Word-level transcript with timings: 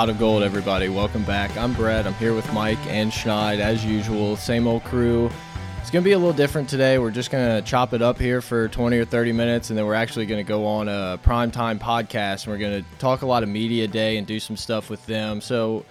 Pot 0.00 0.08
of 0.08 0.18
Gold, 0.18 0.42
everybody. 0.42 0.88
Welcome 0.88 1.24
back. 1.24 1.54
I'm 1.58 1.74
Brett. 1.74 2.06
I'm 2.06 2.14
here 2.14 2.32
with 2.32 2.50
Mike 2.54 2.78
and 2.86 3.12
Schneid, 3.12 3.58
as 3.58 3.84
usual. 3.84 4.34
Same 4.34 4.66
old 4.66 4.82
crew. 4.82 5.30
It's 5.78 5.90
going 5.90 6.02
to 6.02 6.08
be 6.08 6.12
a 6.12 6.18
little 6.18 6.32
different 6.32 6.70
today. 6.70 6.98
We're 6.98 7.10
just 7.10 7.30
going 7.30 7.46
to 7.46 7.60
chop 7.68 7.92
it 7.92 8.00
up 8.00 8.18
here 8.18 8.40
for 8.40 8.68
20 8.68 8.96
or 8.96 9.04
30 9.04 9.32
minutes, 9.32 9.68
and 9.68 9.78
then 9.78 9.84
we're 9.84 9.92
actually 9.92 10.24
going 10.24 10.42
to 10.42 10.48
go 10.48 10.64
on 10.64 10.88
a 10.88 11.20
primetime 11.22 11.78
podcast, 11.78 12.44
and 12.44 12.52
we're 12.52 12.58
going 12.58 12.82
to 12.82 12.98
talk 12.98 13.20
a 13.20 13.26
lot 13.26 13.42
of 13.42 13.50
media 13.50 13.86
day 13.86 14.16
and 14.16 14.26
do 14.26 14.40
some 14.40 14.56
stuff 14.56 14.88
with 14.88 15.04
them. 15.04 15.42
So, 15.42 15.84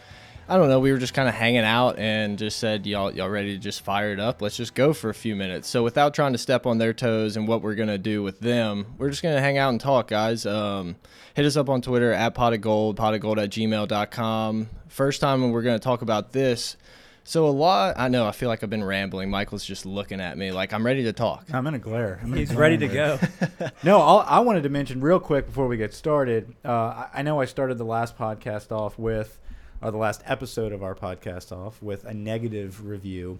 I 0.49 0.57
don't 0.57 0.67
know. 0.67 0.79
We 0.79 0.91
were 0.91 0.97
just 0.97 1.13
kind 1.13 1.29
of 1.29 1.35
hanging 1.35 1.59
out 1.63 1.99
and 1.99 2.37
just 2.37 2.57
said, 2.57 2.87
y'all, 2.87 3.11
y'all 3.13 3.29
ready 3.29 3.53
to 3.53 3.59
just 3.59 3.81
fire 3.81 4.11
it 4.11 4.19
up? 4.19 4.41
Let's 4.41 4.57
just 4.57 4.73
go 4.73 4.93
for 4.93 5.09
a 5.09 5.13
few 5.13 5.35
minutes. 5.35 5.67
So, 5.67 5.83
without 5.83 6.15
trying 6.15 6.31
to 6.31 6.39
step 6.39 6.65
on 6.65 6.79
their 6.79 6.91
toes 6.91 7.37
and 7.37 7.47
what 7.47 7.61
we're 7.61 7.75
going 7.75 7.89
to 7.89 7.99
do 7.99 8.23
with 8.23 8.39
them, 8.39 8.95
we're 8.97 9.11
just 9.11 9.21
going 9.21 9.35
to 9.35 9.41
hang 9.41 9.59
out 9.59 9.69
and 9.69 9.79
talk, 9.79 10.07
guys. 10.07 10.47
Um, 10.47 10.95
hit 11.35 11.45
us 11.45 11.55
up 11.55 11.69
on 11.69 11.83
Twitter 11.83 12.11
at 12.11 12.33
pot 12.33 12.53
of 12.53 12.61
gold, 12.61 12.97
pot 12.97 13.13
of 13.13 13.21
gold 13.21 13.37
at 13.37 13.51
gmail.com. 13.51 14.69
First 14.87 15.21
time 15.21 15.41
when 15.41 15.51
we're 15.51 15.61
going 15.61 15.77
to 15.77 15.83
talk 15.83 16.01
about 16.01 16.31
this. 16.31 16.77
So, 17.25 17.45
a 17.45 17.51
lot, 17.51 17.93
I 17.99 18.07
know, 18.07 18.25
I 18.25 18.31
feel 18.31 18.49
like 18.49 18.63
I've 18.63 18.71
been 18.71 18.83
rambling. 18.83 19.29
Michael's 19.29 19.63
just 19.63 19.85
looking 19.85 20.19
at 20.19 20.35
me 20.35 20.51
like 20.51 20.73
I'm 20.73 20.83
ready 20.83 21.03
to 21.03 21.13
talk. 21.13 21.45
I'm 21.53 21.67
in 21.67 21.75
a 21.75 21.79
glare. 21.79 22.19
I'm 22.23 22.29
in 22.31 22.33
a 22.33 22.39
He's 22.39 22.49
glare 22.49 22.59
ready 22.61 22.77
to 22.79 22.87
go. 22.87 23.19
No, 23.83 24.01
I'll, 24.01 24.25
I 24.27 24.39
wanted 24.39 24.63
to 24.63 24.69
mention 24.69 24.99
real 24.99 25.19
quick 25.19 25.45
before 25.45 25.67
we 25.67 25.77
get 25.77 25.93
started. 25.93 26.55
Uh, 26.65 26.71
I, 26.71 27.09
I 27.15 27.21
know 27.21 27.39
I 27.39 27.45
started 27.45 27.77
the 27.77 27.85
last 27.85 28.17
podcast 28.17 28.71
off 28.71 28.97
with, 28.97 29.37
or 29.81 29.91
the 29.91 29.97
last 29.97 30.21
episode 30.25 30.71
of 30.71 30.83
our 30.83 30.95
podcast 30.95 31.51
off 31.51 31.81
with 31.81 32.03
a 32.03 32.13
negative 32.13 32.85
review. 32.85 33.39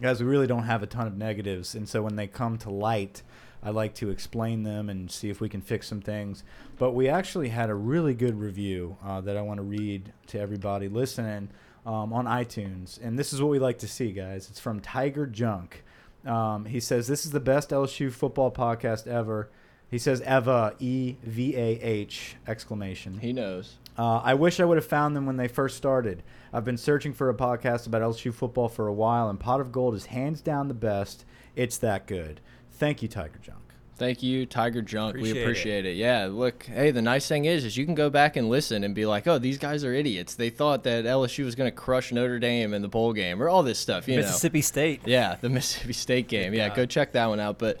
Guys, 0.00 0.20
we 0.20 0.26
really 0.26 0.46
don't 0.46 0.64
have 0.64 0.82
a 0.82 0.86
ton 0.86 1.06
of 1.06 1.16
negatives, 1.16 1.74
and 1.74 1.88
so 1.88 2.02
when 2.02 2.16
they 2.16 2.26
come 2.26 2.58
to 2.58 2.70
light, 2.70 3.22
I 3.62 3.70
like 3.70 3.94
to 3.94 4.10
explain 4.10 4.62
them 4.62 4.90
and 4.90 5.10
see 5.10 5.30
if 5.30 5.40
we 5.40 5.48
can 5.48 5.60
fix 5.60 5.88
some 5.88 6.00
things. 6.00 6.44
But 6.78 6.92
we 6.92 7.08
actually 7.08 7.48
had 7.48 7.70
a 7.70 7.74
really 7.74 8.14
good 8.14 8.38
review 8.38 8.96
uh, 9.04 9.20
that 9.22 9.36
I 9.36 9.42
want 9.42 9.58
to 9.58 9.62
read 9.62 10.12
to 10.28 10.38
everybody 10.40 10.88
listening 10.88 11.48
um, 11.86 12.12
on 12.12 12.26
iTunes, 12.26 13.02
and 13.02 13.18
this 13.18 13.32
is 13.32 13.40
what 13.40 13.50
we 13.50 13.58
like 13.58 13.78
to 13.78 13.88
see, 13.88 14.12
guys. 14.12 14.48
It's 14.50 14.60
from 14.60 14.80
Tiger 14.80 15.26
Junk. 15.26 15.82
Um, 16.26 16.64
he 16.64 16.80
says 16.80 17.06
this 17.06 17.24
is 17.24 17.32
the 17.32 17.40
best 17.40 17.70
LSU 17.70 18.12
football 18.12 18.50
podcast 18.50 19.06
ever. 19.06 19.50
He 19.90 19.98
says 19.98 20.22
Eva 20.22 20.74
E 20.78 21.16
V 21.22 21.54
A 21.56 21.80
H 21.80 22.36
exclamation. 22.46 23.18
He 23.18 23.32
knows. 23.32 23.76
Uh, 23.96 24.20
I 24.24 24.34
wish 24.34 24.58
I 24.58 24.64
would 24.64 24.76
have 24.76 24.86
found 24.86 25.14
them 25.14 25.26
when 25.26 25.36
they 25.36 25.48
first 25.48 25.76
started. 25.76 26.22
I've 26.52 26.64
been 26.64 26.76
searching 26.76 27.12
for 27.12 27.28
a 27.28 27.34
podcast 27.34 27.86
about 27.86 28.02
LSU 28.02 28.32
football 28.34 28.68
for 28.68 28.86
a 28.88 28.92
while, 28.92 29.28
and 29.28 29.38
Pot 29.38 29.60
of 29.60 29.72
Gold 29.72 29.94
is 29.94 30.06
hands 30.06 30.40
down 30.40 30.68
the 30.68 30.74
best. 30.74 31.24
It's 31.54 31.78
that 31.78 32.06
good. 32.06 32.40
Thank 32.72 33.02
you, 33.02 33.08
Tiger 33.08 33.38
Junk. 33.40 33.58
Thank 33.96 34.24
you, 34.24 34.44
Tiger 34.44 34.82
Junk. 34.82 35.16
we 35.16 35.30
Appreciate 35.30 35.86
it. 35.86 35.90
it. 35.90 35.96
Yeah, 35.96 36.28
look, 36.28 36.64
hey, 36.64 36.90
the 36.90 37.02
nice 37.02 37.28
thing 37.28 37.44
is, 37.44 37.64
is 37.64 37.76
you 37.76 37.84
can 37.84 37.94
go 37.94 38.10
back 38.10 38.34
and 38.34 38.48
listen 38.48 38.82
and 38.82 38.92
be 38.92 39.06
like, 39.06 39.28
oh, 39.28 39.38
these 39.38 39.56
guys 39.56 39.84
are 39.84 39.94
idiots. 39.94 40.34
They 40.34 40.50
thought 40.50 40.82
that 40.82 41.04
LSU 41.04 41.44
was 41.44 41.54
going 41.54 41.70
to 41.70 41.76
crush 41.76 42.10
Notre 42.10 42.40
Dame 42.40 42.74
in 42.74 42.82
the 42.82 42.88
bowl 42.88 43.12
game 43.12 43.40
or 43.40 43.48
all 43.48 43.62
this 43.62 43.78
stuff, 43.78 44.08
you 44.08 44.16
Mississippi 44.16 44.62
State. 44.62 45.02
Yeah, 45.06 45.36
the 45.40 45.48
Mississippi 45.50 45.92
State 45.92 46.26
game. 46.26 46.54
Yeah, 46.54 46.74
go 46.74 46.86
check 46.86 47.12
that 47.12 47.26
one 47.26 47.38
out. 47.38 47.60
But 47.60 47.78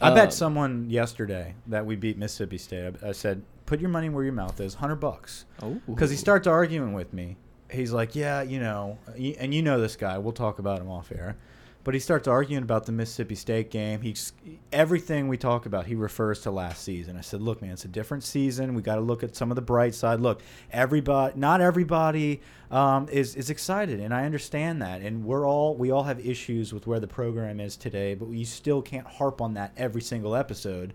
I 0.00 0.08
um, 0.08 0.14
bet 0.14 0.32
someone 0.32 0.88
yesterday 0.88 1.54
that 1.66 1.84
we 1.84 1.96
beat 1.96 2.16
Mississippi 2.16 2.56
State. 2.56 2.94
I, 3.02 3.08
I 3.08 3.12
said, 3.12 3.42
"Put 3.68 3.80
your 3.80 3.90
money 3.90 4.08
where 4.08 4.24
your 4.24 4.32
mouth 4.32 4.58
is." 4.60 4.74
Hundred 4.74 4.96
bucks. 4.96 5.44
Oh. 5.62 5.78
Because 5.86 6.10
he 6.10 6.16
starts 6.16 6.46
arguing 6.46 6.94
with 6.94 7.12
me. 7.12 7.36
He's 7.70 7.92
like, 7.92 8.16
"Yeah, 8.16 8.40
you 8.40 8.58
know," 8.58 8.96
and 9.38 9.52
you 9.52 9.60
know 9.62 9.78
this 9.78 9.94
guy. 9.94 10.16
We'll 10.16 10.32
talk 10.32 10.58
about 10.58 10.80
him 10.80 10.88
off 10.88 11.12
air. 11.12 11.36
But 11.84 11.94
he 11.94 12.00
starts 12.00 12.28
arguing 12.28 12.62
about 12.62 12.86
the 12.86 12.92
Mississippi 12.92 13.34
State 13.34 13.70
game. 13.70 14.02
He's 14.02 14.32
everything 14.72 15.28
we 15.28 15.38
talk 15.38 15.64
about. 15.64 15.86
He 15.86 15.94
refers 15.94 16.40
to 16.42 16.50
last 16.50 16.82
season. 16.82 17.16
I 17.16 17.22
said, 17.22 17.40
"Look, 17.40 17.62
man, 17.62 17.70
it's 17.72 17.84
a 17.84 17.88
different 17.88 18.24
season. 18.24 18.74
We 18.74 18.82
got 18.82 18.96
to 18.96 19.00
look 19.00 19.22
at 19.22 19.36
some 19.36 19.50
of 19.50 19.54
the 19.54 19.62
bright 19.62 19.94
side. 19.94 20.20
Look, 20.20 20.42
everybody, 20.70 21.38
not 21.38 21.60
everybody 21.60 22.42
um, 22.70 23.08
is 23.10 23.34
is 23.36 23.48
excited, 23.48 24.00
and 24.00 24.12
I 24.12 24.24
understand 24.24 24.82
that. 24.82 25.00
And 25.02 25.24
we're 25.24 25.46
all 25.46 25.76
we 25.76 25.90
all 25.90 26.02
have 26.02 26.20
issues 26.20 26.74
with 26.74 26.86
where 26.86 27.00
the 27.00 27.06
program 27.06 27.60
is 27.60 27.76
today, 27.76 28.14
but 28.14 28.28
you 28.28 28.44
still 28.44 28.82
can't 28.82 29.06
harp 29.06 29.40
on 29.40 29.54
that 29.54 29.72
every 29.76 30.02
single 30.02 30.34
episode." 30.34 30.92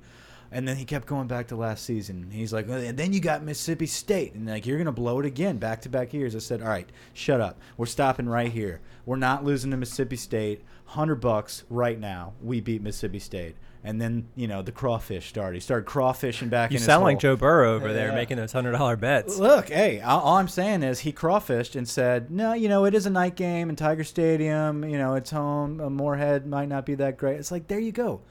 And 0.54 0.68
then 0.68 0.78
he 0.78 0.86
kept 0.86 1.08
going 1.08 1.26
back 1.28 1.48
to 1.48 1.56
last 1.56 1.84
season. 1.84 2.30
He's 2.32 2.54
like, 2.54 2.68
and 2.70 2.96
then 2.96 3.12
you 3.12 3.20
got 3.20 3.44
Mississippi 3.44 3.88
State, 3.88 4.36
and 4.36 4.48
like 4.48 4.68
you're 4.68 4.78
gonna 4.78 4.92
blow 4.92 5.20
it 5.20 5.26
again, 5.26 5.58
back 5.58 5.82
to 5.82 5.90
back 5.90 6.14
years. 6.14 6.36
I 6.36 6.40
said, 6.40 6.62
all 6.62 6.68
right, 6.68 6.88
shut 7.14 7.42
up. 7.42 7.60
We're 7.76 7.88
stopping 7.88 8.30
right 8.30 8.52
here. 8.52 8.80
We're 9.08 9.16
not 9.16 9.44
losing 9.44 9.72
to 9.72 9.78
Mississippi 9.78 10.16
State. 10.16 10.64
Hundred 10.86 11.16
bucks 11.16 11.64
right 11.72 12.00
now. 12.00 12.34
We 12.40 12.62
beat 12.62 12.84
Mississippi 12.84 13.18
State, 13.18 13.56
and 13.84 14.00
then 14.00 14.28
you 14.36 14.48
know 14.48 14.62
the 14.62 14.72
crawfish 14.72 15.28
started. 15.28 15.56
He 15.56 15.60
started 15.60 15.90
crawfishing 15.90 16.52
back. 16.52 16.70
You 16.70 16.76
in 16.76 16.82
his 16.82 16.86
sound 16.86 17.04
like. 17.04 17.18
Joe 17.18 17.36
Burrow 17.36 17.74
over 17.74 17.92
there 17.92 18.14
making 18.14 18.38
those 18.38 18.52
hundred 18.52 18.74
dollar 18.74 18.96
bets. 18.96 19.40
Look, 19.40 19.70
hey, 19.70 20.02
all 20.02 20.36
I'm 20.36 20.48
saying 20.48 20.84
is 20.84 21.00
he 21.00 21.12
crawfished 21.12 21.76
and 21.76 21.90
said, 21.90 22.30
no, 22.30 22.54
you 22.54 22.70
know, 22.70 22.86
it 22.86 22.94
is 22.94 23.08
a 23.08 23.10
night 23.10 23.36
game 23.36 23.72
in 23.72 23.76
Tiger 23.76 24.04
Stadium. 24.04 24.84
You 24.84 25.00
know, 25.00 25.16
it's 25.16 25.32
home. 25.32 25.78
Moorhead 25.78 26.46
might 26.46 26.70
not 26.70 26.86
be 26.86 26.94
that 26.96 27.18
great. 27.18 27.40
It's 27.40 27.52
like, 27.52 27.68
there 27.68 27.80
you 27.80 27.92
go. 27.92 28.22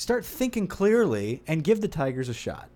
Start 0.00 0.24
thinking 0.24 0.66
clearly 0.66 1.42
and 1.46 1.62
give 1.62 1.82
the 1.82 1.86
Tigers 1.86 2.30
a 2.30 2.32
shot. 2.32 2.70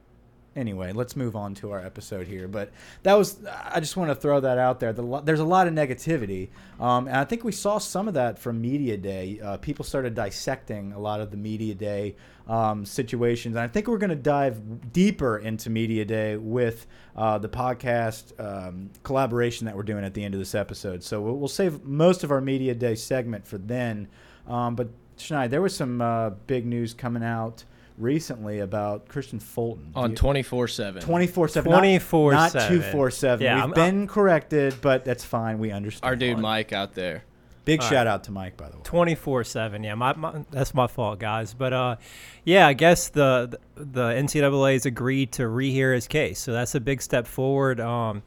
Anyway, 0.55 0.93
let's 0.93 1.17
move 1.17 1.35
on 1.35 1.55
to 1.55 1.71
our 1.71 1.81
episode 1.81 2.27
here. 2.27 2.47
But 2.49 2.71
that 3.03 3.15
was, 3.15 3.39
I 3.47 3.81
just 3.81 3.97
want 3.97 4.11
to 4.11 4.15
throw 4.15 4.41
that 4.41 4.59
out 4.59 4.79
there. 4.79 4.93
The, 4.93 5.23
there's 5.25 5.41
a 5.41 5.45
lot 5.45 5.67
of 5.67 5.73
negativity. 5.73 6.51
Um, 6.79 7.09
and 7.09 7.17
I 7.17 7.25
think 7.25 7.43
we 7.43 7.51
saw 7.51 7.79
some 7.79 8.09
of 8.09 8.15
that 8.15 8.39
from 8.39 8.61
Media 8.61 8.99
Day. 8.99 9.41
Uh, 9.43 9.57
people 9.57 9.87
started 9.87 10.15
dissecting 10.15 10.93
a 10.93 10.99
lot 10.99 11.23
of 11.23 11.31
the 11.31 11.39
Media 11.39 11.75
Day 11.75 12.17
um, 12.47 12.85
situations. 12.85 13.57
And 13.57 13.65
I 13.65 13.69
think 13.69 13.89
we're 13.89 13.97
going 13.97 14.11
to 14.11 14.17
dive 14.17 14.93
deeper 14.93 15.39
into 15.39 15.71
Media 15.71 16.05
Day 16.05 16.37
with 16.37 16.87
uh, 17.17 17.39
the 17.39 17.49
podcast 17.49 18.39
um, 18.39 18.91
collaboration 19.03 19.65
that 19.65 19.75
we're 19.75 19.83
doing 19.83 20.05
at 20.05 20.13
the 20.13 20.23
end 20.23 20.35
of 20.35 20.41
this 20.41 20.55
episode. 20.55 21.03
So 21.03 21.23
we'll, 21.23 21.39
we'll 21.39 21.49
save 21.49 21.85
most 21.85 22.23
of 22.23 22.31
our 22.31 22.43
Media 22.43 22.75
Day 22.75 22.97
segment 22.97 23.47
for 23.47 23.57
then. 23.57 24.09
Um, 24.47 24.77
but 24.77 24.91
Schneid, 25.19 25.51
there 25.51 25.63
was 25.63 25.75
some 25.75 26.01
uh, 26.01 26.31
big 26.47 26.67
news 26.67 26.95
coming 26.95 27.23
out 27.23 27.65
recently 27.99 28.59
about 28.61 29.09
Kristian 29.09 29.41
Fulton. 29.41 29.93
on 29.95 30.15
24 30.15 30.69
7. 30.69 31.03
24 31.03 31.49
7. 31.49 31.73
24/7. 31.73 32.33
Not 32.33 32.53
2 32.69 33.11
7. 33.11 33.45
Yeah, 33.45 33.55
We've 33.55 33.63
I'm- 33.63 33.71
been 33.73 34.07
corrected, 34.07 34.75
but 34.81 35.05
that's 35.05 35.25
fine. 35.25 35.59
We 35.59 35.71
understand. 35.71 36.09
Our 36.09 36.17
dude 36.17 36.39
Mike 36.39 36.73
out 36.73 36.95
there. 36.95 37.25
Big 37.65 37.81
All 37.81 37.89
shout 37.89 38.07
out 38.07 38.25
to 38.25 38.31
Mike, 38.31 38.59
by 38.59 38.69
the 38.69 38.77
way. 38.77 38.83
Twenty 38.85 39.15
four 39.15 39.43
seven. 39.43 39.83
Yeah, 39.83 39.95
my, 39.95 40.13
my 40.15 40.45
that's 40.51 40.75
my 40.75 40.87
fault, 40.87 41.19
guys. 41.19 41.55
But 41.55 41.73
uh, 41.73 41.97
yeah, 42.45 42.67
I 42.67 42.75
guess 42.75 43.09
the 43.09 43.59
the 43.75 44.09
NCAA 44.09 44.75
has 44.75 44.85
agreed 44.85 45.33
to 45.33 45.45
rehear 45.45 45.95
his 45.95 46.07
case, 46.07 46.39
so 46.41 46.53
that's 46.53 46.75
a 46.75 46.81
big 46.81 47.01
step 47.01 47.27
forward. 47.27 47.81
Um, 47.81 48.23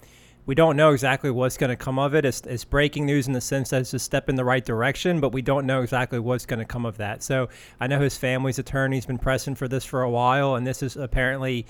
we 0.48 0.56
don't 0.56 0.78
know 0.78 0.92
exactly 0.92 1.30
what's 1.30 1.58
going 1.58 1.70
to 1.70 1.76
come 1.76 2.00
of 2.00 2.16
it. 2.16 2.24
It's, 2.24 2.42
it's 2.42 2.64
breaking 2.64 3.06
news 3.06 3.28
in 3.28 3.34
the 3.34 3.42
sense 3.42 3.70
that 3.70 3.82
it's 3.82 3.94
a 3.94 4.00
step 4.00 4.30
in 4.30 4.36
the 4.36 4.46
right 4.46 4.64
direction, 4.64 5.20
but 5.20 5.34
we 5.34 5.42
don't 5.42 5.66
know 5.66 5.82
exactly 5.82 6.20
what's 6.20 6.46
going 6.46 6.60
to 6.60 6.66
come 6.66 6.86
of 6.86 6.98
that. 6.98 7.22
So 7.22 7.50
I 7.82 7.88
know 7.88 8.00
his 8.00 8.18
family's 8.18 8.58
attorney's 8.58 9.06
been 9.06 9.18
pressing 9.18 9.56
for 9.56 9.68
this 9.68 9.84
for 9.84 10.02
a 10.02 10.10
while, 10.10 10.56
and 10.56 10.66
this 10.66 10.82
is 10.82 10.96
apparently 10.96 11.66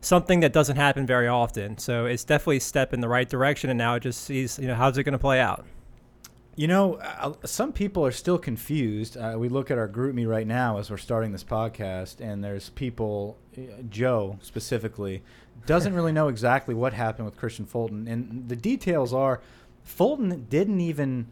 something 0.00 0.40
that 0.40 0.52
doesn't 0.52 0.76
happen 0.76 1.06
very 1.06 1.26
often. 1.26 1.76
So 1.78 2.06
it's 2.06 2.22
definitely 2.22 2.58
a 2.58 2.60
step 2.60 2.94
in 2.94 3.00
the 3.00 3.08
right 3.08 3.28
direction, 3.28 3.68
and 3.68 3.76
now 3.76 3.96
it 3.96 4.00
just 4.00 4.22
sees, 4.22 4.60
you 4.60 4.68
know, 4.68 4.76
how's 4.76 4.96
it 4.96 5.02
going 5.02 5.12
to 5.12 5.18
play 5.18 5.40
out? 5.40 5.66
You 6.60 6.66
know, 6.66 6.96
uh, 6.96 7.32
some 7.46 7.72
people 7.72 8.04
are 8.04 8.12
still 8.12 8.36
confused. 8.36 9.16
Uh, 9.16 9.36
we 9.38 9.48
look 9.48 9.70
at 9.70 9.78
our 9.78 9.88
group 9.88 10.14
me 10.14 10.26
right 10.26 10.46
now 10.46 10.76
as 10.76 10.90
we're 10.90 10.98
starting 10.98 11.32
this 11.32 11.42
podcast, 11.42 12.20
and 12.20 12.44
there's 12.44 12.68
people, 12.68 13.38
uh, 13.56 13.80
Joe 13.88 14.38
specifically, 14.42 15.22
doesn't 15.64 15.94
really 15.94 16.12
know 16.12 16.28
exactly 16.28 16.74
what 16.74 16.92
happened 16.92 17.24
with 17.24 17.38
Kristian 17.38 17.66
Fulton. 17.66 18.06
And 18.06 18.46
the 18.50 18.56
details 18.56 19.14
are 19.14 19.40
Fulton 19.84 20.44
didn't 20.50 20.82
even 20.82 21.28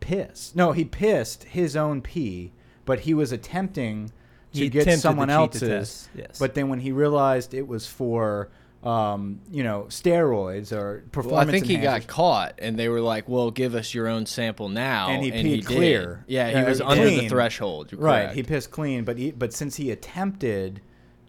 piss. 0.00 0.52
No, 0.56 0.72
he 0.72 0.84
pissed 0.84 1.44
his 1.44 1.76
own 1.76 2.02
pee, 2.02 2.50
but 2.84 2.98
he 2.98 3.14
was 3.14 3.30
attempting 3.30 4.10
to 4.52 4.62
He 4.62 4.68
get 4.68 4.98
someone 4.98 5.30
else's. 5.30 6.08
yes. 6.12 6.40
But 6.40 6.54
then 6.54 6.68
when 6.68 6.80
he 6.80 6.90
realized 6.90 7.54
it 7.54 7.68
was 7.68 7.86
for, 7.86 8.48
um, 8.84 9.40
you 9.50 9.64
know, 9.64 9.86
steroids 9.88 10.70
or 10.72 11.02
performance 11.10 11.32
Well, 11.32 11.48
I 11.48 11.50
think 11.50 11.66
he 11.66 11.76
got 11.78 12.06
caught, 12.06 12.54
and 12.58 12.78
they 12.78 12.88
were 12.88 13.00
like, 13.00 13.28
"Well, 13.28 13.50
give 13.50 13.74
us 13.74 13.94
your 13.94 14.06
own 14.06 14.26
sample 14.26 14.68
now." 14.68 15.08
And 15.08 15.24
he 15.24 15.30
peed 15.32 15.42
did. 15.60 15.66
clear. 15.66 16.24
Yeah, 16.28 16.48
he 16.50 16.54
Uh, 16.56 16.68
was 16.68 16.80
under 16.80 17.08
the 17.08 17.28
threshold. 17.28 17.92
Right, 17.92 18.30
he 18.30 18.42
pissed 18.42 18.70
clean, 18.70 19.04
but 19.04 19.18
he, 19.18 19.30
but 19.32 19.52
since 19.52 19.76
he 19.76 19.90
attempted 19.90 20.80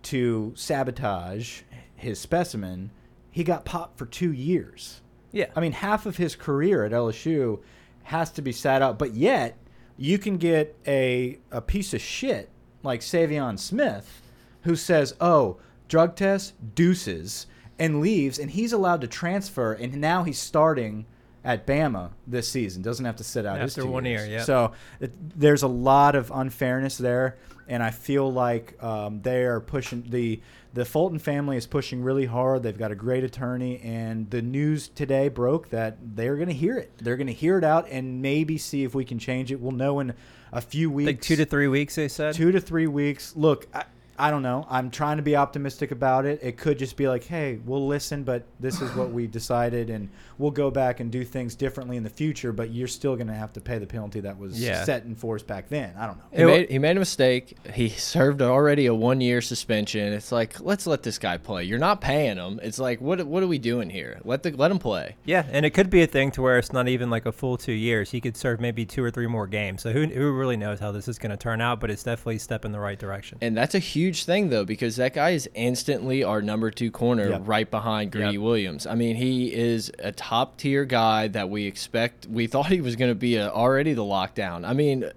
to 0.04 0.54
sabotage 0.56 1.62
his 1.96 2.20
specimen, 2.20 2.92
he 3.32 3.44
got 3.44 3.66
popped 3.66 3.98
for 3.98 4.06
two 4.06 4.32
years. 4.32 5.02
Yeah. 5.32 5.48
I 5.56 5.60
mean, 5.60 5.72
half 5.74 6.06
of 6.06 6.18
his 6.18 6.36
career 6.36 6.86
at 6.86 6.92
LSU 6.92 7.60
has 8.04 8.32
to 8.32 8.42
be 8.42 8.52
sat 8.52 8.82
out, 8.82 8.98
but 9.00 9.14
yet 9.14 9.58
you 9.98 10.18
can 10.20 10.38
get 10.38 10.76
a 10.88 11.40
a 11.52 11.62
piece 11.62 11.94
of 11.94 12.02
shit 12.02 12.50
like 12.84 13.02
Saivion 13.02 13.58
Smith, 13.58 14.22
who 14.62 14.76
says, 14.76 15.16
"Oh, 15.20 15.58
drug 15.88 16.16
test, 16.16 16.54
deuces," 16.76 17.48
and 17.80 18.02
leaves, 18.02 18.40
and 18.40 18.52
he's 18.52 18.74
allowed 18.74 19.02
to 19.02 19.08
transfer, 19.08 19.74
and 19.74 19.96
now 20.02 20.24
he's 20.24 20.40
starting 20.40 21.06
at 21.44 21.66
Bama 21.66 22.10
this 22.26 22.50
season. 22.50 22.82
Doesn't 22.82 23.06
have 23.06 23.16
to 23.18 23.24
sit 23.24 23.46
out 23.46 23.62
his 23.62 23.78
After 23.78 23.90
one 23.90 24.06
years. 24.06 24.28
year, 24.28 24.38
yeah. 24.40 24.44
So 24.44 24.74
it, 25.00 25.12
there's 25.40 25.64
a 25.64 25.68
lot 25.68 26.16
of 26.16 26.32
unfairness 26.32 26.98
there, 26.98 27.38
and 27.68 27.82
I 27.82 27.92
feel 27.92 28.32
like 28.32 28.82
um, 28.84 29.22
they 29.22 29.44
are 29.46 29.60
pushing 29.60 30.04
the 30.10 30.42
the 30.74 30.86
Fulton 30.86 31.18
family 31.18 31.58
is 31.58 31.66
pushing 31.66 32.04
really 32.04 32.26
hard. 32.26 32.62
They've 32.62 32.78
got 32.78 32.92
a 32.92 32.96
great 32.96 33.24
attorney, 33.24 33.80
and 33.80 34.30
the 34.30 34.42
news 34.44 34.90
today 34.90 35.28
broke 35.28 35.70
that 35.70 35.98
they're 36.16 36.36
going 36.36 36.50
to 36.50 36.54
hear 36.54 36.78
it. 36.78 36.92
They're 36.98 37.18
going 37.18 37.28
to 37.28 37.34
hear 37.34 37.58
it 37.58 37.64
out 37.64 37.88
and 37.90 38.22
maybe 38.22 38.58
see 38.60 38.84
if 38.84 38.94
we 38.94 39.04
can 39.04 39.18
change 39.18 39.52
it. 39.52 39.60
We'll 39.60 39.72
know 39.72 40.00
in 40.02 40.14
a 40.52 40.62
few 40.62 40.92
weeks, 40.92 41.08
Like 41.08 41.22
two 41.22 41.36
to 41.38 41.46
three 41.46 41.68
weeks, 41.68 41.96
they 41.96 42.08
said. 42.08 42.36
two 42.36 42.52
to 42.52 42.60
three 42.62 42.86
weeks. 42.86 43.36
Look, 43.36 43.66
I, 43.74 43.86
I 44.20 44.32
don't 44.32 44.42
know. 44.42 44.66
I'm 44.70 44.90
trying 44.90 45.18
to 45.18 45.24
be 45.24 45.36
optimistic 45.36 45.92
about 45.92 46.26
it. 46.26 46.40
It 46.42 46.58
could 46.58 46.80
just 46.80 46.98
be 46.98 47.08
like, 47.08 47.24
hey, 47.24 47.60
we'll 47.66 47.86
listen, 47.88 48.24
but 48.24 48.44
this 48.60 48.82
is 48.82 48.94
what 48.96 49.12
we 49.12 49.28
decided, 49.28 49.90
and 49.90 50.10
we'll 50.38 50.52
go 50.52 50.72
back 50.72 51.00
and 51.00 51.12
do 51.12 51.24
things 51.24 51.56
differently 51.56 51.98
in 51.98 52.04
the 52.04 52.10
future. 52.10 52.52
But 52.52 52.72
you're 52.72 52.88
still 52.88 53.16
going 53.16 53.28
to 53.28 53.34
have 53.34 53.54
to 53.54 53.62
pay 53.62 53.78
the 53.78 53.86
penalty 53.88 54.20
that 54.22 54.38
was 54.38 54.60
Yeah. 54.60 54.84
set 54.84 55.04
in 55.04 55.16
force 55.16 55.44
back 55.44 55.70
then. 55.70 55.94
I 55.98 56.08
don't 56.08 56.18
know. 56.18 56.24
He 56.38 56.44
made, 56.46 56.70
he 56.72 56.80
made 56.80 56.98
a 56.98 57.00
mistake. 57.00 57.58
He 57.74 57.90
served 58.08 58.42
already 58.42 58.86
a 58.88 58.94
one 58.96 59.22
year 59.22 59.42
suspension. 59.42 60.14
It's 60.14 60.32
like 60.32 60.60
let's 60.60 60.88
let 60.88 61.04
this 61.04 61.18
guy 61.20 61.38
play. 61.38 61.64
You're 61.66 61.78
not 61.80 62.02
paying 62.02 62.38
him. 62.38 62.60
It's 62.64 62.80
like 62.80 63.00
what 63.02 63.24
what 63.28 63.44
are 63.44 63.48
we 63.48 63.60
doing 63.60 63.90
here? 63.90 64.20
Let 64.24 64.44
the 64.44 64.52
let 64.52 64.72
him 64.72 64.80
play. 64.80 65.16
Yeah, 65.26 65.46
and 65.52 65.66
it 65.66 65.72
could 65.72 65.90
be 65.90 66.02
a 66.02 66.08
thing 66.08 66.32
to 66.32 66.42
where 66.42 66.58
it's 66.58 66.74
not 66.74 66.88
even 66.88 67.10
like 67.10 67.26
a 67.26 67.32
full 67.32 67.58
two 67.58 67.72
years. 67.74 68.12
He 68.12 68.22
could 68.22 68.36
serve 68.38 68.60
maybe 68.60 68.86
two 68.86 69.04
or 69.04 69.12
three 69.12 69.28
more 69.28 69.46
games. 69.48 69.82
So 69.84 69.92
who, 69.92 70.06
who 70.06 70.32
really 70.32 70.58
knows 70.58 70.80
how 70.80 70.92
this 70.92 71.08
is 71.08 71.20
going 71.20 71.32
to 71.32 71.38
turn 71.38 71.62
out? 71.62 71.80
But 71.80 71.92
it's 71.92 72.04
definitely 72.04 72.38
a 72.38 72.40
step 72.40 72.66
in 72.66 72.72
the 72.72 72.80
right 72.80 72.98
direction. 72.98 73.38
And 73.42 73.56
that's 73.56 73.76
a 73.76 73.80
huge 73.80 74.07
thing 74.14 74.50
though 74.50 74.66
because 74.66 74.96
that 74.98 75.14
guy 75.14 75.32
is 75.32 75.50
instantly 75.54 76.24
our 76.24 76.42
number 76.42 76.72
two 76.72 76.92
corner 76.92 77.30
Yep. 77.30 77.42
right 77.46 77.70
behind 77.72 78.12
Greedy 78.12 78.34
Yep. 78.34 78.42
Williams. 78.42 78.88
I 78.88 78.96
mean 78.96 79.16
he 79.16 79.54
is 79.54 79.92
a 80.00 80.12
top 80.12 80.58
tier 80.58 80.86
guy 80.86 81.28
that 81.30 81.50
we 81.50 81.66
expect. 81.66 82.26
We 82.28 82.48
thought 82.48 82.68
he 82.68 82.82
was 82.82 82.96
going 82.96 83.12
to 83.12 83.16
be 83.16 83.36
a, 83.38 83.50
already 83.52 83.94
the 83.94 84.04
lockdown. 84.04 84.66
I 84.68 84.74
mean. 84.74 85.10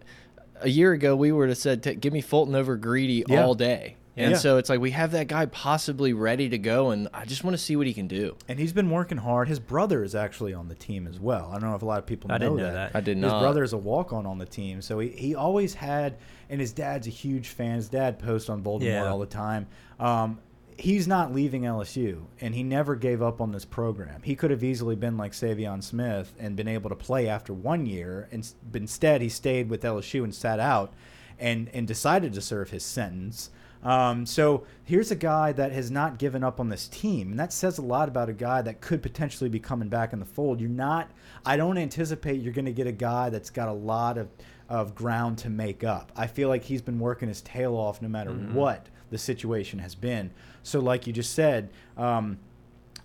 A 0.62 0.68
year 0.68 0.92
ago, 0.92 1.16
we 1.16 1.32
would 1.32 1.48
have 1.48 1.56
said, 1.56 1.80
"Give 2.02 2.12
me 2.12 2.20
Fulton 2.20 2.54
over 2.54 2.76
Greedy 2.76 3.24
Yeah. 3.26 3.42
all 3.46 3.54
day," 3.54 3.96
and 4.20 4.32
Yeah. 4.32 4.36
so 4.38 4.56
it's 4.58 4.68
like 4.68 4.80
we 4.80 4.90
have 4.92 5.12
that 5.12 5.26
guy 5.28 5.46
possibly 5.46 6.12
ready 6.12 6.48
to 6.48 6.58
go, 6.58 6.90
and 6.90 7.08
I 7.14 7.24
just 7.24 7.42
want 7.44 7.54
to 7.54 7.58
see 7.58 7.76
what 7.76 7.86
he 7.86 7.94
can 7.94 8.06
do. 8.06 8.36
And 8.48 8.58
he's 8.58 8.72
been 8.72 8.90
working 8.90 9.18
hard. 9.18 9.48
His 9.48 9.58
brother 9.58 10.02
is 10.04 10.14
actually 10.14 10.54
on 10.54 10.68
the 10.68 10.74
team 10.74 11.06
as 11.06 11.18
well. 11.18 11.50
I 11.50 11.58
don't 11.58 11.70
know 11.70 11.76
if 11.76 11.82
a 11.82 11.86
lot 11.86 11.98
of 11.98 12.06
people 12.06 12.28
know 12.28 12.34
that 12.38 12.42
I 12.42 12.46
know 12.46 12.56
didn't 12.56 12.66
know 12.68 12.72
that. 12.74 12.92
that. 12.92 12.98
I 12.98 13.00
did 13.00 13.18
not. 13.18 13.32
His 13.34 13.40
brother 13.42 13.62
is 13.62 13.72
a 13.72 13.78
walk 13.78 14.12
on 14.12 14.26
on 14.26 14.38
the 14.38 14.46
team. 14.46 14.82
So 14.82 14.98
he, 14.98 15.08
he 15.08 15.34
always 15.34 15.74
had, 15.74 16.16
and 16.48 16.60
his 16.60 16.72
dad's 16.72 17.06
a 17.06 17.10
huge 17.10 17.48
fan. 17.48 17.76
His 17.76 17.88
dad 17.88 18.18
posts 18.18 18.48
on 18.48 18.60
Baltimore 18.62 18.92
Yeah. 18.94 19.06
all 19.10 19.18
the 19.18 19.26
time. 19.26 19.66
Um, 19.98 20.38
he's 20.78 21.06
not 21.06 21.34
leaving 21.34 21.62
LSU, 21.62 22.22
and 22.40 22.54
he 22.54 22.62
never 22.62 22.96
gave 22.96 23.20
up 23.20 23.40
on 23.42 23.52
this 23.52 23.64
program. 23.66 24.22
He 24.22 24.34
could 24.34 24.50
have 24.50 24.64
easily 24.64 24.96
been 24.96 25.16
like 25.18 25.32
Saivion 25.32 25.82
Smith 25.82 26.32
and 26.38 26.56
been 26.56 26.68
able 26.68 26.88
to 26.90 26.96
play 26.96 27.28
after 27.28 27.52
one 27.52 27.84
year, 27.86 28.28
and 28.32 28.50
but 28.72 28.80
instead 28.80 29.20
he 29.20 29.28
stayed 29.28 29.68
with 29.68 29.82
LSU 29.82 30.24
and 30.24 30.34
sat 30.34 30.58
out, 30.58 30.92
and 31.38 31.68
and 31.74 31.86
decided 31.86 32.32
to 32.34 32.40
serve 32.40 32.70
his 32.70 32.82
sentence. 32.82 33.50
Um, 33.82 34.26
so 34.26 34.64
here's 34.84 35.10
a 35.10 35.16
guy 35.16 35.52
that 35.52 35.72
has 35.72 35.90
not 35.90 36.18
given 36.18 36.44
up 36.44 36.60
on 36.60 36.68
this 36.68 36.86
team, 36.88 37.30
and 37.30 37.40
that 37.40 37.52
says 37.52 37.78
a 37.78 37.82
lot 37.82 38.08
about 38.08 38.28
a 38.28 38.32
guy 38.34 38.60
that 38.62 38.80
could 38.80 39.02
potentially 39.02 39.48
be 39.48 39.58
coming 39.58 39.88
back 39.88 40.12
in 40.12 40.18
the 40.18 40.26
fold. 40.26 40.60
You're 40.60 40.68
not. 40.68 41.10
I 41.46 41.56
don't 41.56 41.78
anticipate 41.78 42.42
you're 42.42 42.52
going 42.52 42.66
to 42.66 42.72
get 42.72 42.86
a 42.86 42.92
guy 42.92 43.30
that's 43.30 43.50
got 43.50 43.68
a 43.68 43.72
lot 43.72 44.18
of 44.18 44.28
of 44.68 44.94
ground 44.94 45.36
to 45.36 45.50
make 45.50 45.82
up. 45.82 46.12
I 46.14 46.28
feel 46.28 46.48
like 46.48 46.62
he's 46.62 46.80
been 46.80 47.00
working 47.00 47.26
his 47.26 47.40
tail 47.40 47.74
off 47.74 48.00
no 48.00 48.08
matter 48.08 48.30
what 48.30 48.86
the 49.10 49.18
situation 49.18 49.80
has 49.80 49.96
been. 49.96 50.30
So, 50.62 50.78
like 50.78 51.08
you 51.08 51.12
just 51.12 51.34
said, 51.34 51.70
um, 51.96 52.38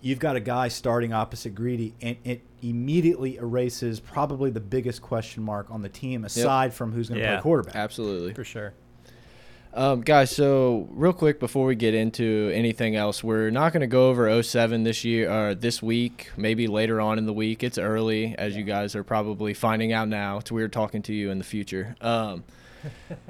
you've 0.00 0.20
got 0.20 0.36
a 0.36 0.40
guy 0.40 0.68
starting 0.68 1.12
opposite 1.12 1.56
Greedy, 1.56 1.92
and 2.00 2.16
it 2.22 2.42
immediately 2.62 3.36
erases 3.38 3.98
probably 3.98 4.50
the 4.50 4.60
biggest 4.60 5.02
question 5.02 5.42
mark 5.42 5.68
on 5.70 5.82
the 5.82 5.88
team 5.88 6.24
aside 6.24 6.72
from 6.72 6.92
who's 6.92 7.08
going 7.08 7.18
to 7.20 7.26
Yeah. 7.26 7.34
play 7.36 7.42
quarterback. 7.42 7.74
Absolutely. 7.74 8.32
For 8.34 8.44
sure. 8.44 8.72
Um, 9.76 10.00
guys, 10.00 10.30
so 10.30 10.88
real 10.90 11.12
quick 11.12 11.38
before 11.38 11.66
we 11.66 11.74
get 11.74 11.92
into 11.92 12.50
anything 12.54 12.96
else, 12.96 13.22
we're 13.22 13.50
not 13.50 13.74
going 13.74 13.82
to 13.82 13.86
go 13.86 14.08
over 14.08 14.42
07 14.42 14.84
this 14.84 15.04
year 15.04 15.30
or 15.30 15.54
this 15.54 15.82
week, 15.82 16.30
maybe 16.34 16.66
later 16.66 16.98
on 16.98 17.18
in 17.18 17.26
the 17.26 17.32
week. 17.34 17.62
It's 17.62 17.76
early, 17.76 18.34
as 18.38 18.56
you 18.56 18.64
guys 18.64 18.96
are 18.96 19.04
probably 19.04 19.52
finding 19.52 19.92
out 19.92 20.08
now. 20.08 20.38
It's 20.38 20.50
weird 20.50 20.72
talking 20.72 21.02
to 21.02 21.12
you 21.12 21.30
in 21.30 21.36
the 21.36 21.44
future. 21.44 21.94
Um, 22.00 22.44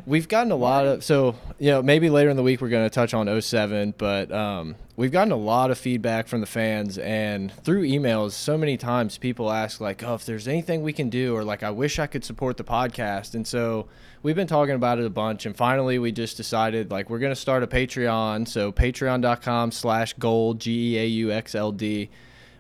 we've 0.07 0.29
gotten 0.29 0.53
a 0.53 0.57
lot 0.57 0.87
of, 0.87 1.05
so, 1.05 1.37
you 1.59 1.71
know, 1.71 1.83
maybe 1.83 2.11
later 2.11 2.31
in 2.31 2.37
the 2.37 2.43
week 2.43 2.61
we're 2.61 2.69
going 2.69 2.85
to 2.85 2.95
touch 2.95 3.15
on 3.15 3.41
07, 3.41 3.95
but 3.99 4.31
um, 4.33 4.77
we've 4.97 5.13
gotten 5.13 5.33
a 5.33 5.37
lot 5.37 5.71
of 5.71 5.79
feedback 5.79 6.29
from 6.29 6.41
the 6.41 6.47
fans 6.47 6.99
and 6.99 7.53
through 7.65 7.83
emails. 7.83 8.33
So 8.33 8.57
many 8.57 8.77
times 8.77 9.19
people 9.19 9.51
ask, 9.51 9.81
like, 9.81 10.03
oh, 10.03 10.15
if 10.15 10.27
there's 10.27 10.49
anything 10.49 10.83
we 10.83 10.93
can 10.93 11.11
do, 11.11 11.35
or 11.35 11.45
like, 11.45 11.63
I 11.63 11.71
wish 11.71 11.99
I 11.99 12.07
could 12.07 12.25
support 12.25 12.57
the 12.57 12.65
podcast. 12.65 13.35
And 13.35 13.47
so, 13.47 13.89
we've 14.27 14.35
been 14.35 14.49
talking 14.49 14.75
about 14.75 14.99
it 14.99 15.05
a 15.05 15.11
bunch 15.11 15.47
and 15.47 15.57
finally 15.57 16.01
we 16.01 16.11
just 16.11 16.37
decided 16.37 16.91
like 16.91 17.09
we're 17.09 17.21
going 17.21 17.31
to 17.31 17.41
start 17.41 17.63
a 17.63 17.67
patreon 17.69 18.49
so 18.49 18.73
patreon.com 18.73 19.71
slash 19.71 20.15
gold 20.15 20.59
g-e-a-u-x-l-d 20.59 22.11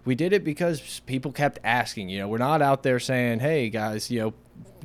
we 0.04 0.14
did 0.14 0.32
it 0.32 0.44
because 0.44 1.00
people 1.06 1.32
kept 1.32 1.58
asking 1.64 2.08
you 2.08 2.20
know 2.20 2.28
we're 2.28 2.38
not 2.38 2.62
out 2.62 2.84
there 2.84 3.00
saying 3.00 3.40
hey 3.40 3.68
guys 3.68 4.12
you 4.12 4.20
know 4.20 4.34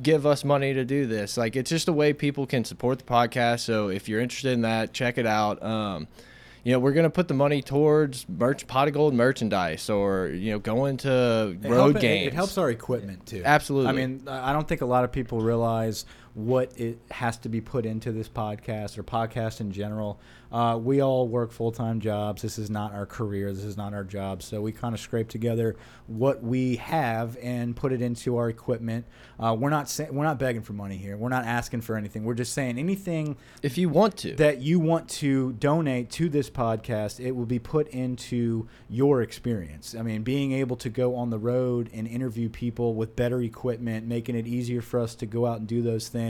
give 0.02 0.26
us 0.26 0.44
money 0.44 0.74
to 0.74 0.84
do 0.84 1.06
this 1.06 1.36
like 1.36 1.54
it's 1.54 1.70
just 1.70 1.86
a 1.88 1.92
way 1.92 2.12
people 2.12 2.46
can 2.46 2.64
support 2.64 2.98
the 2.98 3.04
podcast 3.04 3.60
so 3.60 3.88
if 3.88 4.08
you're 4.08 4.20
interested 4.20 4.52
in 4.52 4.62
that 4.62 4.92
check 4.92 5.16
it 5.18 5.26
out 5.26 5.62
um, 5.62 6.08
you 6.64 6.72
know 6.72 6.78
we're 6.80 6.92
going 6.92 7.04
to 7.04 7.10
put 7.10 7.28
the 7.28 7.34
money 7.34 7.62
towards 7.62 8.26
merch 8.28 8.66
pot 8.66 8.88
of 8.88 8.94
gold 8.94 9.14
merchandise 9.14 9.88
or 9.88 10.28
you 10.28 10.50
know 10.50 10.58
going 10.58 10.96
to 10.96 11.56
road 11.62 11.70
help- 11.76 11.96
it- 11.96 12.00
games 12.00 12.26
It 12.28 12.34
helps 12.34 12.58
our 12.58 12.70
equipment 12.70 13.26
too. 13.26 13.42
Absolutely. 13.44 13.88
I 13.90 13.92
mean, 13.92 14.22
I 14.28 14.52
don't 14.52 14.66
think 14.66 14.80
a 14.80 14.86
lot 14.86 15.04
of 15.04 15.12
people 15.12 15.40
realize 15.40 16.04
what 16.34 16.72
it 16.78 16.98
has 17.10 17.36
to 17.38 17.48
be 17.48 17.60
put 17.60 17.84
into 17.84 18.10
this 18.10 18.28
podcast 18.28 18.96
or 18.96 19.02
podcast 19.02 19.60
in 19.60 19.70
general. 19.70 20.18
Uh, 20.50 20.76
we 20.76 21.00
all 21.00 21.26
work 21.28 21.50
full 21.50 21.72
time 21.72 22.00
jobs. 22.00 22.42
This 22.42 22.58
is 22.58 22.68
not 22.68 22.92
our 22.92 23.06
career. 23.06 23.52
This 23.52 23.64
is 23.64 23.76
not 23.76 23.94
our 23.94 24.04
job. 24.04 24.42
So 24.42 24.60
we 24.60 24.70
kind 24.70 24.94
of 24.94 25.00
scrape 25.00 25.28
together 25.28 25.76
what 26.06 26.42
we 26.42 26.76
have 26.76 27.38
and 27.42 27.74
put 27.74 27.92
it 27.92 28.02
into 28.02 28.36
our 28.36 28.50
equipment. 28.50 29.06
Uh, 29.40 29.56
we're 29.58 29.70
not 29.70 29.98
we're 30.10 30.24
not 30.24 30.38
begging 30.38 30.62
for 30.62 30.74
money 30.74 30.98
here. 30.98 31.16
We're 31.16 31.30
not 31.30 31.46
asking 31.46 31.80
for 31.82 31.96
anything. 31.96 32.24
We're 32.24 32.34
just 32.34 32.52
saying 32.52 32.78
anything 32.78 33.36
if 33.62 33.78
you 33.78 33.88
want 33.88 34.18
to 34.18 34.34
that 34.36 34.60
you 34.60 34.78
want 34.78 35.08
to 35.08 35.52
donate 35.54 36.10
to 36.10 36.28
this 36.28 36.50
podcast, 36.50 37.18
it 37.18 37.32
will 37.32 37.46
be 37.46 37.58
put 37.58 37.88
into 37.88 38.68
your 38.90 39.22
experience. 39.22 39.94
I 39.98 40.02
mean, 40.02 40.22
being 40.22 40.52
able 40.52 40.76
to 40.76 40.90
go 40.90 41.16
on 41.16 41.30
the 41.30 41.38
road 41.38 41.88
and 41.94 42.06
interview 42.06 42.50
people 42.50 42.94
with 42.94 43.16
better 43.16 43.40
equipment, 43.40 44.06
making 44.06 44.36
it 44.36 44.46
easier 44.46 44.82
for 44.82 45.00
us 45.00 45.14
to 45.16 45.26
go 45.26 45.46
out 45.46 45.58
and 45.58 45.66
do 45.66 45.80
those 45.80 46.08
things, 46.08 46.21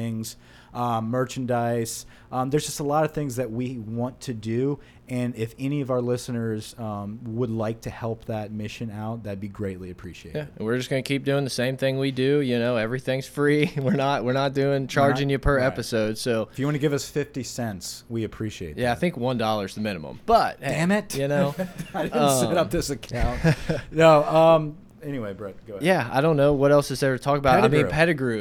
um, 0.75 1.11
merchandise. 1.11 2.07
Um, 2.31 2.49
there's 2.51 2.65
just 2.65 2.81
a 2.81 2.85
lot 2.85 3.05
of 3.05 3.13
things 3.13 3.37
that 3.37 3.51
we 3.51 3.79
want 3.79 4.21
to 4.23 4.33
do. 4.35 4.79
And 5.09 5.35
if 5.37 5.55
any 5.59 5.83
of 5.83 5.91
our 5.91 6.01
listeners 6.01 6.75
um, 6.79 7.19
would 7.25 7.51
like 7.51 7.83
to 7.83 7.91
help 7.91 8.25
that 8.27 8.51
mission 8.53 8.91
out, 8.91 9.25
that'd 9.25 9.41
be 9.41 9.49
greatly 9.49 9.91
appreciated. 9.91 10.39
Yeah, 10.39 10.47
and 10.57 10.65
we're 10.67 10.79
just 10.79 10.89
gonna 10.89 11.03
keep 11.03 11.25
doing 11.25 11.45
the 11.45 11.51
same 11.51 11.77
thing 11.77 11.99
we 11.99 12.11
do. 12.11 12.41
You 12.41 12.59
know, 12.59 12.77
everything's 12.77 13.27
free. 13.27 13.71
We're 13.77 13.93
not 13.93 14.25
we're 14.25 14.33
not 14.33 14.55
doing 14.55 14.87
charging 14.87 15.29
you 15.29 15.39
per 15.39 15.59
right. 15.59 15.67
episode. 15.67 16.17
So 16.17 16.49
If 16.53 16.59
you 16.59 16.65
want 16.65 16.77
to 16.77 16.79
give 16.79 16.95
us 16.95 17.07
50 17.11 17.43
cents, 17.43 18.05
we 18.09 18.25
appreciate 18.25 18.79
yeah, 18.79 18.93
I 18.93 18.95
think 18.95 19.19
one 19.19 19.37
dollar 19.37 19.67
is 19.67 19.75
the 19.75 19.83
minimum. 19.83 20.21
But 20.25 20.59
hey, 20.61 20.71
Damn 20.71 20.91
it. 20.93 21.15
you 21.15 21.29
know, 21.29 21.55
I 21.95 22.05
didn't 22.05 22.31
set 22.41 22.51
Um, 22.53 22.57
up 22.57 22.71
this 22.71 22.89
account. 22.89 23.41
no. 23.91 24.75
Anyway, 25.03 25.33
Brett, 25.33 25.55
go 25.67 25.75
ahead. 25.75 25.85
yeah, 25.85 26.09
I 26.13 26.21
don't 26.21 26.37
know 26.37 26.53
what 26.53 26.71
else 26.71 26.91
is 26.91 27.01
there 27.01 27.17
to 27.17 27.23
talk 27.23 27.39
about. 27.39 27.59
I 27.59 27.69
mean, 27.69 27.89
Pettigrew. 27.89 27.91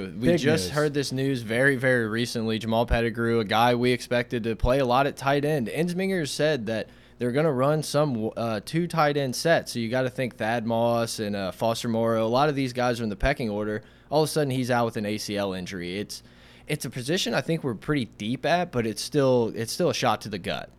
Pettigrew. 0.06 0.20
We 0.20 0.28
Big 0.30 0.40
just 0.40 0.66
news. 0.66 0.72
heard 0.72 0.94
this 0.94 1.12
news 1.12 1.42
very 1.42 1.76
very 1.76 2.08
recently. 2.08 2.60
Jamal 2.60 2.86
Pettigrew, 2.86 3.40
a 3.40 3.46
guy 3.46 3.76
we 3.76 3.92
expected 3.92 4.44
to 4.44 4.56
play 4.56 4.80
a 4.80 4.86
lot 4.86 5.08
at 5.08 5.18
tight 5.18 5.46
end. 5.46 5.68
Ensminger 5.68 6.28
said 6.28 6.66
that. 6.68 6.88
They're 7.18 7.32
gonna 7.32 7.52
run 7.52 7.84
some 7.84 8.32
uh, 8.36 8.62
two 8.66 8.88
tight 8.88 9.16
end 9.16 9.36
sets, 9.36 9.74
so 9.74 9.78
you 9.78 9.90
got 9.90 10.02
to 10.02 10.10
think 10.10 10.38
Thad 10.38 10.66
Moss 10.66 11.20
and 11.20 11.36
uh, 11.36 11.52
Foster 11.52 11.88
Moreau. 11.88 12.26
A 12.26 12.28
lot 12.28 12.50
of 12.50 12.56
these 12.56 12.74
guys 12.74 13.00
are 13.00 13.04
in 13.04 13.10
the 13.10 13.16
pecking 13.16 13.48
order. 13.48 13.84
All 14.10 14.24
of 14.24 14.28
a 14.28 14.32
sudden, 14.32 14.50
he's 14.50 14.72
out 14.72 14.86
with 14.86 14.98
an 14.98 15.04
ACL 15.06 15.56
injury. 15.56 16.00
It's 16.00 16.24
it's 16.68 16.84
a 16.86 16.90
position 16.90 17.36
I 17.36 17.42
think 17.42 17.64
we're 17.64 17.76
pretty 17.76 18.06
deep 18.18 18.44
at, 18.44 18.72
but 18.72 18.88
it's 18.88 19.04
still 19.04 19.52
it's 19.56 19.72
still 19.72 19.92
a 19.92 19.94
shot 19.94 20.22
to 20.22 20.30
the 20.30 20.40
gut. 20.40 20.72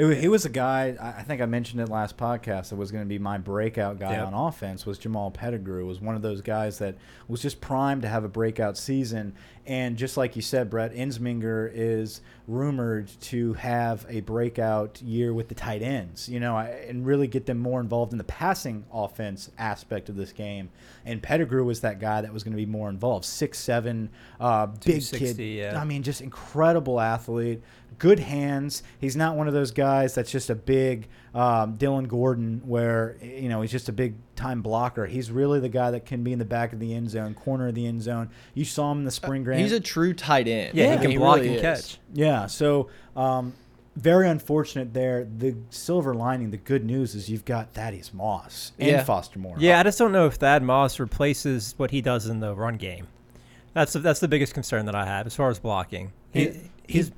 It, 0.00 0.18
he 0.18 0.28
was 0.28 0.44
a 0.44 0.48
guy. 0.48 0.96
I 1.00 1.22
think 1.22 1.40
I 1.42 1.46
mentioned 1.46 1.80
it 1.80 1.88
last 1.88 2.16
podcast. 2.16 2.70
That 2.70 2.76
was 2.76 2.90
going 2.90 3.04
to 3.04 3.08
be 3.08 3.18
my 3.18 3.38
breakout 3.38 3.98
guy 3.98 4.12
Yep. 4.12 4.28
on 4.28 4.34
offense. 4.34 4.86
Was 4.86 4.98
Jamal 4.98 5.30
Pettigrew? 5.30 5.84
Was 5.86 6.00
one 6.00 6.14
of 6.16 6.22
those 6.22 6.40
guys 6.40 6.78
that 6.78 6.96
was 7.28 7.42
just 7.42 7.60
primed 7.60 8.02
to 8.02 8.08
have 8.08 8.24
a 8.24 8.28
breakout 8.28 8.76
season. 8.76 9.34
And 9.66 9.96
just 9.96 10.16
like 10.16 10.34
you 10.36 10.42
said, 10.42 10.70
Brett 10.70 10.92
Ensminger 10.94 11.70
is 11.72 12.22
rumored 12.48 13.08
to 13.20 13.52
have 13.54 14.04
a 14.08 14.20
breakout 14.20 15.00
year 15.02 15.32
with 15.32 15.48
the 15.48 15.54
tight 15.54 15.82
ends. 15.82 16.28
You 16.28 16.40
know, 16.40 16.56
and 16.56 17.04
really 17.06 17.26
get 17.28 17.46
them 17.46 17.58
more 17.58 17.80
involved 17.80 18.12
in 18.12 18.18
the 18.18 18.24
passing 18.24 18.84
offense 18.92 19.50
aspect 19.58 20.08
of 20.08 20.16
this 20.16 20.32
game. 20.32 20.70
And 21.04 21.22
Pettigrew 21.22 21.64
was 21.64 21.82
that 21.82 22.00
guy 22.00 22.20
that 22.22 22.32
was 22.32 22.42
going 22.42 22.52
to 22.52 22.56
be 22.56 22.66
more 22.66 22.88
involved. 22.88 23.24
Six 23.26 23.58
seven, 23.58 24.10
uh, 24.40 24.66
big 24.66 25.04
kid. 25.06 25.38
yeah. 25.38 25.78
I 25.80 25.84
mean, 25.84 26.02
just 26.02 26.20
incredible 26.20 27.00
athlete. 27.00 27.62
Good 28.00 28.18
hands. 28.18 28.82
He's 28.98 29.14
not 29.14 29.36
one 29.36 29.46
of 29.46 29.54
those 29.54 29.70
guys 29.70 30.14
that's 30.16 30.32
just 30.32 30.50
a 30.50 30.54
big 30.56 31.06
um, 31.34 31.76
Dillon 31.76 32.06
Gordon, 32.06 32.60
where 32.64 33.16
you 33.22 33.48
know 33.48 33.60
he's 33.60 33.70
just 33.70 33.88
a 33.88 33.92
big 33.92 34.14
time 34.34 34.62
blocker. 34.62 35.06
He's 35.06 35.30
really 35.30 35.60
the 35.60 35.68
guy 35.68 35.92
that 35.92 36.04
can 36.06 36.24
be 36.24 36.32
in 36.32 36.38
the 36.40 36.44
back 36.44 36.72
of 36.72 36.80
the 36.80 36.92
end 36.94 37.10
zone, 37.10 37.34
corner 37.34 37.68
of 37.68 37.74
the 37.76 37.86
end 37.86 38.02
zone. 38.02 38.30
You 38.54 38.64
saw 38.64 38.90
him 38.90 38.98
in 38.98 39.04
the 39.04 39.10
spring 39.12 39.44
grant. 39.44 39.60
He's 39.60 39.70
a 39.72 39.78
true 39.80 40.14
tight 40.14 40.48
end. 40.48 40.74
Yeah, 40.74 40.86
Yeah, 40.86 40.94
he 40.96 41.00
can 41.02 41.10
he 41.12 41.16
block 41.18 41.36
really 41.36 41.48
and 41.48 41.56
is. 41.56 41.62
catch. 41.62 41.98
Yeah, 42.14 42.46
so 42.46 42.88
um, 43.14 43.52
very 43.96 44.28
unfortunate 44.28 44.94
there. 44.94 45.24
The 45.36 45.54
silver 45.68 46.14
lining, 46.14 46.50
the 46.50 46.56
good 46.56 46.84
news 46.84 47.14
is 47.14 47.28
you've 47.28 47.44
got 47.44 47.74
Thaddeus 47.74 48.14
Moss 48.14 48.72
and 48.78 48.88
Yeah. 48.88 49.04
Foster 49.04 49.38
Moreau. 49.38 49.60
Yeah, 49.60 49.78
I 49.78 49.82
just 49.82 49.98
don't 49.98 50.12
know 50.12 50.26
if 50.26 50.34
Thad 50.34 50.62
Moss 50.62 50.98
replaces 50.98 51.74
what 51.76 51.90
he 51.90 52.00
does 52.00 52.26
in 52.26 52.40
the 52.40 52.54
run 52.54 52.76
game. 52.76 53.08
That's 53.74 53.92
the, 53.92 53.98
that's 54.00 54.20
the 54.20 54.26
biggest 54.28 54.54
concern 54.54 54.86
that 54.86 54.94
I 54.96 55.04
have 55.04 55.26
as 55.26 55.36
far 55.36 55.50
as 55.50 55.58
blocking. 55.58 56.12
He, 56.32 56.46
He- 56.46 56.60
he's 56.88 57.12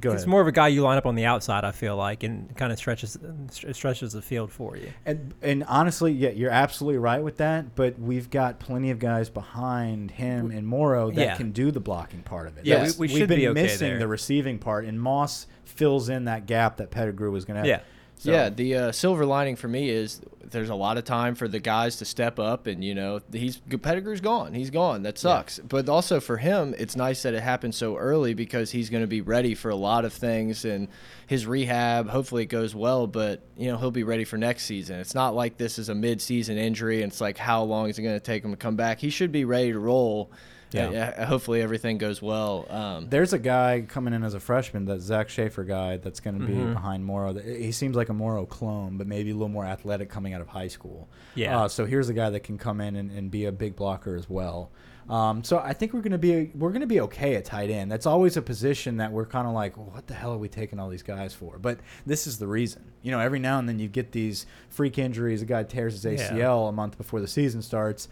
Go 0.00 0.10
he's 0.12 0.20
ahead. 0.22 0.28
more 0.28 0.40
of 0.40 0.46
a 0.46 0.52
guy 0.52 0.68
you 0.68 0.82
line 0.82 0.98
up 0.98 1.06
on 1.06 1.14
the 1.14 1.24
outside. 1.24 1.64
I 1.64 1.72
feel 1.72 1.96
like 1.96 2.22
and 2.22 2.54
kind 2.56 2.72
of 2.72 2.78
stretches 2.78 3.16
stretches 3.50 4.12
the 4.12 4.22
field 4.22 4.50
for 4.52 4.76
you. 4.76 4.90
And, 5.06 5.34
and 5.42 5.64
honestly, 5.64 6.12
yeah, 6.12 6.30
you're 6.30 6.50
absolutely 6.50 6.98
right 6.98 7.22
with 7.22 7.38
that. 7.38 7.74
But 7.74 7.98
we've 7.98 8.30
got 8.30 8.58
plenty 8.58 8.90
of 8.90 8.98
guys 8.98 9.28
behind 9.30 10.10
him 10.12 10.50
and 10.50 10.66
Moreau 10.66 11.10
that 11.10 11.20
Yeah. 11.20 11.36
can 11.36 11.52
do 11.52 11.70
the 11.70 11.80
blocking 11.80 12.22
part 12.22 12.46
of 12.46 12.58
it. 12.58 12.66
Yeah, 12.66 12.76
That's- 12.76 12.98
we- 12.98 13.06
we 13.08 13.12
we've 13.14 13.18
should 13.20 13.28
been 13.28 13.38
be 13.38 13.48
okay 13.48 13.62
missing 13.62 13.88
there. 13.90 13.98
the 13.98 14.08
receiving 14.08 14.58
part, 14.58 14.84
and 14.84 15.00
Moss 15.00 15.46
fills 15.64 16.08
in 16.08 16.24
that 16.24 16.46
gap 16.46 16.76
that 16.78 16.90
Pettigrew 16.90 17.30
was 17.30 17.44
going 17.44 17.62
to. 17.62 17.68
Yeah. 17.68 17.80
So, 18.18 18.32
Yeah, 18.32 18.48
the 18.48 18.74
uh, 18.74 18.92
silver 18.92 19.24
lining 19.24 19.56
for 19.56 19.68
me 19.68 19.88
is 19.90 20.20
there's 20.50 20.70
a 20.70 20.74
lot 20.74 20.96
of 20.98 21.04
time 21.04 21.34
for 21.34 21.46
the 21.46 21.60
guys 21.60 21.96
to 21.96 22.04
step 22.04 22.38
up, 22.38 22.66
and 22.66 22.82
you 22.82 22.94
know 22.94 23.20
he's 23.32 23.60
good 23.68 23.82
Pettigrew's 23.82 24.20
gone, 24.20 24.54
he's 24.54 24.70
gone. 24.70 25.02
That 25.02 25.18
sucks. 25.18 25.58
But 25.60 25.88
also 25.88 26.20
for 26.20 26.36
him, 26.36 26.74
it's 26.78 26.96
nice 26.96 27.22
that 27.22 27.34
it 27.34 27.42
happened 27.42 27.74
so 27.74 27.96
early 27.96 28.34
because 28.34 28.70
he's 28.70 28.90
going 28.90 29.02
to 29.02 29.08
be 29.08 29.20
ready 29.20 29.54
for 29.54 29.70
a 29.70 29.76
lot 29.76 30.04
of 30.04 30.12
things, 30.12 30.64
and 30.64 30.88
his 31.26 31.46
rehab. 31.46 32.08
Hopefully 32.08 32.42
it 32.42 32.46
goes 32.46 32.74
well, 32.74 33.06
but 33.06 33.42
you 33.56 33.70
know 33.70 33.76
he'll 33.78 33.90
be 33.90 34.04
ready 34.04 34.24
for 34.24 34.36
next 34.36 34.64
season. 34.64 34.98
It's 34.98 35.14
not 35.14 35.34
like 35.34 35.56
this 35.56 35.78
is 35.78 35.88
a 35.88 35.94
mid-season 35.94 36.58
injury, 36.58 37.02
and 37.02 37.12
it's 37.12 37.20
like 37.20 37.38
how 37.38 37.62
long 37.62 37.88
is 37.88 37.98
it 37.98 38.02
going 38.02 38.16
to 38.16 38.20
take 38.20 38.44
him 38.44 38.50
to 38.50 38.56
come 38.56 38.76
back? 38.76 38.98
He 38.98 39.10
should 39.10 39.32
be 39.32 39.44
ready 39.44 39.72
to 39.72 39.78
roll. 39.78 40.32
Yeah. 40.72 41.24
Hopefully 41.24 41.62
everything 41.62 41.98
goes 41.98 42.20
well. 42.20 42.66
Um, 42.68 43.08
There's 43.08 43.32
a 43.32 43.38
guy 43.38 43.84
coming 43.88 44.12
in 44.14 44.22
as 44.22 44.34
a 44.34 44.40
freshman, 44.40 44.84
that 44.86 45.00
Zach 45.00 45.28
Schaefer 45.28 45.64
guy, 45.64 45.96
that's 45.96 46.20
going 46.20 46.38
to 46.38 46.46
be 46.46 46.52
Mhm. 46.54 46.74
behind 46.74 47.04
Moreau. 47.04 47.34
He 47.34 47.72
seems 47.72 47.96
like 47.96 48.08
a 48.10 48.14
Moreau 48.14 48.44
clone, 48.46 48.96
but 48.98 49.06
maybe 49.06 49.30
a 49.30 49.34
little 49.34 49.48
more 49.48 49.64
athletic 49.64 50.10
coming 50.10 50.34
out 50.34 50.40
of 50.40 50.48
high 50.48 50.68
school. 50.68 51.08
Yeah. 51.34 51.58
Uh, 51.62 51.68
so 51.68 51.86
here's 51.86 52.08
a 52.08 52.14
guy 52.14 52.30
that 52.30 52.40
can 52.40 52.58
come 52.58 52.80
in 52.80 52.96
and, 52.96 53.10
and 53.10 53.30
be 53.30 53.46
a 53.46 53.52
big 53.52 53.76
blocker 53.76 54.14
as 54.14 54.28
well. 54.28 54.70
Um, 55.08 55.42
so 55.42 55.58
I 55.58 55.72
think 55.72 55.94
we're 55.94 56.02
going 56.02 56.12
to 56.12 56.18
be 56.18 56.50
we're 56.54 56.68
going 56.68 56.82
to 56.82 56.86
be 56.86 57.00
okay 57.00 57.34
at 57.36 57.46
tight 57.46 57.70
end. 57.70 57.90
That's 57.90 58.04
always 58.04 58.36
a 58.36 58.42
position 58.42 58.98
that 58.98 59.10
we're 59.10 59.24
kind 59.24 59.48
of 59.48 59.54
like, 59.54 59.78
well, 59.78 59.88
what 59.90 60.06
the 60.06 60.12
hell 60.12 60.34
are 60.34 60.38
we 60.38 60.50
taking 60.50 60.78
all 60.78 60.90
these 60.90 61.02
guys 61.02 61.32
for? 61.32 61.58
But 61.58 61.80
this 62.04 62.26
is 62.26 62.36
the 62.36 62.46
reason. 62.46 62.92
You 63.00 63.12
know, 63.12 63.18
every 63.20 63.38
now 63.38 63.58
and 63.58 63.66
then 63.66 63.78
you 63.78 63.88
get 63.88 64.12
these 64.12 64.44
freak 64.68 64.98
injuries. 64.98 65.40
A 65.40 65.46
guy 65.46 65.62
tears 65.62 65.94
his 65.94 66.04
Yeah. 66.20 66.28
ACL 66.34 66.68
a 66.68 66.72
month 66.72 66.98
before 66.98 67.22
the 67.22 67.26
season 67.26 67.62
starts. 67.62 68.08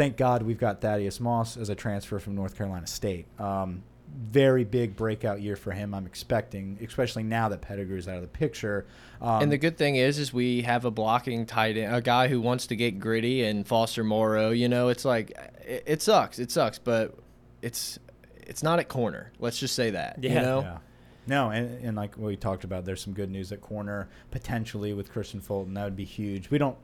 Thank 0.00 0.16
God 0.16 0.44
we've 0.44 0.56
got 0.56 0.80
Thaddeus 0.80 1.20
Moss 1.20 1.58
as 1.58 1.68
a 1.68 1.74
transfer 1.74 2.18
from 2.18 2.34
North 2.34 2.56
Carolina 2.56 2.86
State. 2.86 3.26
Um, 3.38 3.82
very 4.08 4.64
big 4.64 4.96
breakout 4.96 5.42
year 5.42 5.56
for 5.56 5.72
him. 5.72 5.92
I'm 5.92 6.06
expecting, 6.06 6.78
especially 6.82 7.22
now 7.22 7.50
that 7.50 7.60
Pettigrew's 7.60 8.08
out 8.08 8.14
of 8.14 8.22
the 8.22 8.28
picture. 8.28 8.86
Um, 9.20 9.42
and 9.42 9.52
the 9.52 9.58
good 9.58 9.76
thing 9.76 9.96
is, 9.96 10.18
is 10.18 10.32
we 10.32 10.62
have 10.62 10.86
a 10.86 10.90
blocking 10.90 11.44
tight 11.44 11.76
end, 11.76 11.94
a 11.94 12.00
guy 12.00 12.28
who 12.28 12.40
wants 12.40 12.68
to 12.68 12.76
get 12.76 12.98
gritty, 12.98 13.44
and 13.44 13.68
Foster 13.68 14.02
Moreau. 14.02 14.52
You 14.52 14.70
know, 14.70 14.88
it's 14.88 15.04
like 15.04 15.32
it, 15.66 15.82
it 15.84 16.00
sucks, 16.00 16.38
it 16.38 16.50
sucks, 16.50 16.78
but 16.78 17.18
it's 17.60 17.98
it's 18.46 18.62
not 18.62 18.78
at 18.78 18.88
corner. 18.88 19.32
Let's 19.38 19.58
just 19.58 19.74
say 19.74 19.90
that. 19.90 20.24
You 20.24 20.30
know, 20.30 20.60
Yeah. 20.62 20.78
No, 21.26 21.50
and, 21.50 21.84
and 21.84 21.96
like 21.96 22.16
we 22.16 22.36
talked 22.36 22.64
about, 22.64 22.84
there's 22.84 23.02
some 23.02 23.12
good 23.12 23.30
news 23.30 23.52
at 23.52 23.60
corner 23.60 24.08
potentially 24.30 24.94
with 24.94 25.12
Kristian 25.12 25.42
Fulton. 25.42 25.74
That 25.74 25.84
would 25.84 25.94
be 25.94 26.04
huge. 26.04 26.50
We 26.50 26.58
don't, 26.58 26.76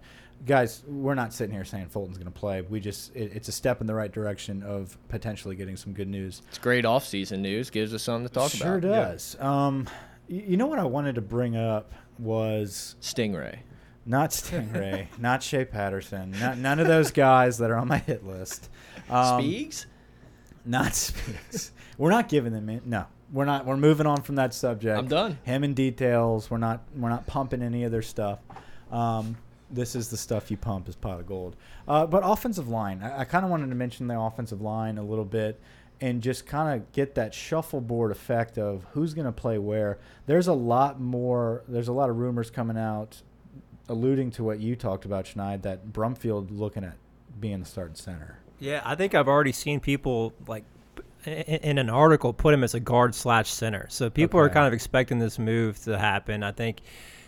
guys, 0.44 0.82
we're 0.86 1.14
not 1.14 1.32
sitting 1.32 1.54
here 1.54 1.64
saying 1.64 1.88
Fulton's 1.88 2.18
going 2.18 2.30
to 2.32 2.38
play. 2.38 2.60
We 2.62 2.80
just, 2.80 3.14
it, 3.16 3.32
it's 3.34 3.48
a 3.48 3.52
step 3.52 3.80
in 3.80 3.86
the 3.86 3.94
right 3.94 4.12
direction 4.12 4.62
of 4.62 4.96
potentially 5.08 5.56
getting 5.56 5.76
some 5.76 5.92
good 5.92 6.08
news. 6.08 6.42
it's 6.48 6.58
great 6.58 6.84
off-season 6.84 7.42
news. 7.42 7.70
Gives 7.70 7.94
us 7.94 8.02
something 8.02 8.28
to 8.28 8.32
talk 8.32 8.50
sure 8.50 8.76
about. 8.76 8.82
Sure 8.82 8.90
does. 8.92 9.40
Um, 9.40 9.88
you 10.28 10.56
know 10.56 10.66
what 10.66 10.78
I 10.78 10.84
wanted 10.84 11.14
to 11.16 11.20
bring 11.20 11.56
up 11.56 11.92
was 12.18 12.96
Stingray. 13.00 13.58
not 14.04 14.30
Stingray, 14.30 15.06
not 15.18 15.42
Shea 15.42 15.64
Patterson, 15.64 16.32
not, 16.40 16.58
none 16.58 16.80
of 16.80 16.86
those 16.86 17.10
guys 17.10 17.58
that 17.58 17.70
are 17.70 17.76
on 17.76 17.88
my 17.88 17.98
hit 17.98 18.26
list. 18.26 18.68
Um, 19.08 19.40
Speaks. 19.40 19.86
Not 20.64 20.94
Speaks. 20.94 21.70
we're 21.96 22.10
not 22.10 22.28
giving 22.28 22.52
them 22.52 22.68
in. 22.68 22.82
No, 22.86 23.06
we're 23.32 23.44
not. 23.44 23.66
We're 23.66 23.76
moving 23.76 24.06
on 24.06 24.22
from 24.22 24.34
that 24.36 24.52
subject. 24.52 24.98
I'm 24.98 25.06
done. 25.06 25.38
Him 25.44 25.62
and 25.62 25.76
details. 25.76 26.50
We're 26.50 26.58
not. 26.58 26.82
We're 26.96 27.08
not 27.08 27.26
pumping 27.28 27.62
any 27.62 27.84
of 27.84 27.92
their 27.92 28.02
stuff. 28.02 28.40
Um, 28.90 29.36
this 29.70 29.94
is 29.94 30.08
the 30.08 30.16
stuff 30.16 30.50
you 30.50 30.56
pump 30.56 30.88
is 30.88 30.96
pot 30.96 31.20
of 31.20 31.26
gold. 31.26 31.56
Uh, 31.86 32.06
but 32.06 32.22
offensive 32.24 32.68
line. 32.68 33.02
I, 33.02 33.20
I 33.20 33.24
kind 33.24 33.44
of 33.44 33.50
wanted 33.50 33.68
to 33.68 33.74
mention 33.74 34.06
the 34.06 34.18
offensive 34.18 34.60
line 34.60 34.98
a 34.98 35.02
little 35.02 35.24
bit. 35.24 35.60
And 35.98 36.20
just 36.20 36.44
kind 36.44 36.78
of 36.78 36.92
get 36.92 37.14
that 37.14 37.32
shuffleboard 37.32 38.10
effect 38.10 38.58
of 38.58 38.84
who's 38.92 39.14
going 39.14 39.24
to 39.24 39.32
play 39.32 39.56
where. 39.56 39.98
There's 40.26 40.46
a 40.46 40.52
lot 40.52 41.00
more. 41.00 41.62
There's 41.68 41.88
a 41.88 41.92
lot 41.92 42.10
of 42.10 42.16
rumors 42.18 42.50
coming 42.50 42.76
out, 42.76 43.22
alluding 43.88 44.30
to 44.32 44.44
what 44.44 44.60
you 44.60 44.76
talked 44.76 45.06
about, 45.06 45.24
Schneid. 45.24 45.62
That 45.62 45.94
Brumfield 45.94 46.48
looking 46.50 46.84
at 46.84 46.98
being 47.40 47.60
the 47.60 47.64
starting 47.64 47.94
center. 47.94 48.40
Yeah, 48.58 48.82
I 48.84 48.94
think 48.94 49.14
I've 49.14 49.26
already 49.26 49.52
seen 49.52 49.80
people 49.80 50.34
like 50.46 50.64
in, 51.24 51.32
in 51.32 51.78
an 51.78 51.88
article 51.88 52.34
put 52.34 52.52
him 52.52 52.62
as 52.62 52.74
a 52.74 52.80
guard 52.80 53.14
slash 53.14 53.50
center. 53.50 53.86
So 53.88 54.10
people 54.10 54.38
are 54.38 54.50
kind 54.50 54.66
of 54.66 54.74
expecting 54.74 55.18
this 55.18 55.38
move 55.38 55.82
to 55.84 55.98
happen. 55.98 56.42
I 56.42 56.52
think 56.52 56.82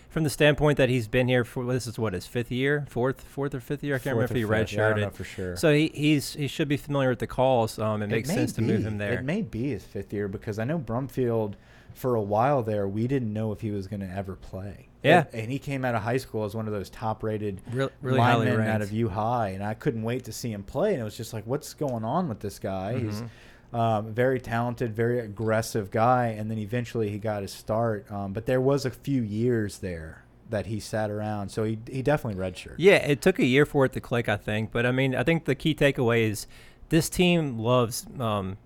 from 0.08 0.24
the 0.24 0.30
standpoint 0.30 0.78
that 0.78 0.88
he's 0.88 1.06
been 1.08 1.28
here 1.28 1.44
for 1.44 1.64
this 1.66 1.86
is 1.86 1.98
what 1.98 2.12
his 2.14 2.26
fifth 2.26 2.50
year, 2.50 2.86
fourth, 2.88 3.20
fourth 3.22 3.54
or 3.54 3.60
fifth 3.60 3.84
year. 3.84 3.96
I 3.96 3.98
can't 3.98 4.14
Fourth 4.16 4.30
remember 4.30 4.54
if 4.54 4.58
he 4.60 4.64
fifth. 4.66 4.72
Yeah, 4.72 4.86
I 4.86 4.88
don't 4.90 4.98
redshirted. 4.98 5.00
know 5.02 5.10
for 5.10 5.24
sure. 5.24 5.56
So 5.56 5.72
he, 5.74 5.90
he's 5.94 6.32
he 6.34 6.48
should 6.48 6.68
be 6.68 6.76
familiar 6.76 7.10
with 7.10 7.18
the 7.18 7.26
calls. 7.26 7.78
Um, 7.78 8.02
it, 8.02 8.06
It 8.06 8.10
makes 8.10 8.28
sense 8.30 8.52
to 8.54 8.62
move 8.62 8.78
be. 8.78 8.82
him 8.84 8.98
there. 8.98 9.14
It 9.18 9.24
may 9.24 9.42
be 9.42 9.70
his 9.70 9.84
fifth 9.84 10.12
year 10.12 10.28
because 10.28 10.58
I 10.58 10.64
know 10.64 10.78
Brumfield, 10.78 11.54
for 11.94 12.14
a 12.14 12.22
while 12.22 12.62
there, 12.62 12.86
we 12.88 13.06
didn't 13.06 13.32
know 13.32 13.52
if 13.52 13.60
he 13.60 13.70
was 13.70 13.86
going 13.86 14.00
to 14.00 14.08
ever 14.10 14.34
play. 14.36 14.86
Yeah. 15.02 15.26
and, 15.32 15.42
and 15.42 15.52
he 15.52 15.58
came 15.60 15.84
out 15.84 15.94
of 15.94 16.02
high 16.02 16.16
school 16.16 16.44
as 16.44 16.56
one 16.56 16.66
of 16.66 16.72
those 16.72 16.90
top-rated 16.90 17.60
Real- 17.70 17.90
really 18.02 18.18
highly 18.18 18.46
linemen 18.46 18.66
out 18.66 18.82
of 18.82 18.90
U 18.92 19.08
High, 19.08 19.50
and 19.50 19.62
I 19.62 19.74
couldn't 19.74 20.02
wait 20.02 20.24
to 20.24 20.32
see 20.32 20.50
him 20.52 20.64
play. 20.64 20.92
And 20.92 21.00
it 21.00 21.04
was 21.04 21.16
just 21.16 21.32
like, 21.32 21.46
what's 21.46 21.72
going 21.74 22.04
on 22.04 22.28
with 22.28 22.40
this 22.40 22.58
guy? 22.58 22.98
He's 22.98 23.16
Mm-hmm. 23.16 23.26
Um, 23.72 24.14
very 24.14 24.40
talented, 24.40 24.96
very 24.96 25.18
aggressive 25.20 25.90
guy, 25.90 26.28
and 26.28 26.50
then 26.50 26.56
eventually 26.58 27.10
he 27.10 27.18
got 27.18 27.42
his 27.42 27.52
start. 27.52 28.10
Um, 28.10 28.32
but 28.32 28.46
there 28.46 28.60
was 28.62 28.86
a 28.86 28.90
few 28.90 29.20
years 29.22 29.78
there 29.78 30.24
that 30.48 30.64
he 30.66 30.80
sat 30.80 31.10
around, 31.10 31.50
so 31.50 31.64
he 31.64 31.78
he 31.90 32.00
definitely 32.00 32.40
redshirted. 32.40 32.76
Yeah, 32.78 32.94
it 32.96 33.20
took 33.20 33.38
a 33.38 33.44
year 33.44 33.66
for 33.66 33.84
it 33.84 33.92
to 33.92 34.00
click, 34.00 34.26
I 34.28 34.36
think. 34.38 34.72
But 34.72 34.86
I 34.86 34.90
mean, 34.92 35.14
I 35.14 35.22
think 35.22 35.44
the 35.44 35.54
key 35.54 35.74
takeaway 35.74 36.22
is 36.30 36.46
this 36.88 37.10
team 37.10 37.58
loves. 37.58 38.06
Um, 38.18 38.56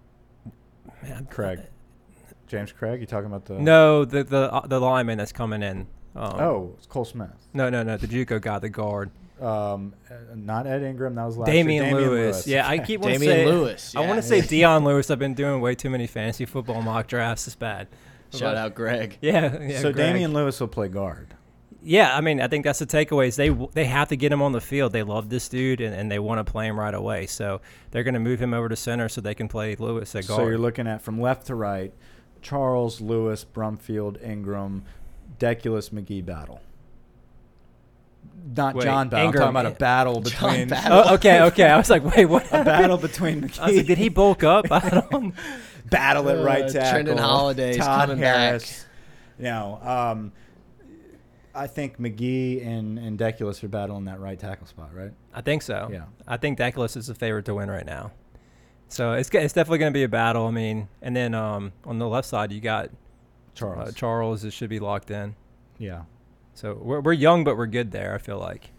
man, 1.02 1.26
Cregg, 1.30 1.66
James 2.46 2.72
Cregg, 2.72 3.00
you 3.00 3.06
talking 3.06 3.26
about 3.26 3.46
the? 3.46 3.54
No, 3.54 4.04
the 4.04 4.22
the 4.22 4.52
uh, 4.52 4.66
the 4.68 4.80
lineman 4.80 5.18
that's 5.18 5.32
coming 5.32 5.64
in. 5.64 5.88
Um, 6.14 6.34
Oh, 6.38 6.72
it's 6.76 6.86
Cole 6.86 7.04
Smith. 7.04 7.30
no, 7.54 7.70
no, 7.70 7.82
no, 7.82 7.96
the 7.96 8.06
JUCO 8.06 8.40
guy, 8.40 8.58
the 8.60 8.68
guard, 8.68 9.10
Um, 9.42 9.94
uh, 10.08 10.14
not 10.36 10.68
Ed 10.68 10.82
Ingram. 10.84 11.16
That 11.16 11.24
was 11.24 11.36
last 11.36 11.48
year. 11.48 11.64
Damien, 11.64 11.94
Lewis. 11.94 12.46
Yeah, 12.46 12.68
I 12.68 12.78
keep 12.78 13.00
wanting 13.00 13.18
to 13.20 13.26
Damien 13.26 13.48
say 13.48 13.52
Lewis. 13.52 13.96
I 13.96 14.06
want 14.06 14.22
to 14.22 14.22
say 14.22 14.40
Dion 14.40 14.84
Lewis. 14.84 15.10
I've 15.10 15.18
been 15.18 15.34
doing 15.34 15.60
way 15.60 15.74
too 15.74 15.90
many 15.90 16.06
fantasy 16.06 16.44
football 16.44 16.80
mock 16.80 17.08
drafts. 17.08 17.46
It's 17.48 17.56
bad. 17.56 17.88
Shout 18.32 18.56
out 18.56 18.74
Greg. 18.74 19.18
Yeah, 19.20 19.60
yeah. 19.60 19.80
so 19.80 19.92
Greg. 19.92 20.06
Damien 20.06 20.32
Lewis 20.32 20.58
will 20.60 20.68
play 20.68 20.88
guard. 20.88 21.34
Yeah, 21.82 22.16
I 22.16 22.20
mean, 22.20 22.40
I 22.40 22.46
think 22.46 22.64
that's 22.64 22.78
the 22.78 22.86
takeaway 22.86 23.26
is 23.26 23.36
they 23.36 23.48
they 23.48 23.84
have 23.86 24.08
to 24.10 24.16
get 24.16 24.30
him 24.30 24.40
on 24.40 24.52
the 24.52 24.60
field. 24.60 24.92
They 24.92 25.02
love 25.02 25.28
this 25.28 25.48
dude 25.48 25.80
and, 25.80 25.92
and 25.92 26.10
they 26.10 26.20
want 26.20 26.44
to 26.44 26.50
play 26.50 26.68
him 26.68 26.78
right 26.78 26.94
away. 26.94 27.26
So 27.26 27.60
they're 27.90 28.04
going 28.04 28.14
to 28.14 28.20
move 28.20 28.40
him 28.40 28.54
over 28.54 28.68
to 28.68 28.76
center 28.76 29.08
so 29.08 29.20
they 29.20 29.34
can 29.34 29.48
play 29.48 29.74
Lewis 29.74 30.14
at 30.14 30.28
guard. 30.28 30.38
So 30.38 30.46
you're 30.46 30.58
looking 30.58 30.86
at 30.86 31.02
from 31.02 31.20
left 31.20 31.48
to 31.48 31.56
right: 31.56 31.92
Charles, 32.40 33.00
Lewis, 33.00 33.44
Brumfield, 33.44 34.22
Ingram, 34.24 34.84
Deculus, 35.40 35.90
Magee 35.90 36.22
battle. 36.22 36.60
Not 38.54 38.74
Wait, 38.74 38.84
John 38.84 39.08
battle. 39.08 39.26
Ingram- 39.26 39.42
I'm 39.48 39.54
talking 39.54 39.60
about 39.68 39.76
a 39.76 39.78
battle 39.78 40.20
between 40.20 40.68
battle. 40.68 41.02
oh, 41.06 41.14
okay, 41.14 41.40
okay. 41.42 41.64
I 41.66 41.76
was 41.78 41.88
like, 41.90 42.04
wait, 42.04 42.26
what? 42.26 42.46
a 42.52 42.62
battle 42.64 42.98
between 42.98 43.44
I 43.58 43.66
was 43.66 43.76
like, 43.76 43.86
did 43.86 43.98
he 43.98 44.08
bulk 44.10 44.42
up? 44.44 44.66
I 44.70 45.04
don't. 45.10 45.34
battle 45.90 46.28
at 46.28 46.44
right 46.44 46.64
Uh, 46.64 46.68
tackle. 46.68 47.14
Trendon 47.14 47.18
Holiday's 47.20 47.76
Todd 47.78 48.08
coming 48.08 48.20
back. 48.20 48.36
Harris. 48.36 48.86
No, 49.38 49.78
um, 49.82 50.32
I 51.54 51.66
think 51.66 51.98
Magee 51.98 52.60
and 52.62 52.98
and 52.98 53.18
Deculus 53.18 53.62
are 53.64 53.68
battling 53.68 54.04
that 54.06 54.20
right 54.20 54.38
tackle 54.38 54.66
spot, 54.66 54.94
right? 54.94 55.12
I 55.34 55.40
think 55.42 55.62
so. 55.62 55.88
Yeah. 55.92 56.04
I 56.26 56.36
think 56.36 56.58
Deculus 56.58 56.96
is 56.96 57.06
the 57.08 57.14
favorite 57.14 57.44
to 57.46 57.54
win 57.54 57.70
right 57.70 57.84
now. 57.86 58.12
So 58.88 59.12
it's 59.12 59.28
it's 59.30 59.52
definitely 59.54 59.78
going 59.78 59.92
to 59.92 59.96
be 59.98 60.02
a 60.02 60.08
battle. 60.08 60.46
I 60.46 60.50
mean, 60.50 60.88
and 61.00 61.16
then 61.16 61.34
um, 61.34 61.72
on 61.84 61.98
the 61.98 62.08
left 62.08 62.28
side 62.28 62.52
you 62.52 62.60
got 62.60 62.90
Charles. 63.54 63.88
uh, 63.88 63.92
Charles. 63.92 64.44
It 64.44 64.52
should 64.52 64.70
be 64.70 64.78
locked 64.80 65.10
in. 65.10 65.34
yeah. 65.78 66.02
So 66.54 66.78
we're 66.80 67.00
we're 67.00 67.12
young, 67.12 67.44
but 67.44 67.56
we're 67.56 67.66
good 67.66 67.90
there. 67.92 68.14
I 68.14 68.18
feel 68.18 68.38
like. 68.38 68.70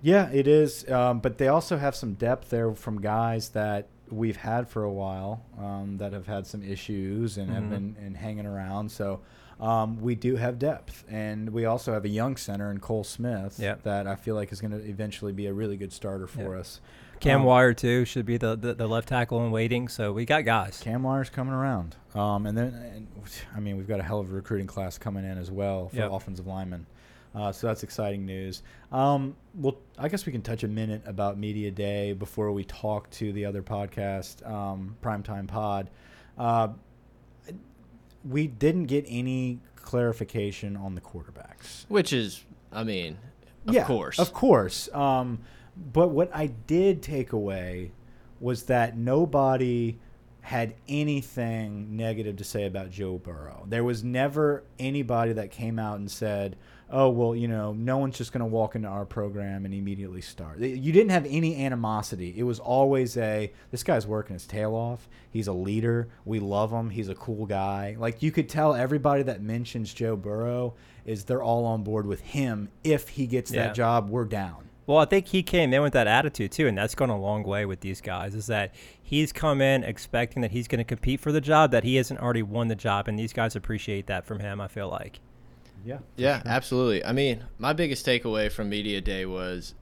Yeah, 0.00 0.28
it 0.30 0.48
is. 0.48 0.88
Um, 0.90 1.20
but 1.20 1.38
they 1.38 1.46
also 1.48 1.76
have 1.78 1.94
some 1.94 2.14
depth 2.14 2.50
there 2.50 2.72
from 2.74 3.00
guys 3.00 3.50
that 3.50 3.86
we've 4.10 4.36
had 4.36 4.68
for 4.68 4.82
a 4.82 4.90
while 4.92 5.42
um, 5.58 5.96
that 5.98 6.12
have 6.12 6.26
had 6.26 6.46
some 6.46 6.62
issues 6.62 7.38
and 7.38 7.50
have 7.50 7.62
Mhm. 7.64 7.70
been 7.70 7.96
and 8.04 8.16
hanging 8.16 8.44
around. 8.46 8.90
So 8.90 9.20
um, 9.60 10.00
we 10.02 10.16
do 10.16 10.34
have 10.36 10.58
depth, 10.58 11.04
and 11.08 11.50
we 11.50 11.64
also 11.66 11.92
have 11.92 12.04
a 12.04 12.08
young 12.08 12.36
center 12.36 12.70
in 12.72 12.80
Cole 12.80 13.04
Smith 13.04 13.60
Yep. 13.60 13.84
that 13.84 14.08
I 14.08 14.16
feel 14.16 14.34
like 14.34 14.50
is 14.52 14.60
going 14.60 14.72
to 14.72 14.84
eventually 14.84 15.32
be 15.32 15.46
a 15.46 15.52
really 15.52 15.76
good 15.76 15.92
starter 15.92 16.26
for 16.26 16.50
Yep. 16.56 16.60
us. 16.60 16.80
Cam 17.20 17.40
Um, 17.42 17.46
Wire 17.46 17.72
too 17.72 18.04
should 18.04 18.26
be 18.26 18.36
the, 18.36 18.56
the, 18.56 18.74
the 18.74 18.88
left 18.88 19.08
tackle 19.08 19.44
in 19.46 19.52
waiting. 19.52 19.86
So 19.88 20.12
we 20.12 20.24
got 20.24 20.44
guys. 20.44 20.80
Cam 20.82 21.04
Wire's 21.04 21.30
coming 21.30 21.54
around, 21.54 21.94
um, 22.16 22.44
and 22.46 22.58
then 22.58 22.74
and, 22.74 23.06
I 23.54 23.60
mean 23.60 23.76
we've 23.76 23.86
got 23.86 24.00
a 24.00 24.02
hell 24.02 24.18
of 24.18 24.32
a 24.32 24.34
recruiting 24.34 24.66
class 24.66 24.98
coming 24.98 25.24
in 25.24 25.38
as 25.38 25.48
well 25.52 25.88
for 25.90 25.96
Yep. 25.96 26.10
offensive 26.10 26.46
linemen. 26.48 26.86
Uh, 27.34 27.50
so 27.50 27.66
that's 27.66 27.82
exciting 27.82 28.26
news. 28.26 28.62
Um, 28.90 29.36
well, 29.54 29.78
I 29.98 30.08
guess 30.08 30.26
we 30.26 30.32
can 30.32 30.42
touch 30.42 30.64
a 30.64 30.68
minute 30.68 31.02
about 31.06 31.38
media 31.38 31.70
day 31.70 32.12
before 32.12 32.52
we 32.52 32.64
talk 32.64 33.08
to 33.12 33.32
the 33.32 33.46
other 33.46 33.62
podcast, 33.62 34.46
um, 34.48 34.96
Primetime 35.02 35.48
Pod. 35.48 35.88
Uh, 36.36 36.68
we 38.24 38.46
didn't 38.46 38.84
get 38.84 39.04
any 39.08 39.60
clarification 39.76 40.76
on 40.76 40.94
the 40.94 41.00
quarterbacks. 41.00 41.86
Which 41.88 42.12
is, 42.12 42.44
I 42.70 42.84
mean, 42.84 43.16
of 43.66 43.74
yeah, 43.74 43.84
course. 43.84 44.18
Of 44.18 44.32
course. 44.32 44.88
Um, 44.94 45.40
but 45.92 46.08
what 46.10 46.30
I 46.34 46.46
did 46.46 47.02
take 47.02 47.32
away 47.32 47.92
was 48.40 48.64
that 48.64 48.96
nobody 48.96 49.98
had 50.40 50.74
anything 50.88 51.96
negative 51.96 52.36
to 52.36 52.44
say 52.44 52.66
about 52.66 52.90
Joe 52.90 53.16
Burrow. 53.16 53.64
There 53.68 53.84
was 53.84 54.02
never 54.02 54.64
anybody 54.78 55.32
that 55.34 55.50
came 55.50 55.78
out 55.78 55.98
and 55.98 56.10
said, 56.10 56.56
"Oh, 56.92 57.08
well, 57.08 57.34
you 57.34 57.48
know, 57.48 57.72
no 57.72 57.98
one's 57.98 58.18
just 58.18 58.32
going 58.32 58.40
to 58.40 58.46
walk 58.46 58.74
into 58.76 58.86
our 58.88 59.04
program 59.04 59.64
and 59.64 59.72
immediately 59.74 60.20
start." 60.20 60.58
You 60.58 60.92
didn't 60.92 61.10
have 61.10 61.26
any 61.28 61.64
animosity. 61.64 62.34
It 62.36 62.44
was 62.44 62.58
always 62.58 63.16
a, 63.16 63.50
"This 63.70 63.82
guy's 63.82 64.06
working 64.06 64.34
his 64.34 64.46
tail 64.46 64.74
off. 64.74 65.08
He's 65.30 65.48
a 65.48 65.52
leader. 65.52 66.08
We 66.24 66.38
love 66.38 66.70
him. 66.70 66.90
He's 66.90 67.08
a 67.08 67.14
cool 67.14 67.46
guy." 67.46 67.96
Like 67.98 68.22
you 68.22 68.30
could 68.30 68.48
tell 68.48 68.74
everybody 68.74 69.22
that 69.24 69.42
mentions 69.42 69.92
Joe 69.92 70.14
Burrow 70.16 70.74
is 71.04 71.24
they're 71.24 71.42
all 71.42 71.64
on 71.64 71.82
board 71.82 72.06
with 72.06 72.20
him. 72.20 72.68
If 72.84 73.08
he 73.08 73.26
gets 73.26 73.50
Yeah. 73.50 73.66
that 73.66 73.74
job, 73.74 74.08
we're 74.08 74.24
down. 74.24 74.68
Well, 74.84 74.98
I 74.98 75.04
think 75.04 75.28
he 75.28 75.44
came 75.44 75.72
in 75.72 75.80
with 75.80 75.92
that 75.92 76.08
attitude 76.08 76.50
too, 76.50 76.66
and 76.66 76.76
that's 76.76 76.96
gone 76.96 77.08
a 77.08 77.18
long 77.18 77.44
way 77.44 77.64
with 77.64 77.80
these 77.80 78.00
guys. 78.00 78.34
Is 78.34 78.46
that 78.48 78.74
he's 79.00 79.32
come 79.32 79.60
in 79.60 79.84
expecting 79.84 80.42
that 80.42 80.50
he's 80.50 80.66
going 80.66 80.78
to 80.80 80.84
compete 80.84 81.20
for 81.20 81.30
the 81.30 81.40
job, 81.40 81.70
that 81.70 81.84
he 81.84 81.96
hasn't 81.96 82.20
already 82.20 82.42
won 82.42 82.66
the 82.68 82.74
job, 82.74 83.06
and 83.06 83.16
these 83.18 83.32
guys 83.32 83.54
appreciate 83.54 84.06
that 84.08 84.26
from 84.26 84.40
him. 84.40 84.60
I 84.60 84.66
feel 84.68 84.88
like. 84.88 85.20
Yeah. 85.84 85.98
Yeah, 86.16 86.42
absolutely. 86.46 87.04
I 87.04 87.12
mean, 87.12 87.44
my 87.58 87.72
biggest 87.72 88.04
takeaway 88.06 88.50
from 88.50 88.68
media 88.68 89.00
day 89.00 89.26
was 89.26 89.74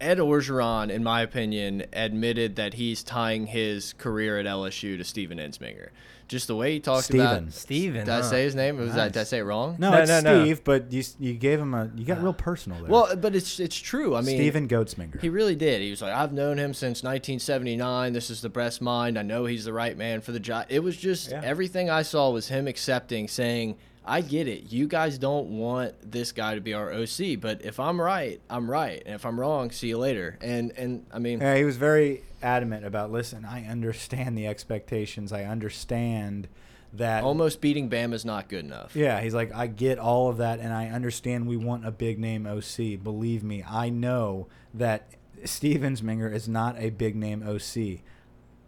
Ed 0.00 0.18
Orgeron, 0.18 0.90
in 0.90 1.02
my 1.04 1.20
opinion, 1.22 1.84
admitted 1.92 2.56
that 2.56 2.74
he's 2.74 3.02
tying 3.02 3.46
his 3.46 3.92
career 3.94 4.38
at 4.38 4.46
LSU 4.46 4.96
to 4.96 5.04
Steven 5.04 5.38
Ensminger. 5.38 5.88
Just 6.26 6.46
the 6.46 6.54
way 6.54 6.74
he 6.74 6.80
talks 6.80 7.06
Steven. 7.06 7.26
about 7.26 7.52
Steven, 7.52 8.04
Did 8.06 8.08
I 8.14 8.20
say 8.20 8.44
his 8.44 8.54
name? 8.54 8.76
Was 8.78 8.96
I, 8.96 9.08
did 9.08 9.16
I 9.16 9.24
say 9.24 9.38
it 9.38 9.42
wrong? 9.42 9.74
No, 9.80 9.90
No, 9.90 9.98
it's 9.98 10.08
no, 10.08 10.20
no. 10.20 10.44
Steve, 10.44 10.62
but 10.62 10.92
you 10.92 11.02
you 11.18 11.34
gave 11.34 11.58
him 11.58 11.74
a 11.74 11.90
you 11.96 12.04
got 12.04 12.18
uh, 12.18 12.22
real 12.22 12.32
personal 12.32 12.80
there. 12.80 12.88
Well, 12.88 13.16
but 13.16 13.34
it's 13.34 13.58
it's 13.58 13.76
true. 13.76 14.14
I 14.14 14.20
mean, 14.20 14.36
Steven 14.36 14.68
Goatsminger. 14.68 15.20
He 15.20 15.28
really 15.28 15.56
did. 15.56 15.82
He 15.82 15.90
was 15.90 16.00
like, 16.00 16.12
I've 16.14 16.32
known 16.32 16.56
him 16.56 16.72
since 16.72 17.02
1979. 17.02 18.12
This 18.12 18.30
is 18.30 18.40
the 18.42 18.48
best 18.48 18.80
mind. 18.80 19.18
I 19.18 19.22
know 19.22 19.44
he's 19.44 19.64
the 19.64 19.72
right 19.72 19.96
man 19.98 20.20
for 20.20 20.30
the 20.30 20.38
job. 20.38 20.66
It 20.68 20.84
was 20.84 20.96
just 20.96 21.32
Yeah. 21.32 21.40
everything 21.42 21.90
I 21.90 22.02
saw 22.02 22.30
was 22.30 22.46
him 22.46 22.68
accepting, 22.68 23.26
saying, 23.26 23.76
I 24.04 24.22
get 24.22 24.48
it. 24.48 24.72
You 24.72 24.88
guys 24.88 25.18
don't 25.18 25.58
want 25.58 25.94
this 26.10 26.32
guy 26.32 26.54
to 26.54 26.60
be 26.60 26.72
our 26.74 26.92
OC, 26.92 27.38
but 27.40 27.62
if 27.64 27.78
I'm 27.78 28.00
right, 28.00 28.40
I'm 28.48 28.70
right. 28.70 29.02
And 29.04 29.14
if 29.14 29.26
I'm 29.26 29.38
wrong, 29.38 29.70
see 29.70 29.88
you 29.88 29.98
later. 29.98 30.38
And 30.40 30.72
and 30.76 31.06
I 31.12 31.18
mean, 31.18 31.40
Yeah, 31.40 31.54
he 31.56 31.64
was 31.64 31.76
very 31.76 32.22
adamant 32.42 32.86
about. 32.86 33.12
Listen, 33.12 33.44
I 33.44 33.66
understand 33.66 34.36
the 34.38 34.46
expectations. 34.46 35.32
I 35.32 35.44
understand 35.44 36.48
that. 36.94 37.22
almost 37.24 37.60
beating 37.60 37.88
Bam 37.88 38.12
is 38.12 38.24
not 38.24 38.48
good 38.48 38.64
enough. 38.64 38.96
Yeah, 38.96 39.20
he's 39.20 39.34
like, 39.34 39.54
I 39.54 39.66
get 39.68 39.98
all 39.98 40.28
of 40.28 40.38
that, 40.38 40.58
and 40.60 40.72
I 40.72 40.88
understand 40.88 41.46
we 41.46 41.56
want 41.56 41.86
a 41.86 41.90
big 41.92 42.18
name 42.18 42.46
OC. 42.46 43.02
Believe 43.02 43.44
me, 43.44 43.62
I 43.68 43.90
know 43.90 44.48
that 44.74 45.08
Steve 45.44 45.80
Ensminger 45.82 46.32
is 46.34 46.48
not 46.48 46.76
a 46.78 46.90
big 46.90 47.14
name 47.16 47.42
OC. 47.46 48.00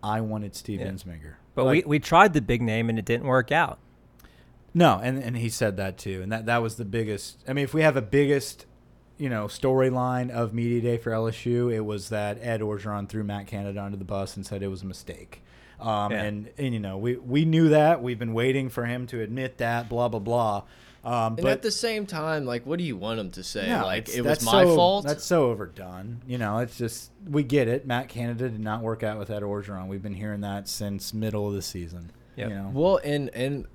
I 0.05 0.21
wanted 0.21 0.55
Steve 0.55 0.81
Yeah. 0.81 0.88
Ensminger. 0.88 1.35
But 1.55 1.64
Like- 1.64 1.85
we, 1.87 1.90
we 1.90 1.99
tried 1.99 2.33
the 2.33 2.40
big 2.42 2.62
name 2.62 2.88
and 2.90 2.99
it 2.99 3.05
didn't 3.05 3.27
work 3.27 3.51
out. 3.51 3.79
No, 4.75 4.99
and 5.03 5.23
and 5.23 5.37
he 5.37 5.49
said 5.49 5.77
that 5.77 5.99
too, 5.99 6.21
and 6.23 6.33
that 6.33 6.47
that 6.47 6.63
was 6.63 6.77
the 6.77 6.85
biggest. 6.85 7.39
I 7.49 7.53
mean, 7.53 7.65
if 7.65 7.75
we 7.75 7.83
have 7.83 7.97
a 7.97 8.03
biggest, 8.03 8.67
you 9.19 9.29
know, 9.29 9.47
storyline 9.47 10.31
of 10.31 10.55
media 10.55 10.81
day 10.81 10.97
for 10.97 11.11
LSU, 11.11 11.73
it 11.73 11.81
was 11.81 12.09
that 12.09 12.39
Ed 12.41 12.61
Orgeron 12.61 13.09
threw 13.09 13.23
Matt 13.25 13.47
Canada 13.47 13.83
under 13.83 13.97
the 13.99 14.05
bus 14.05 14.37
and 14.37 14.47
said 14.47 14.63
it 14.63 14.69
was 14.69 14.83
a 14.83 14.87
mistake. 14.87 15.43
Um, 15.81 16.13
Yeah. 16.13 16.23
and 16.23 16.49
and 16.59 16.73
you 16.75 16.81
know, 16.81 16.97
we 16.97 17.17
we 17.17 17.45
knew 17.45 17.69
that. 17.71 18.03
We've 18.03 18.19
been 18.19 18.33
waiting 18.35 18.69
for 18.71 18.87
him 18.87 19.07
to 19.09 19.21
admit 19.21 19.59
that. 19.59 19.89
Blah 19.89 20.09
blah 20.09 20.21
blah. 20.21 20.63
Um, 21.05 21.35
And 21.35 21.37
but 21.39 21.47
at 21.47 21.63
the 21.63 21.73
same 21.73 22.07
time, 22.07 22.47
like, 22.47 22.65
what 22.65 22.79
do 22.79 22.85
you 22.85 22.97
want 22.97 23.19
him 23.19 23.33
to 23.33 23.43
say? 23.43 23.67
no, 23.69 23.83
like, 23.85 24.09
it 24.09 24.23
was 24.23 24.45
my 24.45 24.63
so- 24.65 24.77
fault. 24.77 25.05
That's 25.05 25.25
so 25.25 25.51
overdone. 25.51 26.23
You 26.29 26.39
know, 26.39 26.59
it's 26.59 26.79
just 26.79 27.11
we 27.29 27.43
get 27.43 27.67
it. 27.69 27.85
Matt 27.87 28.09
Canada 28.09 28.49
did 28.49 28.61
not 28.61 28.83
work 28.83 29.03
out 29.03 29.19
with 29.19 29.29
Ed 29.29 29.43
Orgeron. 29.43 29.89
We've 29.89 30.03
been 30.03 30.15
hearing 30.15 30.41
that 30.43 30.69
since 30.69 31.13
middle 31.13 31.49
of 31.49 31.55
the 31.55 31.63
season. 31.63 32.13
Yep. 32.37 32.49
You 32.49 32.55
know. 32.55 32.71
Well, 32.73 33.01
and 33.05 33.29
and 33.31 33.67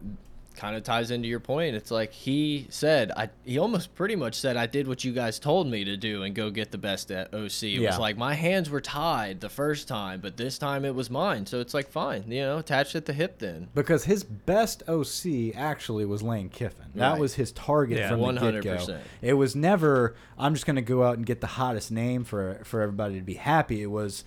kind 0.58 0.76
of 0.76 0.84
ties 0.84 1.12
into 1.12 1.28
your 1.30 1.40
point. 1.40 1.76
It's 1.76 1.92
like 1.92 2.12
he 2.12 2.68
said, 2.70 3.12
I 3.16 3.30
he 3.46 3.58
almost 3.58 3.96
pretty 3.96 4.16
much 4.18 4.36
said, 4.36 4.58
I 4.58 4.66
did 4.66 4.88
what 4.88 5.04
you 5.06 5.14
guys 5.14 5.40
told 5.40 5.68
me 5.68 5.86
to 5.86 5.96
do 5.96 6.24
and 6.24 6.36
go 6.36 6.50
get 6.50 6.72
the 6.72 6.78
best 6.78 7.10
at 7.12 7.34
OC. 7.34 7.64
It 7.64 7.82
Yeah. 7.82 7.90
was 7.92 8.00
like 8.00 8.18
my 8.18 8.34
hands 8.34 8.70
were 8.70 8.82
tied 8.82 9.40
the 9.40 9.50
first 9.50 9.88
time, 9.88 10.20
but 10.20 10.36
this 10.36 10.58
time 10.58 10.84
it 10.84 10.96
was 10.96 11.10
mine. 11.10 11.46
So 11.46 11.60
it's 11.62 11.74
like 11.74 11.90
fine, 11.90 12.26
you 12.30 12.42
know, 12.42 12.58
attached 12.58 12.96
at 12.96 13.06
the 13.06 13.14
hip 13.14 13.40
then. 13.40 13.70
Because 13.74 14.04
his 14.06 14.24
best 14.24 14.84
OC 14.90 15.54
actually 15.56 16.06
was 16.06 16.22
Lane 16.24 16.50
Kiffin. 16.50 16.88
That 16.96 17.12
Right. 17.12 17.20
was 17.22 17.36
his 17.36 17.52
target 17.54 18.00
Yeah. 18.00 18.10
from 18.10 18.20
the 18.22 18.52
get 18.52 18.64
go. 18.64 18.76
100%. 18.78 19.00
It 19.22 19.34
was 19.34 19.56
never 19.56 20.16
I'm 20.40 20.54
just 20.54 20.66
going 20.66 20.76
to 20.76 20.82
go 20.82 21.04
out 21.04 21.18
and 21.18 21.26
get 21.26 21.42
the 21.42 21.48
hottest 21.48 21.92
name 21.92 22.24
for 22.24 22.60
for 22.64 22.82
everybody 22.82 23.16
to 23.16 23.22
be 23.26 23.36
happy. 23.36 23.82
It 23.82 23.92
was 23.92 24.24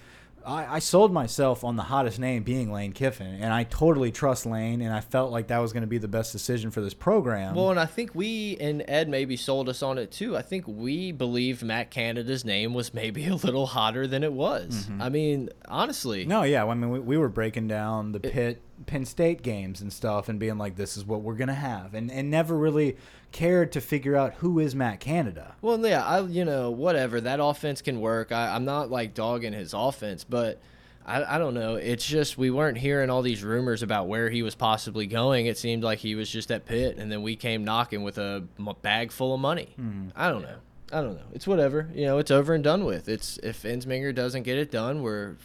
I, 0.51 0.75
I 0.75 0.79
sold 0.81 1.13
myself 1.13 1.63
on 1.63 1.77
the 1.77 1.85
hottest 1.85 2.19
name 2.19 2.43
being 2.43 2.73
Lane 2.73 2.93
Kiffin, 2.93 3.39
and 3.41 3.53
I 3.53 3.65
totally 3.65 4.11
trust 4.11 4.47
Lane, 4.47 4.81
and 4.81 4.93
I 4.93 5.01
felt 5.01 5.31
like 5.31 5.47
that 5.47 5.59
was 5.59 5.73
going 5.73 5.83
to 5.83 5.87
be 5.87 5.99
the 5.99 6.09
best 6.09 6.33
decision 6.33 6.73
for 6.73 6.81
this 6.81 6.93
program. 6.93 7.55
Well, 7.55 7.71
and 7.71 7.79
I 7.79 7.87
think 7.87 8.15
we 8.15 8.57
and 8.61 8.85
Ed 8.89 9.09
maybe 9.09 9.37
sold 9.37 9.69
us 9.69 9.83
on 9.83 9.97
it 9.97 10.11
too. 10.11 10.37
I 10.37 10.43
think 10.43 10.65
we 10.67 11.13
believed 11.13 11.63
Matt 11.63 11.91
Canada's 11.91 12.45
name 12.45 12.75
was 12.75 12.93
maybe 12.93 13.27
a 13.29 13.37
little 13.37 13.67
hotter 13.67 14.09
than 14.09 14.25
it 14.25 14.33
was. 14.33 14.87
Mm-hmm. 14.87 15.03
I 15.03 15.09
mean, 15.09 15.49
honestly. 15.69 16.25
no, 16.25 16.43
yeah, 16.43 16.65
I 16.65 16.75
mean 16.75 16.91
we, 16.91 16.99
we 16.99 17.17
were 17.17 17.29
breaking 17.29 17.69
down 17.69 18.13
the 18.13 18.21
Pitt 18.21 18.61
Penn 18.87 19.05
State 19.05 19.43
games 19.43 19.81
and 19.81 19.93
stuff, 19.93 20.29
and 20.29 20.39
being 20.39 20.59
like, 20.59 20.77
this 20.77 20.97
is 20.97 21.05
what 21.05 21.23
we're 21.23 21.35
going 21.35 21.49
to 21.49 21.55
have, 21.55 21.95
and 21.95 22.11
and 22.11 22.31
never 22.31 22.57
really 22.57 22.97
cared 23.33 23.73
to 23.73 23.81
figure 23.81 24.17
out 24.17 24.35
who 24.35 24.59
is 24.59 24.75
Matt 24.75 25.01
Canada. 25.01 25.55
Well, 25.63 25.79
yeah, 25.87 26.05
I 26.05 26.21
you 26.23 26.45
know 26.45 26.71
whatever 26.71 27.21
that 27.21 27.41
offense 27.41 27.83
can 27.83 28.01
work. 28.01 28.33
I, 28.33 28.55
I'm 28.55 28.65
not 28.65 28.91
like 28.91 29.15
dogging 29.15 29.53
his 29.53 29.75
offense, 29.75 30.25
but 30.25 30.61
I, 31.07 31.37
I 31.37 31.39
don't 31.39 31.55
know. 31.55 31.77
It's 31.77 32.07
just 32.07 32.39
we 32.39 32.51
weren't 32.51 32.79
hearing 32.79 33.11
all 33.11 33.23
these 33.23 33.43
rumors 33.43 33.83
about 33.83 34.09
where 34.09 34.31
he 34.31 34.43
was 34.43 34.55
possibly 34.55 35.07
going. 35.07 35.47
It 35.47 35.59
seemed 35.59 35.83
like 35.83 35.99
he 35.99 36.15
was 36.15 36.31
just 36.31 36.51
at 36.51 36.67
Pitt, 36.67 36.99
and 36.99 37.11
then 37.11 37.23
we 37.23 37.37
came 37.37 37.65
knocking 37.65 38.03
with 38.03 38.19
a 38.19 38.45
bag 38.83 39.13
full 39.13 39.35
of 39.35 39.41
money. 39.41 39.75
Mm-hmm. 39.81 40.09
I 40.15 40.29
don't 40.29 40.43
know. 40.43 40.57
I 40.93 41.01
don't 41.01 41.15
know. 41.15 41.27
It's 41.33 41.47
whatever. 41.47 41.89
You 41.95 42.07
know, 42.07 42.19
it's 42.19 42.31
over 42.31 42.53
and 42.53 42.65
done 42.65 42.85
with. 42.85 43.09
It's 43.09 43.39
if 43.39 43.63
Ensminger 43.63 44.15
doesn't 44.15 44.43
get 44.43 44.59
it 44.59 44.71
done, 44.71 45.03
we're 45.03 45.37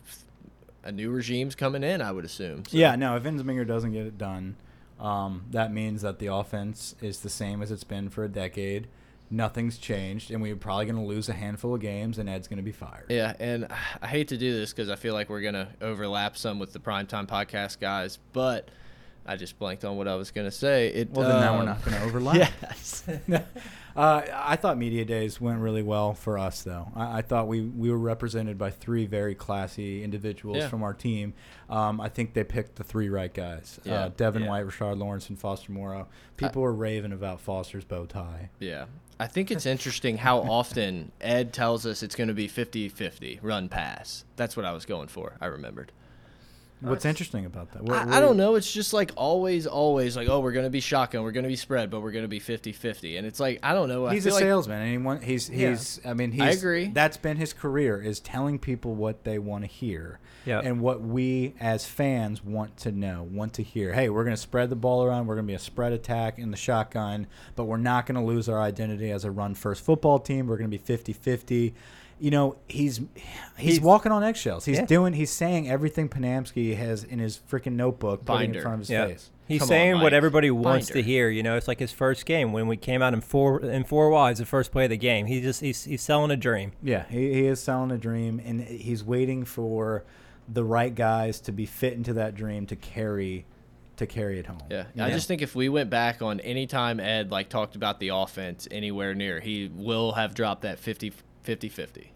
a 0.86 0.91
new 0.91 1.12
regime's 1.12 1.56
coming 1.56 1.84
in. 1.84 2.02
I 2.02 2.12
would 2.12 2.24
assume. 2.26 2.63
So- 2.65 2.78
Yeah, 2.78 2.95
no, 2.95 3.15
if 3.17 3.24
Ensminger 3.24 3.67
doesn't 3.67 3.91
get 3.91 4.06
it 4.06 4.17
done, 4.17 4.56
um, 5.00 5.43
that 5.52 5.74
means 5.74 6.02
that 6.04 6.19
the 6.19 6.28
offense 6.28 6.95
is 7.02 7.19
the 7.19 7.30
same 7.30 7.62
as 7.62 7.71
it's 7.71 7.84
been 7.84 8.10
for 8.10 8.24
a 8.24 8.30
decade. 8.30 8.88
Nothing's 9.32 9.78
changed, 9.80 10.30
and 10.30 10.39
we're 10.41 10.56
probably 10.56 10.86
going 10.86 10.98
to 10.98 11.02
lose 11.02 11.28
a 11.30 11.34
handful 11.34 11.74
of 11.74 11.82
games, 11.82 12.19
and 12.19 12.30
Ed's 12.30 12.48
going 12.48 12.58
to 12.58 12.63
be 12.63 12.71
fired. 12.71 13.08
Yeah, 13.10 13.34
and 13.39 13.67
I 14.02 14.08
hate 14.08 14.28
to 14.30 14.38
do 14.38 14.54
this 14.54 14.71
because 14.71 14.89
I 14.89 14.95
feel 14.95 15.13
like 15.15 15.30
we're 15.30 15.41
gonna 15.41 15.69
overlap 15.82 16.38
some 16.38 16.60
with 16.60 16.74
the 16.74 16.80
primetime 16.80 17.26
podcast 17.28 17.80
guys, 17.80 18.19
but 18.34 18.69
I 19.26 19.36
just 19.36 19.58
blanked 19.58 19.84
on 19.86 19.98
what 19.98 20.08
I 20.08 20.16
was 20.16 20.32
gonna 20.32 20.52
say. 20.52 20.88
It, 20.88 21.12
well, 21.12 21.28
then 21.28 21.42
now 21.42 21.54
we're 21.56 21.60
um, 21.62 21.66
not 21.66 21.84
going 21.84 21.98
to 22.00 22.04
overlap. 22.04 22.52
Yes. 22.62 23.04
uh, 23.96 24.22
I 24.34 24.56
thought 24.56 24.78
media 24.78 25.06
days 25.06 25.40
went 25.42 25.60
really 25.60 25.82
well 25.84 26.14
for 26.14 26.38
us, 26.38 26.62
though. 26.64 26.88
I, 26.96 27.20
I 27.20 27.22
thought 27.22 27.48
we, 27.48 27.62
we 27.62 27.90
were 27.90 27.98
represented 27.98 28.58
by 28.58 28.70
three 28.72 29.06
very 29.06 29.34
classy 29.36 30.04
individuals 30.04 30.58
Yeah. 30.58 30.68
from 30.70 30.84
our 30.84 30.94
team. 30.94 31.34
Um, 31.70 32.00
I 32.02 32.10
think 32.10 32.34
they 32.34 32.44
picked 32.44 32.76
the 32.76 32.84
three 32.84 33.10
right 33.10 33.34
guys: 33.34 33.80
Yeah, 33.84 34.06
uh, 34.06 34.10
Devin 34.16 34.44
yeah. 34.44 34.50
White, 34.50 34.66
Rashard 34.68 34.98
Lawrence, 35.00 35.30
and 35.30 35.40
Foster 35.40 35.72
Moreau. 35.72 36.08
People 36.38 36.62
were 36.62 36.74
raving 36.74 37.12
about 37.14 37.40
Foster's 37.42 37.86
bow 37.86 38.06
tie. 38.06 38.50
yeah. 38.60 38.86
I 39.18 39.28
think 39.28 39.50
it's 39.50 39.66
interesting 39.66 40.18
how 40.18 40.40
often 40.52 41.14
Ed 41.22 41.54
tells 41.54 41.86
us 41.86 42.04
it's 42.04 42.16
going 42.16 42.28
to 42.28 42.34
be 42.34 42.50
50-50 42.50 43.40
run 43.42 43.70
pass. 43.70 44.26
That's 44.36 44.58
what 44.58 44.66
I 44.66 44.74
was 44.74 44.86
going 44.86 45.08
for. 45.08 45.38
I 45.40 45.46
remembered. 45.46 45.94
What's 46.89 47.06
interesting 47.06 47.45
about 47.45 47.71
that? 47.71 47.84
What, 47.84 48.08
I, 48.08 48.17
I, 48.17 48.19
don't 48.19 48.38
know. 48.38 48.56
It's 48.56 48.71
just 48.71 48.93
like 48.93 49.12
always, 49.15 49.67
always 49.67 50.15
like, 50.15 50.30
oh, 50.30 50.39
we're 50.39 50.52
going 50.52 50.65
to 50.65 50.69
be 50.69 50.80
shotgun, 50.80 51.24
we're 51.24 51.32
going 51.32 51.43
to 51.43 51.50
be 51.50 51.56
spread, 51.56 51.89
but 51.89 52.02
we're 52.02 52.12
going 52.12 52.24
to 52.24 52.30
be 52.30 52.39
50 52.39 52.71
50. 52.71 53.17
And 53.17 53.28
it's 53.28 53.39
like, 53.39 53.60
I 53.63 53.74
don't 53.74 53.89
know. 53.89 54.08
He's 54.08 54.26
a 54.26 54.32
salesman. 54.32 54.82
and 54.82 54.91
he 54.91 54.98
want, 54.98 55.24
he's, 55.24 55.48
he's, 55.48 56.00
yeah. 56.04 56.12
I 56.12 56.13
mean, 56.13 56.32
he's, 56.32 56.41
I 56.41 56.50
agree. 56.50 56.88
That's 56.88 57.17
been 57.17 57.38
his 57.38 57.54
career 57.54 58.02
is 58.02 58.19
telling 58.19 58.60
people 58.60 58.95
what 58.95 59.24
they 59.24 59.39
want 59.39 59.63
to 59.63 59.69
hear 59.69 60.19
yep. 60.45 60.63
and 60.63 60.80
what 60.80 61.02
we 61.02 61.56
as 61.60 61.86
fans 61.86 62.43
want 62.43 62.78
to 62.78 62.91
know, 62.91 63.28
want 63.30 63.54
to 63.56 63.63
hear. 63.63 63.93
Hey, 63.93 64.10
we're 64.10 64.24
going 64.24 64.36
to 64.36 64.41
spread 64.41 64.69
the 64.69 64.76
ball 64.76 65.04
around. 65.04 65.28
We're 65.28 65.36
going 65.36 65.48
to 65.48 65.52
be 65.52 65.56
a 65.56 65.60
spread 65.60 65.93
attack 65.93 66.39
in 66.39 66.52
the 66.52 66.58
shotgun, 66.58 67.28
but 67.56 67.65
we're 67.65 67.78
not 67.78 68.06
going 68.06 68.15
to 68.15 68.26
lose 68.26 68.48
our 68.48 68.62
identity 68.62 69.12
as 69.12 69.26
a 69.26 69.32
run 69.32 69.56
first 69.56 69.84
football 69.84 70.19
team. 70.19 70.48
We're 70.48 70.58
going 70.58 70.69
to 70.69 70.78
be 70.78 70.84
50 70.84 71.13
50 71.13 71.74
you 72.19 72.32
know, 72.32 72.58
he's 72.67 72.97
he's, 72.97 73.08
he's 73.58 73.82
walking 73.82 74.12
on 74.12 74.23
eggshells. 74.23 74.65
He's 74.65 74.78
yeah. 74.78 74.86
doing 74.86 75.13
he's 75.13 75.32
saying 75.32 75.69
everything 75.69 76.10
Panamsky 76.10 76.75
has 76.78 77.04
in 77.04 77.19
his 77.19 77.39
freaking 77.49 77.73
notebook 77.73 78.25
putting 78.25 78.56
in 78.56 78.62
front 78.62 78.75
of 78.75 78.80
his 78.82 78.89
yep. 78.89 79.10
face. 79.10 79.32
He's 79.47 79.60
Come 79.60 79.67
saying 79.67 79.93
on, 79.95 80.01
what 80.01 80.13
everybody 80.13 80.49
wants 80.49 80.88
Binder. 80.88 81.01
to 81.01 81.04
hear. 81.04 81.30
You 81.30 81.43
know, 81.43 81.56
it's 81.56 81.67
like 81.67 81.80
his 81.80 81.91
first 81.91 82.25
game 82.25 82.51
when 82.51 82.67
we 82.67 82.78
came 82.78 83.01
out 83.01 83.13
in 83.13 83.21
four 83.21 83.62
in 83.62 83.84
four 83.84 84.10
wides, 84.10 84.39
the 84.39 84.45
first 84.45 84.71
play 84.71 84.86
of 84.86 84.89
the 84.89 84.97
game. 84.97 85.25
He 85.25 85.41
just 85.41 85.62
he's 85.62 85.84
he's 85.84 86.01
selling 86.01 86.32
a 86.32 86.38
dream. 86.38 86.71
Yeah, 86.82 87.06
he, 87.10 87.34
he 87.34 87.45
is 87.47 87.62
selling 87.62 87.91
a 87.91 87.97
dream, 87.97 88.41
and 88.43 88.62
he's 88.62 89.04
waiting 89.04 89.45
for 89.45 90.04
the 90.47 90.63
right 90.63 90.93
guys 90.93 91.39
to 91.41 91.51
be 91.51 91.65
fit 91.65 91.93
into 91.93 92.13
that 92.13 92.36
dream 92.36 92.65
to 92.67 92.75
carry 92.75 93.45
to 93.97 94.08
carry 94.08 94.39
it 94.39 94.45
home. 94.45 94.63
Yeah. 94.69 94.86
yeah. 94.93 95.06
I 95.06 95.12
just 95.12 95.28
think 95.28 95.41
if 95.41 95.56
we 95.56 95.69
went 95.69 95.89
back 95.89 96.21
on 96.21 96.39
any 96.41 96.67
time 96.67 96.99
Ed 96.99 97.32
like 97.32 97.49
talked 97.49 97.75
about 97.75 97.99
the 97.99 98.10
offense 98.10 98.67
anywhere 98.71 99.13
near, 99.13 99.39
he 99.39 99.69
will 99.73 100.13
have 100.13 100.34
dropped 100.34 100.63
that 100.63 100.80
50 100.80 101.13
50-50. 101.45 102.08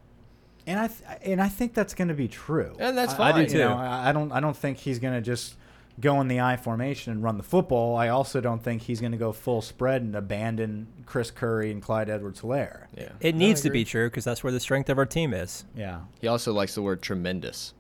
And 0.68 0.80
I 0.80 0.88
th- 0.88 1.20
and 1.24 1.42
I 1.42 1.50
think 1.50 1.74
that's 1.74 1.96
going 1.96 2.10
to 2.10 2.14
be 2.14 2.28
true. 2.28 2.76
And 2.80 2.98
that's 2.98 3.14
fine. 3.14 3.34
I, 3.34 3.38
I 3.38 3.44
do 3.44 3.50
too. 3.50 3.58
You 3.58 3.64
know, 3.64 3.76
I 3.76 4.12
don't 4.12 4.32
I 4.32 4.40
don't 4.40 4.56
think 4.56 4.78
he's 4.78 5.00
going 5.00 5.16
to 5.16 5.22
just 5.22 5.56
go 6.00 6.22
in 6.22 6.28
the 6.28 6.40
I 6.40 6.56
formation 6.58 7.12
and 7.12 7.24
run 7.24 7.38
the 7.38 7.44
football. 7.44 7.96
I 7.96 8.10
also 8.10 8.40
don't 8.40 8.62
think 8.62 8.84
he's 8.84 9.02
going 9.02 9.12
to 9.12 9.18
go 9.18 9.32
full 9.32 9.62
spread 9.62 10.02
and 10.02 10.16
abandon 10.16 10.88
Chris 11.06 11.32
Curry 11.32 11.72
and 11.72 11.82
Clyde 11.82 12.10
Edwards-Helaire. 12.10 12.86
Yeah. 12.96 13.10
It 13.20 13.36
needs 13.36 13.62
to 13.62 13.70
be 13.70 13.84
true 13.84 14.10
because 14.10 14.24
that's 14.24 14.44
where 14.44 14.54
the 14.54 14.60
strength 14.60 14.90
of 14.90 14.98
our 14.98 15.06
team 15.06 15.34
is. 15.34 15.66
Yeah. 15.76 16.02
He 16.22 16.28
also 16.28 16.54
likes 16.54 16.76
the 16.76 16.82
word 16.82 17.02
tremendous. 17.02 17.74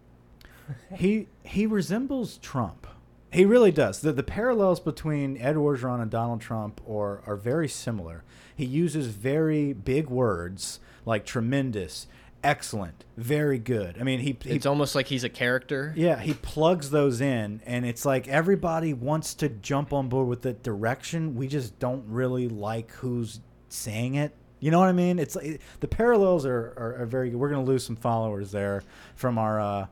he 0.95 1.27
he 1.43 1.65
resembles 1.65 2.37
Trump. 2.37 2.87
He 3.31 3.45
really 3.45 3.71
does. 3.71 4.01
The 4.01 4.11
the 4.11 4.23
parallels 4.23 4.79
between 4.79 5.37
Ed 5.37 5.55
Orgeron 5.55 6.01
and 6.01 6.11
Donald 6.11 6.41
Trump 6.41 6.81
are 6.89 7.21
are 7.25 7.35
very 7.35 7.67
similar. 7.67 8.23
He 8.55 8.65
uses 8.65 9.07
very 9.07 9.73
big 9.73 10.09
words 10.09 10.79
like 11.09 11.25
tremendous, 11.25 12.07
excellent, 12.43 13.03
very 13.17 13.59
good. 13.59 13.97
I 13.99 14.03
mean, 14.03 14.19
he, 14.19 14.37
he 14.41 14.51
it's 14.51 14.65
almost 14.65 14.95
like 14.95 15.07
he's 15.07 15.23
a 15.23 15.29
character. 15.29 15.93
Yeah, 15.97 16.19
he 16.19 16.33
plugs 16.33 16.91
those 16.91 17.19
in, 17.19 17.61
and 17.65 17.85
it's 17.85 18.05
like 18.05 18.27
everybody 18.27 18.93
wants 18.93 19.33
to 19.35 19.49
jump 19.49 19.91
on 19.91 20.07
board 20.07 20.27
with 20.27 20.43
the 20.43 20.53
direction. 20.53 21.35
We 21.35 21.47
just 21.47 21.79
don't 21.79 22.05
really 22.07 22.47
like 22.47 22.91
who's 22.91 23.41
saying 23.67 24.15
it. 24.15 24.33
You 24.61 24.71
know 24.71 24.79
what 24.79 24.89
I 24.89 24.93
mean? 24.93 25.19
It's 25.19 25.35
like, 25.35 25.61
the 25.79 25.87
parallels 25.87 26.45
are, 26.45 26.73
are, 26.77 27.01
are 27.01 27.05
very 27.05 27.29
good. 27.29 27.39
We're 27.39 27.49
gonna 27.49 27.63
lose 27.63 27.85
some 27.85 27.95
followers 27.95 28.51
there 28.51 28.83
from 29.15 29.37
our 29.37 29.59
uh, 29.59 29.87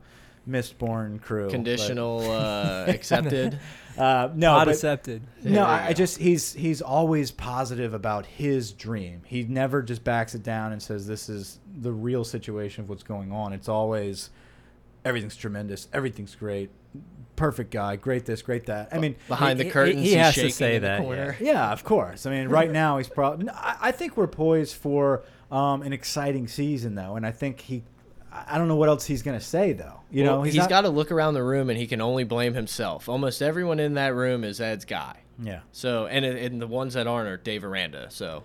Mistborn 0.48 1.20
crew. 1.20 1.50
Conditional 1.50 2.20
uh, 2.30 2.86
accepted. 2.88 3.58
Uh, 3.98 4.30
no, 4.36 4.52
not 4.52 4.68
accepted. 4.68 5.20
No, 5.42 5.64
I, 5.64 5.88
I, 5.88 5.92
just 5.92 6.18
he's 6.18 6.52
he's 6.52 6.80
always 6.80 7.32
positive 7.32 7.94
about 7.94 8.26
his 8.26 8.70
dream. 8.70 9.22
He 9.26 9.42
never 9.42 9.82
just 9.82 10.04
backs 10.04 10.36
it 10.36 10.44
down 10.44 10.70
and 10.70 10.80
says 10.80 11.08
this 11.08 11.28
is 11.28 11.58
the 11.80 11.90
real 11.90 12.22
situation 12.22 12.84
of 12.84 12.88
what's 12.88 13.02
going 13.02 13.32
on. 13.32 13.52
It's 13.52 13.68
always 13.68 14.30
everything's 15.04 15.34
tremendous, 15.34 15.88
everything's 15.92 16.36
great, 16.36 16.70
perfect 17.34 17.72
guy, 17.72 17.96
great 17.96 18.24
this, 18.24 18.40
great 18.40 18.66
that. 18.66 18.90
I 18.92 18.98
mean, 18.98 19.16
behind 19.26 19.58
he, 19.58 19.64
the 19.64 19.70
curtains, 19.70 20.02
he, 20.02 20.10
he 20.10 20.14
has 20.14 20.34
to 20.36 20.50
say 20.50 20.78
that. 20.78 21.02
Yeah. 21.04 21.34
yeah. 21.40 21.72
of 21.72 21.82
course. 21.82 22.24
I 22.24 22.30
mean, 22.30 22.48
right 22.48 22.70
now 22.70 22.98
he's 22.98 23.08
probably. 23.08 23.48
I 23.52 23.90
think 23.90 24.16
we're 24.16 24.28
poised 24.28 24.76
for 24.76 25.24
um, 25.50 25.82
an 25.82 25.92
exciting 25.92 26.46
season, 26.46 26.94
though, 26.94 27.16
and 27.16 27.26
I 27.26 27.32
think 27.32 27.62
he 27.62 27.82
I 28.30 28.58
don't 28.58 28.68
know 28.68 28.76
what 28.76 28.88
else 28.88 29.06
he's 29.06 29.22
going 29.22 29.38
to 29.38 29.44
say 29.44 29.72
though. 29.72 30.00
You 30.10 30.24
well, 30.24 30.36
know, 30.36 30.42
he's, 30.42 30.54
he's 30.54 30.66
got 30.66 30.82
to 30.82 30.90
look 30.90 31.10
around 31.10 31.34
the 31.34 31.42
room 31.42 31.70
and 31.70 31.78
he 31.78 31.86
can 31.86 32.00
only 32.00 32.24
blame 32.24 32.54
himself. 32.54 33.08
Almost 33.08 33.42
everyone 33.42 33.80
in 33.80 33.94
that 33.94 34.14
room 34.14 34.44
is 34.44 34.60
Ed's 34.60 34.84
guy. 34.84 35.20
Yeah. 35.42 35.60
So 35.72 36.06
and 36.06 36.24
and 36.24 36.60
the 36.60 36.66
ones 36.66 36.94
that 36.94 37.06
aren't 37.06 37.28
are 37.28 37.36
Dave 37.36 37.64
Aranda. 37.64 38.10
So. 38.10 38.44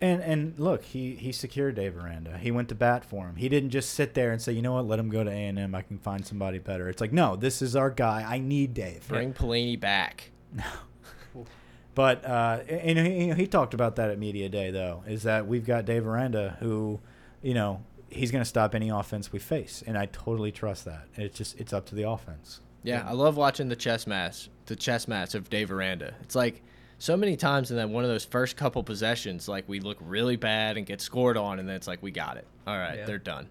And 0.00 0.22
and 0.22 0.58
look, 0.58 0.84
he 0.84 1.14
he 1.14 1.32
secured 1.32 1.76
Dave 1.76 1.96
Aranda. 1.96 2.36
He 2.36 2.50
went 2.50 2.68
to 2.68 2.74
bat 2.74 3.04
for 3.04 3.26
him. 3.26 3.36
He 3.36 3.48
didn't 3.48 3.70
just 3.70 3.90
sit 3.90 4.12
there 4.12 4.32
and 4.32 4.42
say, 4.42 4.52
you 4.52 4.60
know 4.60 4.74
what, 4.74 4.86
let 4.86 4.98
him 4.98 5.08
go 5.08 5.24
to 5.24 5.30
A 5.30 5.46
and 5.46 5.58
M. 5.58 5.74
I 5.74 5.82
can 5.82 5.98
find 5.98 6.26
somebody 6.26 6.58
better. 6.58 6.88
It's 6.88 7.00
like, 7.00 7.12
no, 7.12 7.36
this 7.36 7.62
is 7.62 7.74
our 7.74 7.90
guy. 7.90 8.26
I 8.28 8.38
need 8.38 8.74
Dave. 8.74 9.06
Bring 9.08 9.28
yeah. 9.28 9.34
Pelini 9.34 9.80
back. 9.80 10.30
No. 10.52 11.46
but 11.94 12.24
uh, 12.24 12.60
and 12.68 12.98
he, 12.98 13.32
he 13.32 13.46
talked 13.46 13.72
about 13.72 13.96
that 13.96 14.10
at 14.10 14.18
media 14.18 14.48
day 14.48 14.70
though. 14.70 15.04
Is 15.06 15.22
that 15.22 15.46
we've 15.46 15.64
got 15.64 15.84
Dave 15.86 16.06
Aranda 16.06 16.56
who, 16.60 17.00
you 17.40 17.54
know, 17.54 17.82
he's 18.14 18.30
going 18.30 18.42
to 18.42 18.48
stop 18.48 18.74
any 18.74 18.88
offense 18.88 19.32
we 19.32 19.38
face, 19.38 19.82
and 19.86 19.98
I 19.98 20.06
totally 20.06 20.52
trust 20.52 20.84
that. 20.84 21.06
It's 21.16 21.36
just 21.36 21.60
it's 21.60 21.72
up 21.72 21.86
to 21.86 21.94
the 21.94 22.08
offense. 22.08 22.60
Yeah, 22.82 23.04
I 23.06 23.12
love 23.12 23.36
watching 23.36 23.68
the 23.68 23.76
chess 23.76 24.06
match, 24.06 24.50
the 24.66 24.76
chess 24.76 25.08
match 25.08 25.34
of 25.34 25.48
Dave 25.48 25.70
Aranda. 25.70 26.14
It's 26.22 26.34
like 26.34 26.62
so 26.98 27.16
many 27.16 27.36
times 27.36 27.70
in 27.70 27.76
that 27.78 27.88
one 27.88 28.04
of 28.04 28.10
those 28.10 28.24
first 28.24 28.56
couple 28.56 28.82
possessions, 28.82 29.48
like 29.48 29.68
we 29.68 29.80
look 29.80 29.98
really 30.00 30.36
bad 30.36 30.76
and 30.76 30.86
get 30.86 31.00
scored 31.00 31.36
on, 31.36 31.58
and 31.58 31.68
then 31.68 31.76
it's 31.76 31.86
like 31.86 32.02
we 32.02 32.10
got 32.10 32.36
it. 32.36 32.46
All 32.66 32.76
right, 32.76 32.98
yeah. 32.98 33.06
they're 33.06 33.18
done. 33.18 33.48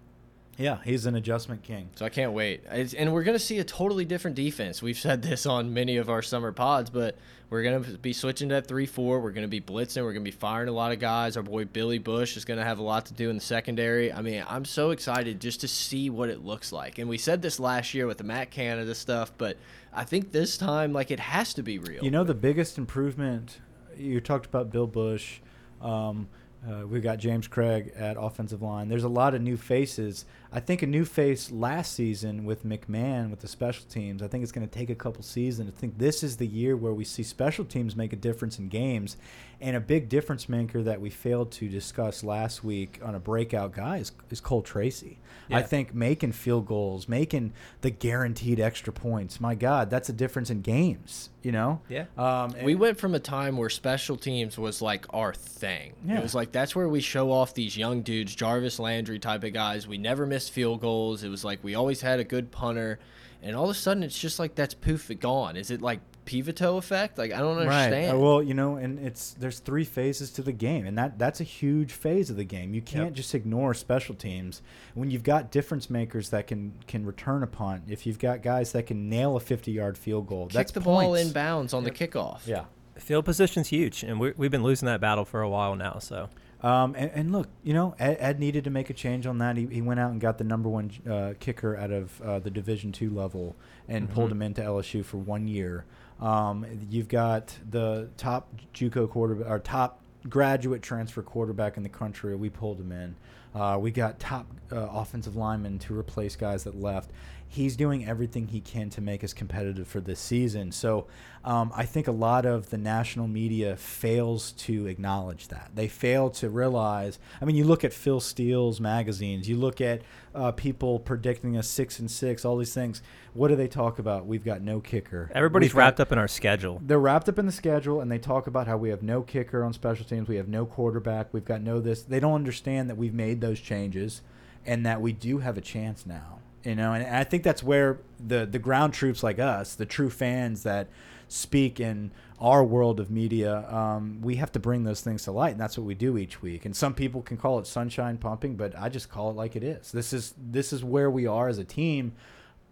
Yeah, 0.56 0.78
he's 0.84 1.06
an 1.06 1.16
adjustment 1.16 1.62
king. 1.62 1.90
So 1.96 2.04
I 2.04 2.08
can't 2.08 2.32
wait. 2.32 2.62
It's, 2.70 2.94
and 2.94 3.12
we're 3.12 3.24
going 3.24 3.36
to 3.36 3.44
see 3.44 3.58
a 3.58 3.64
totally 3.64 4.04
different 4.04 4.36
defense. 4.36 4.82
We've 4.82 4.98
said 4.98 5.22
this 5.22 5.46
on 5.46 5.74
many 5.74 5.96
of 5.96 6.08
our 6.08 6.22
summer 6.22 6.52
pods, 6.52 6.90
but 6.90 7.16
we're 7.50 7.62
going 7.62 7.84
to 7.84 7.98
be 7.98 8.12
switching 8.12 8.48
to 8.50 8.62
3 8.62 8.86
4. 8.86 9.20
We're 9.20 9.30
going 9.30 9.42
to 9.42 9.48
be 9.48 9.60
blitzing. 9.60 10.02
We're 10.02 10.12
going 10.12 10.24
to 10.24 10.30
be 10.30 10.36
firing 10.36 10.68
a 10.68 10.72
lot 10.72 10.92
of 10.92 10.98
guys. 10.98 11.36
Our 11.36 11.42
boy 11.42 11.64
Billy 11.64 11.98
Busch 11.98 12.36
is 12.36 12.44
going 12.44 12.58
to 12.58 12.64
have 12.64 12.78
a 12.78 12.82
lot 12.82 13.06
to 13.06 13.14
do 13.14 13.30
in 13.30 13.36
the 13.36 13.42
secondary. 13.42 14.12
I 14.12 14.22
mean, 14.22 14.44
I'm 14.48 14.64
so 14.64 14.90
excited 14.90 15.40
just 15.40 15.60
to 15.62 15.68
see 15.68 16.10
what 16.10 16.28
it 16.28 16.44
looks 16.44 16.72
like. 16.72 16.98
And 16.98 17.08
we 17.08 17.18
said 17.18 17.42
this 17.42 17.58
last 17.58 17.94
year 17.94 18.06
with 18.06 18.18
the 18.18 18.24
Matt 18.24 18.50
Canada 18.50 18.94
stuff, 18.94 19.32
but 19.36 19.56
I 19.92 20.04
think 20.04 20.32
this 20.32 20.56
time, 20.56 20.92
like, 20.92 21.10
it 21.10 21.20
has 21.20 21.54
to 21.54 21.62
be 21.62 21.78
real. 21.78 22.02
You 22.02 22.10
know, 22.10 22.24
the 22.24 22.34
biggest 22.34 22.78
improvement, 22.78 23.60
you 23.96 24.20
talked 24.20 24.46
about 24.46 24.70
Bill 24.70 24.86
Busch. 24.86 25.38
Um, 25.80 26.28
uh, 26.68 26.86
we've 26.86 27.02
got 27.02 27.18
James 27.18 27.46
Cregg 27.46 27.92
at 28.00 28.16
offensive 28.18 28.62
line. 28.62 28.88
There's 28.88 29.04
a 29.04 29.08
lot 29.08 29.34
of 29.34 29.42
new 29.42 29.56
faces. 29.56 30.24
I 30.54 30.60
think 30.60 30.82
a 30.82 30.86
new 30.86 31.04
face 31.04 31.50
last 31.50 31.94
season 31.94 32.44
with 32.44 32.64
McMahon 32.64 33.28
with 33.28 33.40
the 33.40 33.48
special 33.48 33.84
teams. 33.90 34.22
I 34.22 34.28
think 34.28 34.44
it's 34.44 34.52
going 34.52 34.66
to 34.66 34.72
take 34.72 34.88
a 34.88 34.94
couple 34.94 35.24
seasons. 35.24 35.72
I 35.76 35.76
think 35.76 35.98
this 35.98 36.22
is 36.22 36.36
the 36.36 36.46
year 36.46 36.76
where 36.76 36.92
we 36.92 37.04
see 37.04 37.24
special 37.24 37.64
teams 37.64 37.96
make 37.96 38.12
a 38.12 38.16
difference 38.16 38.60
in 38.60 38.68
games. 38.68 39.16
And 39.60 39.76
a 39.76 39.80
big 39.80 40.08
difference 40.08 40.48
maker 40.48 40.82
that 40.82 41.00
we 41.00 41.10
failed 41.10 41.50
to 41.52 41.68
discuss 41.68 42.22
last 42.22 42.62
week 42.62 43.00
on 43.02 43.14
a 43.14 43.18
breakout 43.18 43.72
guy 43.72 43.98
is, 43.98 44.12
is 44.30 44.40
Cole 44.40 44.62
Tracy. 44.62 45.18
Yeah. 45.48 45.58
I 45.58 45.62
think 45.62 45.94
making 45.94 46.32
field 46.32 46.66
goals, 46.66 47.08
making 47.08 47.52
the 47.80 47.90
guaranteed 47.90 48.60
extra 48.60 48.92
points. 48.92 49.40
My 49.40 49.54
God, 49.54 49.90
that's 49.90 50.08
a 50.08 50.12
difference 50.12 50.50
in 50.50 50.60
games. 50.60 51.30
You 51.42 51.52
know. 51.52 51.82
Yeah. 51.90 52.06
Um, 52.16 52.54
we 52.62 52.74
went 52.74 52.98
from 52.98 53.14
a 53.14 53.20
time 53.20 53.58
where 53.58 53.68
special 53.68 54.16
teams 54.16 54.56
was 54.56 54.80
like 54.80 55.04
our 55.12 55.34
thing. 55.34 55.92
Yeah. 56.06 56.18
It 56.18 56.22
was 56.22 56.34
like 56.34 56.52
that's 56.52 56.74
where 56.74 56.88
we 56.88 57.00
show 57.00 57.30
off 57.30 57.52
these 57.52 57.76
young 57.76 58.00
dudes, 58.00 58.34
Jarvis 58.34 58.78
Landry 58.78 59.18
type 59.18 59.44
of 59.44 59.52
guys. 59.52 59.86
We 59.86 59.98
never 59.98 60.24
missed 60.44 60.54
field 60.54 60.80
goals. 60.80 61.24
It 61.24 61.28
was 61.28 61.44
like 61.44 61.62
we 61.62 61.74
always 61.74 62.00
had 62.00 62.20
a 62.20 62.24
good 62.24 62.50
punter, 62.50 62.98
and 63.42 63.56
all 63.56 63.64
of 63.64 63.70
a 63.70 63.74
sudden 63.74 64.02
it's 64.02 64.18
just 64.18 64.38
like 64.38 64.54
that's 64.54 64.74
poof 64.74 65.10
gone. 65.20 65.56
Is 65.56 65.70
it 65.70 65.80
like 65.80 66.00
Pivotal 66.26 66.78
effect? 66.78 67.18
Like 67.18 67.32
I 67.32 67.38
don't 67.38 67.58
understand. 67.58 68.06
Right. 68.06 68.14
Uh, 68.14 68.18
well, 68.18 68.42
you 68.42 68.54
know, 68.54 68.76
and 68.76 68.98
it's 68.98 69.32
there's 69.34 69.58
three 69.58 69.84
phases 69.84 70.30
to 70.32 70.42
the 70.42 70.52
game, 70.52 70.86
and 70.86 70.96
that 70.96 71.18
that's 71.18 71.40
a 71.40 71.44
huge 71.44 71.92
phase 71.92 72.30
of 72.30 72.36
the 72.36 72.44
game. 72.44 72.72
You 72.72 72.80
can't 72.80 73.08
yep. 73.08 73.14
just 73.14 73.34
ignore 73.34 73.74
special 73.74 74.14
teams 74.14 74.62
when 74.94 75.10
you've 75.10 75.22
got 75.22 75.50
difference 75.50 75.90
makers 75.90 76.30
that 76.30 76.46
can 76.46 76.72
can 76.86 77.04
return 77.04 77.42
a 77.42 77.46
punt. 77.46 77.84
If 77.88 78.06
you've 78.06 78.18
got 78.18 78.42
guys 78.42 78.72
that 78.72 78.86
can 78.86 79.10
nail 79.10 79.36
a 79.36 79.40
50 79.40 79.70
yard 79.70 79.98
field 79.98 80.26
goal, 80.26 80.46
Kick 80.46 80.54
that's 80.54 80.72
the 80.72 80.80
points. 80.80 81.06
ball 81.06 81.14
in 81.14 81.32
bounds 81.32 81.74
on 81.74 81.84
yep. 81.84 81.94
the 81.94 82.08
kickoff. 82.08 82.46
Yeah, 82.46 82.64
field 82.96 83.26
position's 83.26 83.68
huge, 83.68 84.02
and 84.02 84.18
we 84.18 84.28
have 84.28 84.50
been 84.50 84.62
losing 84.62 84.86
that 84.86 85.02
battle 85.02 85.24
for 85.26 85.42
a 85.42 85.48
while 85.48 85.76
now. 85.76 85.98
So. 85.98 86.28
Um, 86.64 86.94
and, 86.96 87.10
and, 87.12 87.30
look, 87.30 87.48
you 87.62 87.74
know, 87.74 87.94
Ed, 87.98 88.16
Ed, 88.20 88.40
needed 88.40 88.64
to 88.64 88.70
make 88.70 88.88
a 88.88 88.94
change 88.94 89.26
on 89.26 89.36
that. 89.36 89.58
He, 89.58 89.66
he 89.66 89.82
went 89.82 90.00
out 90.00 90.12
and 90.12 90.18
got 90.18 90.38
the 90.38 90.44
number 90.44 90.70
one 90.70 90.90
uh, 91.06 91.34
kicker 91.38 91.76
out 91.76 91.90
of 91.90 92.22
uh, 92.22 92.38
the 92.38 92.50
Division 92.50 92.90
two 92.90 93.10
level 93.10 93.54
and 93.86 94.04
mm 94.04 94.10
-hmm. 94.10 94.14
pulled 94.14 94.32
him 94.32 94.40
into 94.40 94.62
LSU 94.62 95.04
for 95.04 95.18
one 95.18 95.46
year. 95.46 95.84
Um, 96.20 96.64
you've 96.88 97.08
got 97.08 97.58
the 97.70 98.08
top 98.16 98.48
JUCO 98.72 99.06
quarterback 99.06 99.50
or 99.50 99.58
top 99.58 100.00
graduate 100.28 100.80
transfer 100.80 101.22
quarterback 101.22 101.76
in 101.76 101.82
the 101.82 101.98
country. 101.98 102.34
We 102.34 102.50
pulled 102.50 102.80
him 102.80 102.92
in. 102.92 103.16
Uh, 103.54 103.78
we 103.80 103.90
got 103.90 104.18
top 104.18 104.46
uh, 104.72 104.88
offensive 104.90 105.36
linemen 105.36 105.78
to 105.78 105.98
replace 105.98 106.34
guys 106.34 106.64
that 106.64 106.80
left. 106.80 107.10
He's 107.54 107.76
doing 107.76 108.06
everything 108.06 108.48
he 108.48 108.60
can 108.60 108.90
to 108.90 109.00
make 109.00 109.22
us 109.22 109.32
competitive 109.32 109.86
for 109.86 110.00
this 110.00 110.18
season. 110.18 110.72
So 110.72 111.06
um, 111.44 111.72
I 111.74 111.84
think 111.84 112.08
a 112.08 112.12
lot 112.12 112.44
of 112.44 112.70
the 112.70 112.78
national 112.78 113.28
media 113.28 113.76
fails 113.76 114.52
to 114.52 114.86
acknowledge 114.86 115.48
that. 115.48 115.70
They 115.74 115.86
fail 115.86 116.30
to 116.30 116.50
realize. 116.50 117.18
I 117.40 117.44
mean, 117.44 117.54
you 117.54 117.64
look 117.64 117.84
at 117.84 117.92
Phil 117.92 118.18
Steele's 118.18 118.80
magazines, 118.80 119.48
you 119.48 119.56
look 119.56 119.80
at 119.80 120.02
uh, 120.34 120.50
people 120.50 120.98
predicting 120.98 121.56
a 121.56 121.62
six 121.62 122.00
and 122.00 122.10
six, 122.10 122.44
all 122.44 122.56
these 122.56 122.74
things. 122.74 123.02
What 123.34 123.48
do 123.48 123.56
they 123.56 123.68
talk 123.68 124.00
about? 124.00 124.26
We've 124.26 124.44
got 124.44 124.60
no 124.60 124.80
kicker. 124.80 125.30
Everybody's 125.32 125.70
We've 125.70 125.76
wrapped 125.76 125.98
got, 125.98 126.08
up 126.08 126.12
in 126.12 126.18
our 126.18 126.28
schedule. 126.28 126.80
They're 126.84 126.98
wrapped 126.98 127.28
up 127.28 127.38
in 127.38 127.46
the 127.46 127.52
schedule, 127.52 128.00
and 128.00 128.10
they 128.10 128.18
talk 128.18 128.48
about 128.48 128.66
how 128.66 128.76
we 128.76 128.88
have 128.88 129.02
no 129.02 129.22
kicker 129.22 129.62
on 129.62 129.72
special 129.72 130.04
teams, 130.04 130.28
we 130.28 130.36
have 130.36 130.48
no 130.48 130.66
quarterback, 130.66 131.32
we've 131.32 131.44
got 131.44 131.60
no 131.62 131.80
this. 131.80 132.02
They 132.02 132.18
don't 132.18 132.34
understand 132.34 132.90
that 132.90 132.96
we've 132.96 133.14
made 133.14 133.40
those 133.40 133.60
changes, 133.60 134.22
and 134.66 134.84
that 134.84 135.00
we 135.00 135.12
do 135.12 135.38
have 135.38 135.56
a 135.56 135.60
chance 135.60 136.04
now 136.04 136.40
you 136.64 136.74
know 136.74 136.92
and 136.92 137.04
i 137.14 137.24
think 137.24 137.42
that's 137.42 137.62
where 137.62 137.98
the 138.26 138.46
the 138.46 138.58
ground 138.58 138.92
troops 138.92 139.22
like 139.22 139.38
us 139.38 139.74
the 139.74 139.86
true 139.86 140.10
fans 140.10 140.62
that 140.62 140.88
speak 141.28 141.80
in 141.80 142.10
our 142.40 142.62
world 142.62 143.00
of 143.00 143.10
media 143.10 143.66
um, 143.70 144.20
we 144.20 144.36
have 144.36 144.52
to 144.52 144.58
bring 144.58 144.84
those 144.84 145.00
things 145.00 145.24
to 145.24 145.32
light 145.32 145.52
and 145.52 145.60
that's 145.60 145.78
what 145.78 145.86
we 145.86 145.94
do 145.94 146.18
each 146.18 146.42
week 146.42 146.64
and 146.64 146.76
some 146.76 146.94
people 146.94 147.22
can 147.22 147.36
call 147.36 147.58
it 147.58 147.66
sunshine 147.66 148.16
pumping 148.16 148.56
but 148.56 148.76
i 148.78 148.88
just 148.88 149.08
call 149.08 149.30
it 149.30 149.36
like 149.36 149.56
it 149.56 149.62
is 149.62 149.92
this 149.92 150.12
is 150.12 150.34
this 150.38 150.72
is 150.72 150.84
where 150.84 151.10
we 151.10 151.26
are 151.26 151.48
as 151.48 151.58
a 151.58 151.64
team 151.64 152.12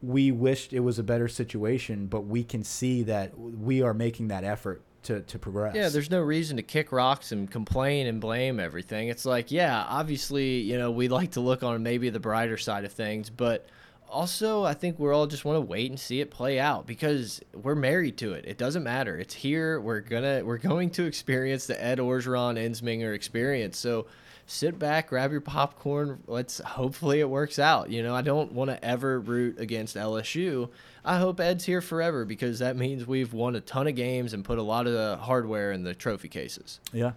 we 0.03 0.33
wished 0.33 0.73
it 0.73 0.81
was 0.81 0.99
a 0.99 1.03
better 1.03 1.29
situation 1.29 2.07
but 2.07 2.23
we 2.23 2.43
can 2.43 2.63
see 2.63 3.03
that 3.03 3.37
we 3.39 3.83
are 3.83 3.95
making 3.95 4.29
that 4.29 4.45
effort 4.45 4.83
to, 5.05 5.21
to 5.21 5.39
progress. 5.39 5.75
Yeah, 5.75 5.89
there's 5.89 6.11
no 6.11 6.21
reason 6.21 6.57
to 6.57 6.63
kick 6.63 6.93
rocks 6.93 7.33
and 7.33 7.51
complain 7.51 8.07
and 8.07 8.21
blame 8.21 8.61
everything. 8.61 9.09
It's 9.09 9.25
like, 9.25 9.51
yeah, 9.51 9.85
obviously, 9.89 10.61
you 10.61 10.79
know, 10.79 10.91
we 10.91 11.09
like 11.09 11.33
to 11.33 11.41
look 11.41 11.63
on 11.63 11.83
maybe 11.83 12.11
the 12.11 12.21
brighter 12.21 12.57
side 12.57 12.85
of 12.85 12.93
things, 12.93 13.31
but 13.31 13.67
also 14.13 14.65
I 14.65 14.75
think 14.75 14.99
we're 14.99 15.13
all 15.13 15.27
just 15.27 15.45
want 15.45 15.57
to 15.57 15.61
wait 15.61 15.91
and 15.91 15.99
see 15.99 16.21
it 16.21 16.31
play 16.31 16.61
out 16.61 16.87
because 16.87 17.41
we're 17.55 17.75
married 17.75 18.19
to 18.19 18.35
it. 18.35 18.45
It 18.47 18.59
doesn't 18.59 18.83
matter. 18.83 19.17
It's 19.19 19.35
here. 19.35 19.81
We're 19.81 20.01
gonna 20.01 20.43
we're 20.45 20.59
going 20.59 20.91
to 20.91 21.05
experience 21.05 21.67
the 21.67 21.83
Ed 21.83 21.99
Orgeron 21.99 22.57
Ensminger 22.59 23.15
experience. 23.15 23.79
So 23.79 24.07
sit 24.47 24.79
back, 24.79 25.09
grab 25.09 25.33
your 25.33 25.41
popcorn. 25.41 26.23
Let's 26.27 26.59
hopefully 26.61 27.21
it 27.21 27.29
works 27.29 27.59
out. 27.59 27.91
You 27.91 28.03
know, 28.03 28.15
I 28.15 28.23
don't 28.23 28.53
want 28.53 28.71
to 28.71 28.85
ever 28.85 29.19
root 29.19 29.59
against 29.59 29.97
LSU. 29.97 30.69
I 31.05 31.19
hope 31.19 31.41
Ed's 31.41 31.65
here 31.65 31.81
forever 31.81 32.25
because 32.25 32.61
that 32.61 32.77
means 32.77 33.07
we've 33.07 33.33
won 33.33 33.57
a 33.57 33.61
ton 33.61 33.89
of 33.89 33.97
games 33.97 34.35
and 34.35 34.45
put 34.45 34.59
a 34.59 34.63
lot 34.63 34.87
of 34.87 34.93
the 34.93 35.17
hardware 35.17 35.73
in 35.73 35.83
the 35.83 35.95
trophy 35.95 36.29
cases. 36.29 36.81
Yeah. 36.93 37.13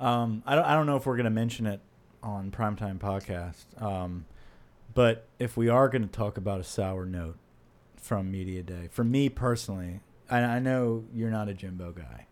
Um, 0.00 0.42
I 0.46 0.54
don't. 0.54 0.64
I 0.64 0.74
don't 0.74 0.86
know 0.86 0.96
if 0.96 1.06
we're 1.06 1.16
gonna 1.16 1.30
mention 1.30 1.66
it 1.66 1.80
on 2.22 2.50
primetime 2.50 2.98
podcast. 2.98 3.82
Um, 3.82 4.24
but 4.94 5.26
if 5.38 5.56
we 5.56 5.68
are 5.68 5.88
going 5.88 6.02
to 6.02 6.08
talk 6.08 6.36
about 6.36 6.60
a 6.60 6.64
sour 6.64 7.06
note 7.06 7.36
from 7.96 8.30
Media 8.30 8.62
Day, 8.62 8.88
for 8.90 9.04
me 9.04 9.28
personally, 9.28 10.00
I, 10.28 10.40
I 10.40 10.58
know 10.58 11.04
you're 11.14 11.30
not 11.30 11.48
a 11.48 11.54
Jimbo 11.54 11.92
guy. 11.92 12.26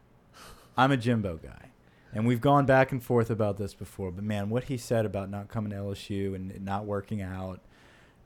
I'm 0.76 0.92
a 0.92 0.96
Jimbo 0.96 1.38
guy. 1.42 1.70
And 2.12 2.26
we've 2.26 2.40
gone 2.40 2.64
back 2.64 2.90
and 2.90 3.02
forth 3.02 3.28
about 3.28 3.58
this 3.58 3.74
before, 3.74 4.10
but 4.10 4.24
man, 4.24 4.48
what 4.48 4.64
he 4.64 4.78
said 4.78 5.04
about 5.04 5.28
not 5.30 5.48
coming 5.48 5.70
to 5.70 5.76
LSU 5.76 6.34
and 6.34 6.64
not 6.64 6.86
working 6.86 7.20
out, 7.20 7.60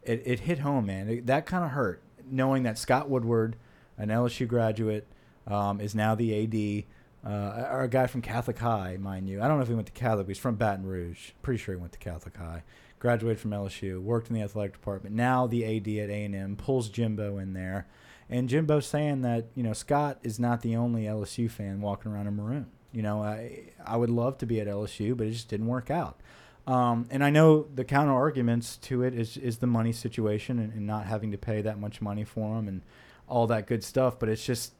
it, 0.04 0.22
it 0.24 0.40
hit 0.40 0.60
home, 0.60 0.86
man. 0.86 1.08
It, 1.08 1.26
that 1.26 1.46
kind 1.46 1.64
of 1.64 1.72
hurt, 1.72 2.00
knowing 2.30 2.62
that 2.62 2.78
Scott 2.78 3.10
Woodward, 3.10 3.56
an 3.98 4.08
LSU 4.08 4.46
graduate, 4.46 5.08
um, 5.48 5.80
is 5.80 5.96
now 5.96 6.14
the 6.14 6.86
AD, 7.24 7.28
uh, 7.28 7.66
or 7.72 7.82
a 7.82 7.88
guy 7.88 8.06
from 8.06 8.22
Catholic 8.22 8.58
High, 8.58 8.96
mind 9.00 9.28
you. 9.28 9.42
I 9.42 9.48
don't 9.48 9.56
know 9.56 9.62
if 9.62 9.68
he 9.68 9.74
went 9.74 9.88
to 9.88 9.92
Catholic, 9.92 10.28
he's 10.28 10.38
from 10.38 10.54
Baton 10.54 10.86
Rouge. 10.86 11.32
Pretty 11.42 11.58
sure 11.58 11.74
he 11.74 11.80
went 11.80 11.92
to 11.92 11.98
Catholic 11.98 12.36
High 12.36 12.62
graduated 13.02 13.40
from 13.40 13.50
LSU, 13.50 14.00
worked 14.00 14.28
in 14.28 14.36
the 14.36 14.42
athletic 14.42 14.74
department. 14.74 15.12
Now 15.12 15.48
the 15.48 15.64
AD 15.64 15.88
at 15.88 16.08
A&M 16.08 16.54
pulls 16.54 16.88
Jimbo 16.88 17.36
in 17.36 17.52
there, 17.52 17.88
and 18.30 18.48
Jimbo's 18.48 18.86
saying 18.86 19.22
that 19.22 19.46
you 19.56 19.64
know 19.64 19.72
Scott 19.72 20.20
is 20.22 20.38
not 20.38 20.62
the 20.62 20.76
only 20.76 21.02
LSU 21.02 21.50
fan 21.50 21.80
walking 21.80 22.12
around 22.12 22.28
in 22.28 22.36
maroon. 22.36 22.70
You 22.92 23.02
know, 23.02 23.20
I 23.20 23.72
I 23.84 23.96
would 23.96 24.08
love 24.08 24.38
to 24.38 24.46
be 24.46 24.60
at 24.60 24.68
LSU, 24.68 25.16
but 25.16 25.26
it 25.26 25.32
just 25.32 25.48
didn't 25.48 25.66
work 25.66 25.90
out. 25.90 26.20
Um, 26.64 27.08
and 27.10 27.24
I 27.24 27.30
know 27.30 27.66
the 27.74 27.84
counter 27.84 28.12
arguments 28.12 28.76
to 28.82 29.02
it 29.02 29.14
is 29.14 29.36
is 29.36 29.58
the 29.58 29.66
money 29.66 29.92
situation 29.92 30.60
and, 30.60 30.72
and, 30.72 30.86
not 30.86 31.06
having 31.06 31.32
to 31.32 31.38
pay 31.38 31.60
that 31.60 31.80
much 31.80 32.00
money 32.00 32.22
for 32.22 32.54
them 32.54 32.68
and 32.68 32.82
all 33.26 33.48
that 33.48 33.66
good 33.66 33.82
stuff. 33.82 34.16
But 34.20 34.28
it's 34.28 34.46
just 34.46 34.74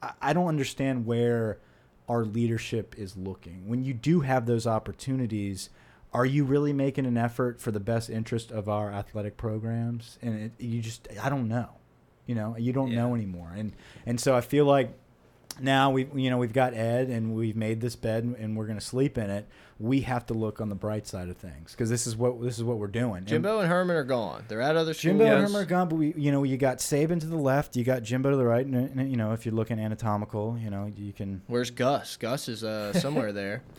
I, 0.00 0.12
I 0.22 0.32
don't 0.32 0.46
understand 0.46 1.06
where 1.06 1.58
our 2.08 2.24
leadership 2.24 2.94
is 2.96 3.16
looking 3.16 3.66
when 3.66 3.82
you 3.82 3.94
do 3.94 4.20
have 4.20 4.46
those 4.46 4.64
opportunities 4.64 5.70
are 6.14 6.26
you 6.26 6.44
really 6.44 6.72
making 6.72 7.06
an 7.06 7.16
effort 7.16 7.60
for 7.60 7.70
the 7.70 7.80
best 7.80 8.10
interest 8.10 8.50
of 8.50 8.68
our 8.68 8.92
athletic 8.92 9.36
programs? 9.36 10.18
And 10.20 10.44
it, 10.44 10.52
you 10.58 10.80
just, 10.80 11.08
I 11.22 11.28
don't 11.28 11.48
know. 11.48 11.70
You 12.26 12.34
know, 12.34 12.56
you 12.56 12.72
don't 12.72 12.90
yeah. 12.90 12.98
know 12.98 13.14
anymore. 13.14 13.52
And 13.56 13.72
and 14.06 14.20
so 14.20 14.36
I 14.36 14.42
feel 14.42 14.64
like 14.64 14.96
now 15.60 15.90
we 15.90 16.08
you 16.14 16.30
know 16.30 16.38
we've 16.38 16.52
got 16.52 16.72
Ed 16.72 17.08
and 17.08 17.34
we've 17.34 17.56
made 17.56 17.80
this 17.80 17.96
bed 17.96 18.24
and 18.38 18.56
we're 18.56 18.66
going 18.66 18.78
to 18.78 18.84
sleep 18.84 19.18
in 19.18 19.28
it. 19.28 19.48
We 19.78 20.02
have 20.02 20.24
to 20.26 20.34
look 20.34 20.60
on 20.60 20.68
the 20.68 20.76
bright 20.76 21.06
side 21.06 21.28
of 21.28 21.36
things 21.36 21.72
because 21.72 21.90
this 21.90 22.06
is 22.06 22.16
what 22.16 22.40
this 22.40 22.58
is 22.58 22.64
what 22.64 22.78
we're 22.78 22.86
doing. 22.86 23.24
Jimbo 23.24 23.54
and, 23.54 23.62
and 23.62 23.72
Herman 23.72 23.96
are 23.96 24.04
gone. 24.04 24.44
They're 24.46 24.60
at 24.60 24.76
other 24.76 24.94
schools. 24.94 25.18
Jimbo 25.18 25.24
and 25.24 25.42
Herman 25.42 25.62
are 25.62 25.64
gone, 25.64 25.88
but 25.88 25.96
we 25.96 26.14
you 26.16 26.30
know 26.30 26.44
you 26.44 26.56
got 26.56 26.78
Saban 26.78 27.20
to 27.20 27.26
the 27.26 27.36
left, 27.36 27.74
you 27.74 27.82
got 27.82 28.04
Jimbo 28.04 28.30
to 28.30 28.36
the 28.36 28.46
right, 28.46 28.64
and, 28.64 28.76
and 28.76 29.10
you 29.10 29.16
know 29.16 29.32
if 29.32 29.44
you're 29.44 29.54
looking 29.54 29.80
anatomical, 29.80 30.56
you 30.62 30.70
know 30.70 30.92
you 30.96 31.12
can. 31.12 31.42
Where's 31.48 31.70
Gus? 31.70 32.16
Gus 32.16 32.48
is 32.48 32.62
uh, 32.62 32.92
somewhere 32.92 33.32
there. 33.32 33.62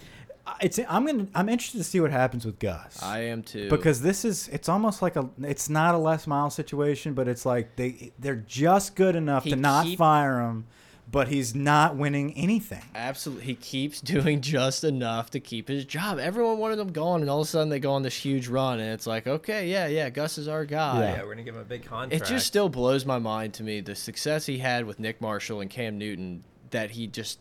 it's 0.62 0.80
I'm 0.90 1.06
gonna 1.06 1.28
I'm 1.34 1.50
interested 1.50 1.78
to 1.78 1.84
see 1.84 2.00
what 2.00 2.12
happens 2.12 2.46
with 2.46 2.60
Gus. 2.60 3.02
I 3.02 3.20
am 3.20 3.44
too. 3.44 3.70
Because 3.70 4.02
this 4.02 4.26
is 4.26 4.50
it's 4.50 4.68
almost 4.68 5.02
like 5.02 5.16
a 5.16 5.30
it's 5.42 5.70
not 5.70 5.96
a 5.96 5.98
Les 5.98 6.28
Miles 6.28 6.54
situation, 6.54 7.14
but 7.14 7.28
it's 7.28 7.46
like 7.46 7.76
they 7.76 8.12
they're 8.20 8.36
just 8.36 8.96
good 8.96 9.16
enough 9.16 9.46
he 9.46 9.52
to 9.52 9.56
not 9.56 9.86
keep, 9.86 9.98
fire 9.98 10.42
him, 10.42 10.66
but 11.10 11.30
he's 11.30 11.56
not 11.56 11.96
winning 11.96 12.34
anything. 12.34 12.84
Absolutely, 12.94 13.46
he 13.46 13.56
keeps 13.56 14.02
doing 14.02 14.42
just 14.42 14.84
enough 14.84 15.32
to 15.32 15.40
keep 15.40 15.70
his 15.70 15.86
job. 15.86 16.20
Everyone 16.20 16.58
wanted 16.58 16.80
him 16.80 16.92
gone, 16.92 17.22
and 17.22 17.30
all 17.30 17.42
of 17.42 17.48
a 17.48 17.50
sudden 17.50 17.70
they 17.70 17.80
go 17.80 17.94
on 17.94 18.04
this 18.04 18.16
huge 18.16 18.50
run, 18.50 18.80
and 18.80 18.92
it's 18.94 19.08
like, 19.08 19.28
okay, 19.28 19.70
yeah, 19.70 19.88
yeah, 19.88 20.10
Gus 20.10 20.38
is 20.38 20.50
our 20.50 20.66
guy. 20.66 21.00
Yeah, 21.00 21.16
yeah 21.16 21.24
we're 21.24 21.30
gonna 21.30 21.44
give 21.44 21.56
him 21.56 21.62
a 21.62 21.66
big 21.66 21.86
contract. 21.86 22.22
It 22.22 22.28
just 22.28 22.48
still 22.48 22.68
blows 22.68 23.06
my 23.06 23.20
mind 23.20 23.54
to 23.56 23.64
me 23.64 23.80
the 23.80 23.96
success 23.96 24.46
he 24.46 24.58
had 24.58 24.86
with 24.86 25.00
Nick 25.00 25.22
Marshall 25.22 25.62
and 25.62 25.70
Cam 25.70 25.98
Newton 25.98 26.44
that 26.72 26.92
he 26.92 27.08
just 27.08 27.40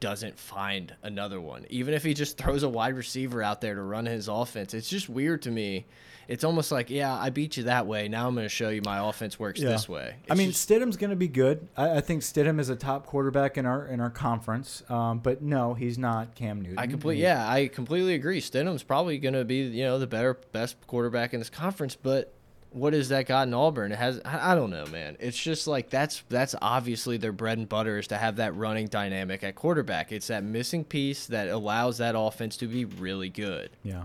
doesn't 0.00 0.38
find 0.38 0.94
another 1.02 1.40
one. 1.40 1.66
Even 1.70 1.94
if 1.94 2.02
he 2.02 2.14
just 2.14 2.38
throws 2.38 2.62
a 2.62 2.68
wide 2.68 2.96
receiver 2.96 3.42
out 3.42 3.60
there 3.60 3.74
to 3.74 3.82
run 3.82 4.06
his 4.06 4.28
offense, 4.28 4.74
it's 4.74 4.88
just 4.88 5.08
weird 5.08 5.42
to 5.42 5.50
me. 5.50 5.86
It's 6.28 6.42
almost 6.42 6.72
like, 6.72 6.90
yeah, 6.90 7.14
I 7.14 7.30
beat 7.30 7.56
you 7.56 7.64
that 7.64 7.86
way. 7.86 8.08
Now 8.08 8.26
I'm 8.26 8.34
going 8.34 8.44
to 8.44 8.48
show 8.48 8.68
you 8.68 8.82
my 8.82 9.08
offense 9.08 9.38
works 9.38 9.60
yeah. 9.60 9.68
this 9.68 9.88
way. 9.88 10.16
It's 10.24 10.32
I 10.32 10.34
mean, 10.34 10.50
just, 10.50 10.68
Stidham's 10.68 10.96
going 10.96 11.10
to 11.10 11.16
be 11.16 11.28
good. 11.28 11.68
I, 11.76 11.98
I, 11.98 12.00
think 12.00 12.22
Stidham 12.22 12.58
is 12.58 12.68
a 12.68 12.74
top 12.74 13.06
quarterback 13.06 13.56
in 13.56 13.64
our 13.64 13.86
in 13.86 14.00
our 14.00 14.10
conference. 14.10 14.82
Um, 14.88 15.20
but 15.20 15.40
no, 15.40 15.74
he's 15.74 15.98
not 15.98 16.34
Cam 16.34 16.60
Newton. 16.60 16.78
I 16.78 16.88
completely, 16.88 17.22
yeah, 17.22 17.48
I 17.48 17.68
completely 17.68 18.14
agree. 18.14 18.40
Stidham's 18.40 18.82
probably 18.82 19.18
going 19.18 19.34
to 19.34 19.44
be, 19.44 19.58
you 19.58 19.84
know, 19.84 20.00
the 20.00 20.08
better, 20.08 20.34
best 20.50 20.84
quarterback 20.88 21.32
in 21.32 21.38
this 21.38 21.50
conference. 21.50 21.94
But 21.94 22.32
what 22.76 22.92
has 22.92 23.08
that 23.08 23.26
got 23.26 23.48
in 23.48 23.54
Auburn? 23.54 23.90
It 23.90 23.96
has 23.96 24.20
I 24.24 24.54
don't 24.54 24.70
know, 24.70 24.84
man. 24.86 25.16
It's 25.18 25.36
just 25.36 25.66
like 25.66 25.88
that's 25.88 26.22
that's 26.28 26.54
obviously 26.60 27.16
their 27.16 27.32
bread 27.32 27.56
and 27.56 27.68
butter 27.68 27.98
is 27.98 28.06
to 28.08 28.18
have 28.18 28.36
that 28.36 28.54
running 28.54 28.86
dynamic 28.86 29.42
at 29.42 29.54
quarterback. 29.54 30.12
It's 30.12 30.26
that 30.26 30.44
missing 30.44 30.84
piece 30.84 31.26
that 31.26 31.48
allows 31.48 31.98
that 31.98 32.14
offense 32.16 32.56
to 32.58 32.66
be 32.66 32.84
really 32.84 33.30
good. 33.30 33.70
Yeah. 33.82 34.04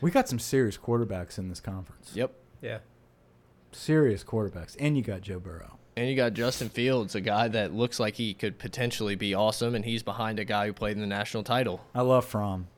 We 0.00 0.12
got 0.12 0.28
some 0.28 0.38
serious 0.38 0.78
quarterbacks 0.78 1.38
in 1.38 1.48
this 1.48 1.60
conference. 1.60 2.12
Yep. 2.14 2.32
Yeah. 2.60 2.78
Serious 3.72 4.22
quarterbacks. 4.22 4.76
And 4.78 4.96
you 4.96 5.02
got 5.02 5.22
Joe 5.22 5.40
Burrow. 5.40 5.78
And 5.96 6.08
you 6.08 6.16
got 6.16 6.34
Justin 6.34 6.68
Fields, 6.68 7.14
a 7.14 7.20
guy 7.20 7.48
that 7.48 7.74
looks 7.74 8.00
like 8.00 8.14
he 8.14 8.32
could 8.32 8.58
potentially 8.58 9.14
be 9.14 9.34
awesome, 9.34 9.74
and 9.74 9.84
he's 9.84 10.02
behind 10.02 10.38
a 10.38 10.44
guy 10.44 10.66
who 10.66 10.72
played 10.72 10.96
in 10.96 11.00
the 11.00 11.06
national 11.06 11.42
title. 11.42 11.84
I 11.94 12.00
love 12.00 12.24
Fromm. 12.24 12.68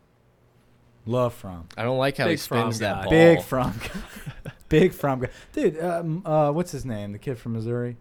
Love 1.06 1.32
Fromm. 1.34 1.68
I 1.76 1.84
don't 1.84 1.98
like 1.98 2.16
how 2.16 2.24
Big 2.24 2.32
he 2.32 2.36
spins 2.38 2.80
that 2.80 3.02
ball. 3.02 3.10
Big 3.10 3.42
Fromm. 3.42 3.78
Big 4.80 4.92
Fromm 4.92 5.20
guy. 5.20 5.28
Dude, 5.52 5.80
um, 5.80 6.22
uh, 6.26 6.50
what's 6.50 6.72
his 6.72 6.84
name? 6.84 7.12
The 7.12 7.18
kid 7.18 7.38
from 7.38 7.52
Missouri? 7.52 7.96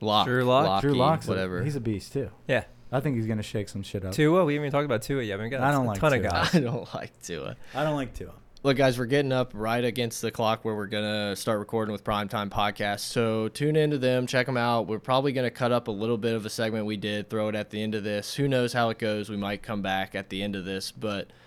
Lock. 0.00 0.26
Drew 0.26 0.44
Lock. 0.44 0.82
Drew 0.82 0.94
Lock. 0.94 1.24
Whatever. 1.24 1.60
A, 1.60 1.64
he's 1.64 1.76
a 1.76 1.80
beast, 1.80 2.12
too. 2.12 2.30
Yeah. 2.46 2.64
I 2.92 3.00
think 3.00 3.16
he's 3.16 3.26
going 3.26 3.38
to 3.38 3.42
shake 3.42 3.68
some 3.68 3.82
shit 3.82 4.04
up. 4.04 4.12
Tua? 4.12 4.44
We 4.44 4.54
haven't 4.54 4.66
even 4.66 4.72
talked 4.72 4.84
about 4.84 5.02
Tua 5.02 5.22
yet. 5.22 5.40
We 5.40 5.48
got 5.48 5.62
I 5.62 5.72
don't 5.72 5.86
a 5.86 5.88
like 5.88 5.98
ton 5.98 6.12
Tua. 6.12 6.20
of 6.20 6.30
guys. 6.30 6.54
I 6.54 6.60
don't 6.60 6.94
like 6.94 7.22
Tua. 7.22 7.56
I 7.74 7.82
don't 7.82 7.96
like 7.96 8.14
Tua. 8.14 8.32
Look, 8.62 8.76
guys, 8.76 8.98
we're 8.98 9.06
getting 9.06 9.32
up 9.32 9.52
right 9.54 9.84
against 9.84 10.22
the 10.22 10.30
clock 10.30 10.64
where 10.64 10.74
we're 10.74 10.86
going 10.86 11.04
to 11.04 11.36
start 11.36 11.60
recording 11.60 11.92
with 11.92 12.04
Primetime 12.04 12.50
Podcast. 12.50 13.00
So 13.00 13.48
tune 13.48 13.76
into 13.76 13.96
them, 13.96 14.26
check 14.26 14.46
them 14.46 14.56
out. 14.56 14.86
We're 14.86 14.98
probably 14.98 15.32
going 15.32 15.44
to 15.44 15.50
cut 15.50 15.72
up 15.72 15.88
a 15.88 15.92
little 15.92 16.18
bit 16.18 16.34
of 16.34 16.44
a 16.44 16.50
segment 16.50 16.84
we 16.84 16.96
did, 16.96 17.30
throw 17.30 17.48
it 17.48 17.54
at 17.54 17.70
the 17.70 17.82
end 17.82 17.94
of 17.94 18.04
this. 18.04 18.34
Who 18.34 18.48
knows 18.48 18.72
how 18.72 18.90
it 18.90 18.98
goes? 18.98 19.30
We 19.30 19.36
might 19.36 19.62
come 19.62 19.82
back 19.82 20.14
at 20.14 20.30
the 20.30 20.42
end 20.42 20.56
of 20.56 20.64
this, 20.64 20.92
but– 20.92 21.30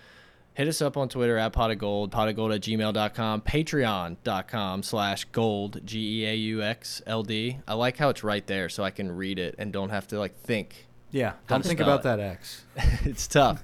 hit 0.54 0.68
us 0.68 0.82
up 0.82 0.96
on 0.96 1.08
Twitter 1.08 1.36
at 1.36 1.52
pot 1.52 1.70
of 1.70 1.78
gold, 1.78 2.10
pot 2.12 2.28
of 2.28 2.36
gold 2.36 2.52
at 2.52 2.60
gmail.com, 2.60 3.40
patreon.com 3.42 4.82
slash 4.82 5.24
gold, 5.26 5.80
G 5.84 6.22
E 6.22 6.26
A 6.26 6.34
U 6.34 6.62
X 6.62 7.02
L 7.06 7.22
D. 7.22 7.58
I 7.66 7.74
like 7.74 7.96
how 7.96 8.08
it's 8.08 8.24
right 8.24 8.46
there 8.46 8.68
so 8.68 8.82
I 8.84 8.90
can 8.90 9.12
read 9.12 9.38
it 9.38 9.54
and 9.58 9.72
don't 9.72 9.90
have 9.90 10.06
to 10.08 10.18
like 10.18 10.36
think. 10.40 10.86
Yeah, 11.10 11.32
don't 11.48 11.64
think 11.64 11.80
about 11.80 12.00
it. 12.00 12.02
that 12.04 12.20
X. 12.20 12.64
it's 13.04 13.26
tough. 13.26 13.62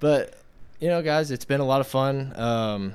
but, 0.00 0.34
you 0.80 0.88
know, 0.88 1.00
guys, 1.02 1.30
it's 1.30 1.44
been 1.44 1.60
a 1.60 1.64
lot 1.66 1.80
of 1.80 1.86
fun. 1.86 2.32
Um, 2.38 2.94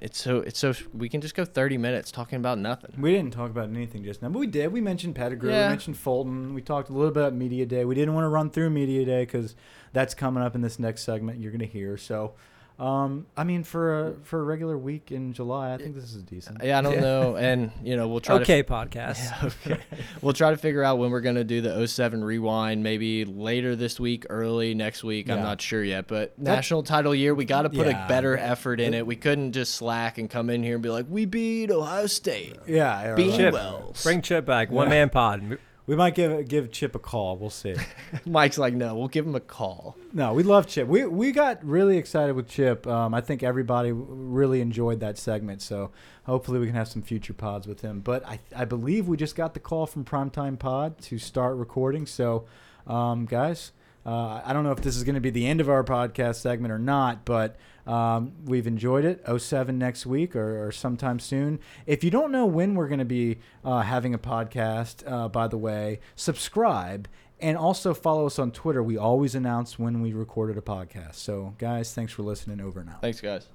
it's 0.00 0.20
so 0.20 0.38
it's 0.40 0.58
so 0.58 0.74
we 0.92 1.08
can 1.08 1.22
just 1.22 1.34
go 1.34 1.46
30 1.46 1.78
minutes 1.78 2.10
talking 2.12 2.36
about 2.36 2.58
nothing. 2.58 2.94
We 2.98 3.12
didn't 3.12 3.32
talk 3.32 3.50
about 3.50 3.70
anything 3.70 4.04
just 4.04 4.20
now, 4.20 4.28
but 4.28 4.38
we 4.38 4.46
did. 4.46 4.70
We 4.70 4.82
mentioned 4.82 5.14
Pettigrew. 5.14 5.50
Yeah. 5.50 5.66
We 5.66 5.70
mentioned 5.70 5.96
Fulton. 5.96 6.52
We 6.52 6.60
talked 6.60 6.90
a 6.90 6.92
little 6.92 7.10
bit 7.10 7.20
about 7.20 7.32
Media 7.34 7.64
Day. 7.64 7.86
We 7.86 7.94
didn't 7.94 8.12
want 8.14 8.24
to 8.24 8.28
run 8.28 8.50
through 8.50 8.68
Media 8.70 9.04
Day 9.06 9.24
because 9.24 9.54
that's 9.94 10.14
coming 10.14 10.42
up 10.42 10.54
in 10.54 10.60
this 10.60 10.78
next 10.78 11.04
segment. 11.04 11.38
You're 11.40 11.52
going 11.52 11.60
to 11.60 11.66
hear. 11.66 11.96
So, 11.96 12.34
um, 12.78 13.26
I 13.36 13.44
mean, 13.44 13.62
for 13.62 14.08
a 14.08 14.14
for 14.24 14.40
a 14.40 14.42
regular 14.42 14.76
week 14.76 15.12
in 15.12 15.32
July, 15.32 15.72
I 15.72 15.76
think 15.78 15.94
this 15.94 16.04
is 16.04 16.16
a 16.16 16.22
decent. 16.22 16.58
Yeah, 16.64 16.78
I 16.78 16.82
don't 16.82 17.00
know, 17.00 17.36
and 17.36 17.70
you 17.82 17.96
know 17.96 18.08
we'll 18.08 18.20
try 18.20 18.36
to 18.38 18.42
Okay, 18.42 18.62
podcast. 18.64 19.44
okay. 19.66 19.80
we'll 20.22 20.32
try 20.32 20.50
to 20.50 20.56
figure 20.56 20.82
out 20.82 20.98
when 20.98 21.10
we're 21.12 21.20
going 21.20 21.36
to 21.36 21.44
do 21.44 21.60
the 21.60 21.86
07 21.86 22.24
rewind, 22.24 22.82
maybe 22.82 23.24
later 23.24 23.76
this 23.76 24.00
week, 24.00 24.26
early 24.28 24.74
next 24.74 25.04
week. 25.04 25.30
I'm 25.30 25.40
not 25.42 25.62
sure 25.62 25.84
yet. 25.84 26.08
But 26.08 26.36
national 26.38 26.82
title 26.82 27.14
year, 27.14 27.34
we 27.34 27.44
got 27.44 27.62
to 27.62 27.70
put 27.70 27.86
Yeah. 27.86 28.04
a 28.04 28.08
better 28.08 28.36
effort 28.36 28.80
in 28.80 28.92
it. 28.92 29.06
We 29.06 29.16
couldn't 29.16 29.52
just 29.52 29.74
slack 29.76 30.18
and 30.18 30.28
come 30.28 30.50
in 30.50 30.62
here 30.64 30.74
and 30.74 30.82
be 30.82 30.88
like, 30.90 31.06
we 31.08 31.26
beat 31.26 31.70
Ohio 31.70 32.06
State. 32.06 32.56
Yeah, 32.66 33.10
or 33.10 33.14
Bean 33.16 33.28
like- 33.30 33.38
Chip, 33.38 33.54
Wells. 33.54 34.02
bring 34.02 34.20
Chip 34.20 34.44
back. 34.46 34.70
One 34.70 34.88
man 34.88 35.10
pod. 35.10 35.58
We 35.86 35.96
might 35.96 36.14
give 36.14 36.48
give 36.48 36.70
Chip 36.70 36.94
a 36.94 36.98
call. 36.98 37.36
We'll 37.36 37.50
see. 37.50 37.74
Mike's 38.26 38.56
like, 38.56 38.74
no, 38.74 38.94
we'll 38.94 39.08
give 39.08 39.26
him 39.26 39.34
a 39.34 39.40
call. 39.40 39.96
No, 40.12 40.32
we 40.32 40.42
love 40.42 40.66
Chip. 40.66 40.88
We 40.88 41.04
we 41.04 41.32
got 41.32 41.64
really 41.64 41.98
excited 41.98 42.34
with 42.34 42.48
Chip. 42.48 42.86
Um, 42.86 43.12
I 43.14 43.20
think 43.20 43.42
everybody 43.42 43.92
really 43.92 44.60
enjoyed 44.60 45.00
that 45.00 45.18
segment. 45.18 45.60
So 45.60 45.90
hopefully 46.24 46.58
we 46.58 46.66
can 46.66 46.74
have 46.74 46.88
some 46.88 47.02
future 47.02 47.34
pods 47.34 47.66
with 47.66 47.82
him. 47.82 48.00
But 48.00 48.26
I 48.26 48.40
I 48.56 48.64
believe 48.64 49.08
we 49.08 49.16
just 49.16 49.36
got 49.36 49.54
the 49.54 49.60
call 49.60 49.86
from 49.86 50.04
Primetime 50.04 50.58
Pod 50.58 50.98
to 51.02 51.18
start 51.18 51.56
recording. 51.56 52.06
So 52.06 52.46
um, 52.86 53.26
guys, 53.26 53.72
uh, 54.06 54.40
I 54.44 54.52
don't 54.52 54.64
know 54.64 54.72
if 54.72 54.80
this 54.80 54.96
is 54.96 55.04
going 55.04 55.14
to 55.14 55.20
be 55.20 55.30
the 55.30 55.46
end 55.46 55.60
of 55.60 55.68
our 55.68 55.84
podcast 55.84 56.36
segment 56.36 56.72
or 56.72 56.78
not, 56.78 57.24
but 57.24 57.56
um, 57.86 58.32
we've 58.44 58.66
enjoyed 58.66 59.04
it. 59.04 59.24
07 59.40 59.78
next 59.78 60.06
week 60.06 60.34
or, 60.34 60.66
or 60.66 60.72
sometime 60.72 61.18
soon. 61.18 61.60
If 61.86 62.02
you 62.02 62.10
don't 62.10 62.32
know 62.32 62.46
when 62.46 62.74
we're 62.74 62.88
going 62.88 62.98
to 62.98 63.04
be 63.04 63.38
uh, 63.64 63.82
having 63.82 64.14
a 64.14 64.18
podcast, 64.18 65.10
uh, 65.10 65.28
by 65.28 65.48
the 65.48 65.58
way, 65.58 66.00
subscribe 66.16 67.08
and 67.40 67.58
also 67.58 67.92
follow 67.92 68.26
us 68.26 68.38
on 68.38 68.52
Twitter. 68.52 68.82
We 68.82 68.96
always 68.96 69.34
announce 69.34 69.78
when 69.78 70.00
we 70.00 70.12
recorded 70.12 70.56
a 70.56 70.62
podcast. 70.62 71.16
So, 71.16 71.54
guys, 71.58 71.92
thanks 71.94 72.12
for 72.12 72.22
listening. 72.22 72.60
Over 72.60 72.80
out. 72.80 73.00
Thanks, 73.00 73.20
guys. 73.20 73.48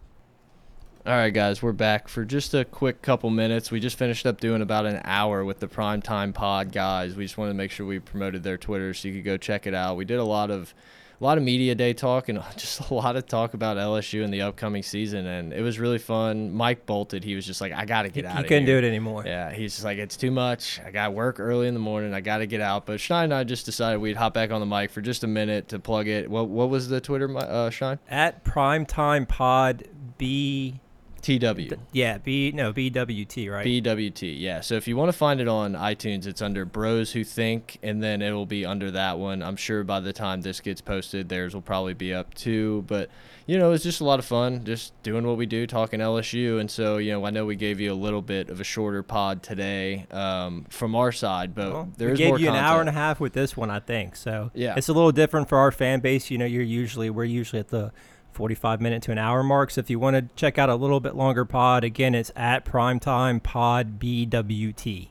All 1.06 1.14
right, 1.14 1.34
guys, 1.34 1.64
we're 1.64 1.72
back 1.72 2.10
for 2.10 2.26
just 2.26 2.54
a 2.54 2.66
quick 2.66 3.02
couple 3.02 3.30
minutes. 3.30 3.72
We 3.72 3.80
just 3.80 3.98
finished 3.98 4.26
up 4.26 4.42
doing 4.42 4.62
about 4.62 4.86
an 4.86 5.02
hour 5.06 5.46
with 5.46 5.62
the 5.62 5.68
Primetime 5.68 6.34
Pod 6.34 6.74
guys. 6.74 7.16
We 7.16 7.24
just 7.24 7.38
wanted 7.38 7.52
to 7.54 7.58
make 7.58 7.72
sure 7.72 7.86
we 7.86 8.00
promoted 8.00 8.44
their 8.44 8.58
Twitter 8.58 8.94
so 8.94 9.08
you 9.08 9.16
could 9.16 9.24
go 9.24 9.38
check 9.38 9.66
it 9.66 9.74
out. 9.74 9.96
We 9.96 10.04
did 10.04 10.20
a 10.20 10.26
lot 10.26 10.52
of 10.52 10.74
a 11.20 11.24
lot 11.24 11.38
of 11.38 11.44
media 11.44 11.76
day 11.76 11.94
talk 11.94 12.30
and 12.30 12.42
just 12.58 12.90
a 12.90 12.94
lot 12.94 13.16
of 13.16 13.26
talk 13.28 13.54
about 13.54 13.78
LSU 13.78 14.24
and 14.24 14.34
the 14.34 14.42
upcoming 14.42 14.84
season, 14.84 15.26
and 15.26 15.52
it 15.52 15.62
was 15.62 15.80
really 15.80 15.98
fun. 15.98 16.52
Mike 16.54 16.86
bolted. 16.86 17.24
He 17.24 17.36
was 17.36 17.46
just 17.46 17.60
like, 17.62 17.72
"I 17.74 17.86
got 17.86 18.04
to 18.04 18.08
He, 18.10 18.14
get 18.14 18.26
out 18.26 18.38
he 18.38 18.44
couldn't 18.44 18.66
here." 18.66 18.80
do 18.82 18.86
it 18.86 18.88
anymore. 18.88 19.24
Yeah, 19.26 19.52
he's 19.52 19.74
just 19.74 19.84
like, 19.84 19.98
it's 19.98 20.16
too 20.18 20.32
much. 20.32 20.80
I 20.86 20.92
got 20.92 21.14
work 21.14 21.40
early 21.40 21.68
in 21.68 21.74
the 21.74 21.80
morning. 21.80 22.14
I 22.14 22.22
got 22.22 22.38
to 22.38 22.48
get 22.48 22.62
out. 22.62 22.86
But 22.86 23.00
Shine 23.00 23.26
and 23.26 23.34
I 23.34 23.44
just 23.44 23.66
decided 23.66 24.00
we'd 24.00 24.18
hop 24.18 24.34
back 24.34 24.52
on 24.52 24.60
the 24.60 24.66
mic 24.66 24.92
for 24.92 25.02
just 25.02 25.24
a 25.24 25.28
minute 25.28 25.68
to 25.70 25.80
plug 25.80 26.08
it. 26.08 26.30
What 26.30 26.48
what 26.48 26.70
was 26.70 26.88
the 26.90 27.02
Twitter, 27.02 27.30
uh, 27.38 27.70
Shine? 27.70 28.00
At 28.10 28.44
primetime 28.46 29.28
pod 29.28 29.88
B. 30.18 30.80
TW. 31.22 31.74
Yeah, 31.92 32.18
B. 32.18 32.52
No, 32.54 32.74
BWT. 32.74 33.52
Right. 33.52 33.66
BWT, 33.66 34.40
yeah. 34.40 34.62
So 34.62 34.76
if 34.76 34.88
you 34.88 34.96
want 34.98 35.10
to 35.12 35.18
find 35.18 35.40
it 35.42 35.48
on 35.48 35.74
iTunes, 35.74 36.26
it's 36.26 36.42
under 36.42 36.66
Bros 36.66 37.12
Who 37.12 37.24
Think, 37.24 37.78
and 37.84 38.02
then 38.02 38.22
it 38.22 38.32
will 38.32 38.46
be 38.46 38.66
under 38.66 38.92
that 38.92 39.18
one. 39.20 39.42
I'm 39.44 39.56
sure 39.56 39.84
by 39.84 40.00
the 40.00 40.14
time 40.14 40.42
this 40.42 40.60
gets 40.60 40.82
posted, 40.82 41.30
theirs 41.30 41.54
will 41.54 41.62
probably 41.62 41.94
be 41.94 42.14
up 42.14 42.34
too. 42.34 42.84
But 42.88 43.10
you 43.46 43.58
know, 43.58 43.72
it's 43.72 43.84
just 43.84 44.00
a 44.00 44.04
lot 44.04 44.20
of 44.20 44.26
fun, 44.26 44.64
just 44.64 44.94
doing 45.02 45.26
what 45.26 45.36
we 45.38 45.48
do, 45.48 45.66
talking 45.66 46.00
LSU. 46.00 46.60
And 46.60 46.70
so 46.70 46.98
you 46.98 47.12
know, 47.14 47.26
I 47.26 47.30
know 47.32 47.46
we 47.46 47.56
gave 47.56 47.80
you 47.80 47.92
a 47.92 47.96
little 47.96 48.22
bit 48.22 48.50
of 48.50 48.60
a 48.60 48.64
shorter 48.64 49.02
pod 49.04 49.42
today 49.42 50.06
um, 50.12 50.66
from 50.70 50.96
our 50.96 51.12
side, 51.12 51.56
but 51.56 51.74
Well, 51.74 51.90
there 51.98 52.12
we 52.12 52.16
gave 52.18 52.28
more 52.30 52.40
you 52.40 52.50
an 52.50 52.56
hour 52.56 52.80
and 52.80 52.90
a 52.90 52.94
half 52.94 53.20
with 53.20 53.34
this 53.34 53.58
one, 53.58 53.70
I 53.72 53.80
think. 53.80 54.16
So 54.16 54.52
Yeah. 54.54 54.76
it's 54.78 54.88
a 54.90 54.94
little 54.94 55.12
different 55.12 55.50
for 55.50 55.58
our 55.58 55.72
fan 55.72 56.00
base. 56.00 56.30
You 56.30 56.38
know, 56.38 56.46
you're 56.46 56.62
usually 56.62 57.10
we're 57.10 57.24
usually 57.26 57.60
at 57.60 57.70
the 57.70 57.92
45 58.32 58.82
minute 58.82 59.04
to 59.04 59.12
an 59.12 59.18
hour 59.18 59.44
mark. 59.44 59.72
So 59.72 59.80
if 59.80 59.90
you 59.90 60.00
want 60.00 60.16
to 60.16 60.36
check 60.36 60.58
out 60.58 60.70
a 60.70 60.76
little 60.76 61.00
bit 61.00 61.16
longer 61.16 61.46
pod, 61.46 61.84
again, 61.84 62.16
it's 62.16 62.32
at 62.36 62.66
primetime 62.66 63.42
pod 63.42 64.00
BWT. 64.00 65.10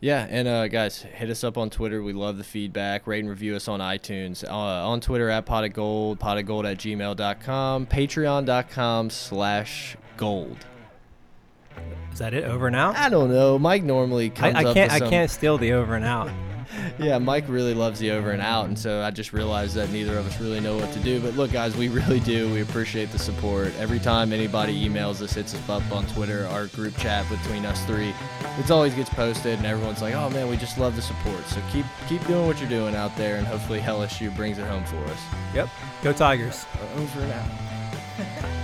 Yeah, 0.00 0.26
and 0.28 0.48
uh, 0.48 0.66
guys, 0.66 1.02
hit 1.02 1.30
us 1.30 1.44
up 1.44 1.56
on 1.56 1.70
Twitter. 1.70 2.02
We 2.02 2.12
love 2.12 2.36
the 2.36 2.42
feedback. 2.42 3.06
Rate 3.06 3.20
and 3.20 3.30
review 3.30 3.54
us 3.54 3.68
on 3.68 3.78
iTunes. 3.78 4.42
Uh, 4.42 4.50
on 4.50 5.00
Twitter 5.00 5.30
at 5.30 5.46
pot 5.46 5.62
of 5.62 5.74
gold, 5.74 6.18
pot 6.18 6.38
of 6.38 6.46
gold 6.46 6.66
at 6.66 6.78
gmail.com, 6.78 7.86
patreon.com 7.86 9.10
slash 9.10 9.96
gold. 10.16 10.56
Is 12.12 12.18
that 12.18 12.34
it? 12.34 12.42
Over 12.44 12.66
and 12.66 12.74
out. 12.74 12.96
I 12.96 13.08
don't 13.08 13.30
know. 13.30 13.60
Mike 13.60 13.84
normally 13.84 14.26
I, 14.26 14.28
comes 14.30 14.56
I 14.56 14.64
up 14.64 14.74
can't. 14.74 14.92
I 14.92 14.98
can't 14.98 15.30
steal 15.30 15.56
the 15.56 15.72
over 15.72 15.94
and 15.94 16.04
out. 16.04 16.30
Yeah, 16.98 17.18
Mike 17.18 17.44
really 17.48 17.74
loves 17.74 17.98
the 17.98 18.10
over 18.12 18.30
and 18.30 18.42
out, 18.42 18.66
and 18.66 18.78
so 18.78 19.02
I 19.02 19.10
just 19.10 19.32
realized 19.32 19.74
that 19.74 19.90
neither 19.90 20.16
of 20.18 20.26
us 20.26 20.40
really 20.40 20.60
know 20.60 20.76
what 20.76 20.92
to 20.92 21.00
do. 21.00 21.20
But 21.20 21.34
look, 21.36 21.50
guys, 21.52 21.76
we 21.76 21.88
really 22.00 22.20
do. 22.20 22.52
We 22.52 22.60
appreciate 22.62 23.10
the 23.10 23.18
support. 23.18 23.72
Every 23.78 23.98
time 23.98 24.32
anybody 24.32 24.88
emails 24.88 25.20
us, 25.20 25.32
hits 25.32 25.54
us 25.54 25.68
up 25.68 25.90
on 25.90 26.06
Twitter, 26.08 26.46
our 26.48 26.66
group 26.68 26.96
chat 26.98 27.28
between 27.28 27.64
us 27.66 27.84
three, 27.86 28.14
it 28.58 28.70
always 28.70 28.94
gets 28.94 29.10
posted, 29.10 29.58
and 29.58 29.66
everyone's 29.66 30.02
like, 30.02 30.14
"Oh 30.14 30.30
man, 30.30 30.48
we 30.48 30.56
just 30.56 30.78
love 30.78 30.94
the 30.96 31.02
support." 31.02 31.44
So 31.46 31.60
keep 31.72 31.86
keep 32.08 32.24
doing 32.26 32.46
what 32.46 32.60
you're 32.60 32.68
doing 32.68 32.94
out 32.94 33.16
there, 33.16 33.36
and 33.36 33.46
hopefully 33.46 33.80
LSU 33.80 34.34
brings 34.36 34.58
it 34.58 34.66
home 34.66 34.84
for 34.84 35.02
us. 35.04 35.20
Yep. 35.54 35.68
Go 36.02 36.12
Tigers. 36.12 36.66
Over 36.96 37.22
and 37.22 37.32
out. 37.32 38.52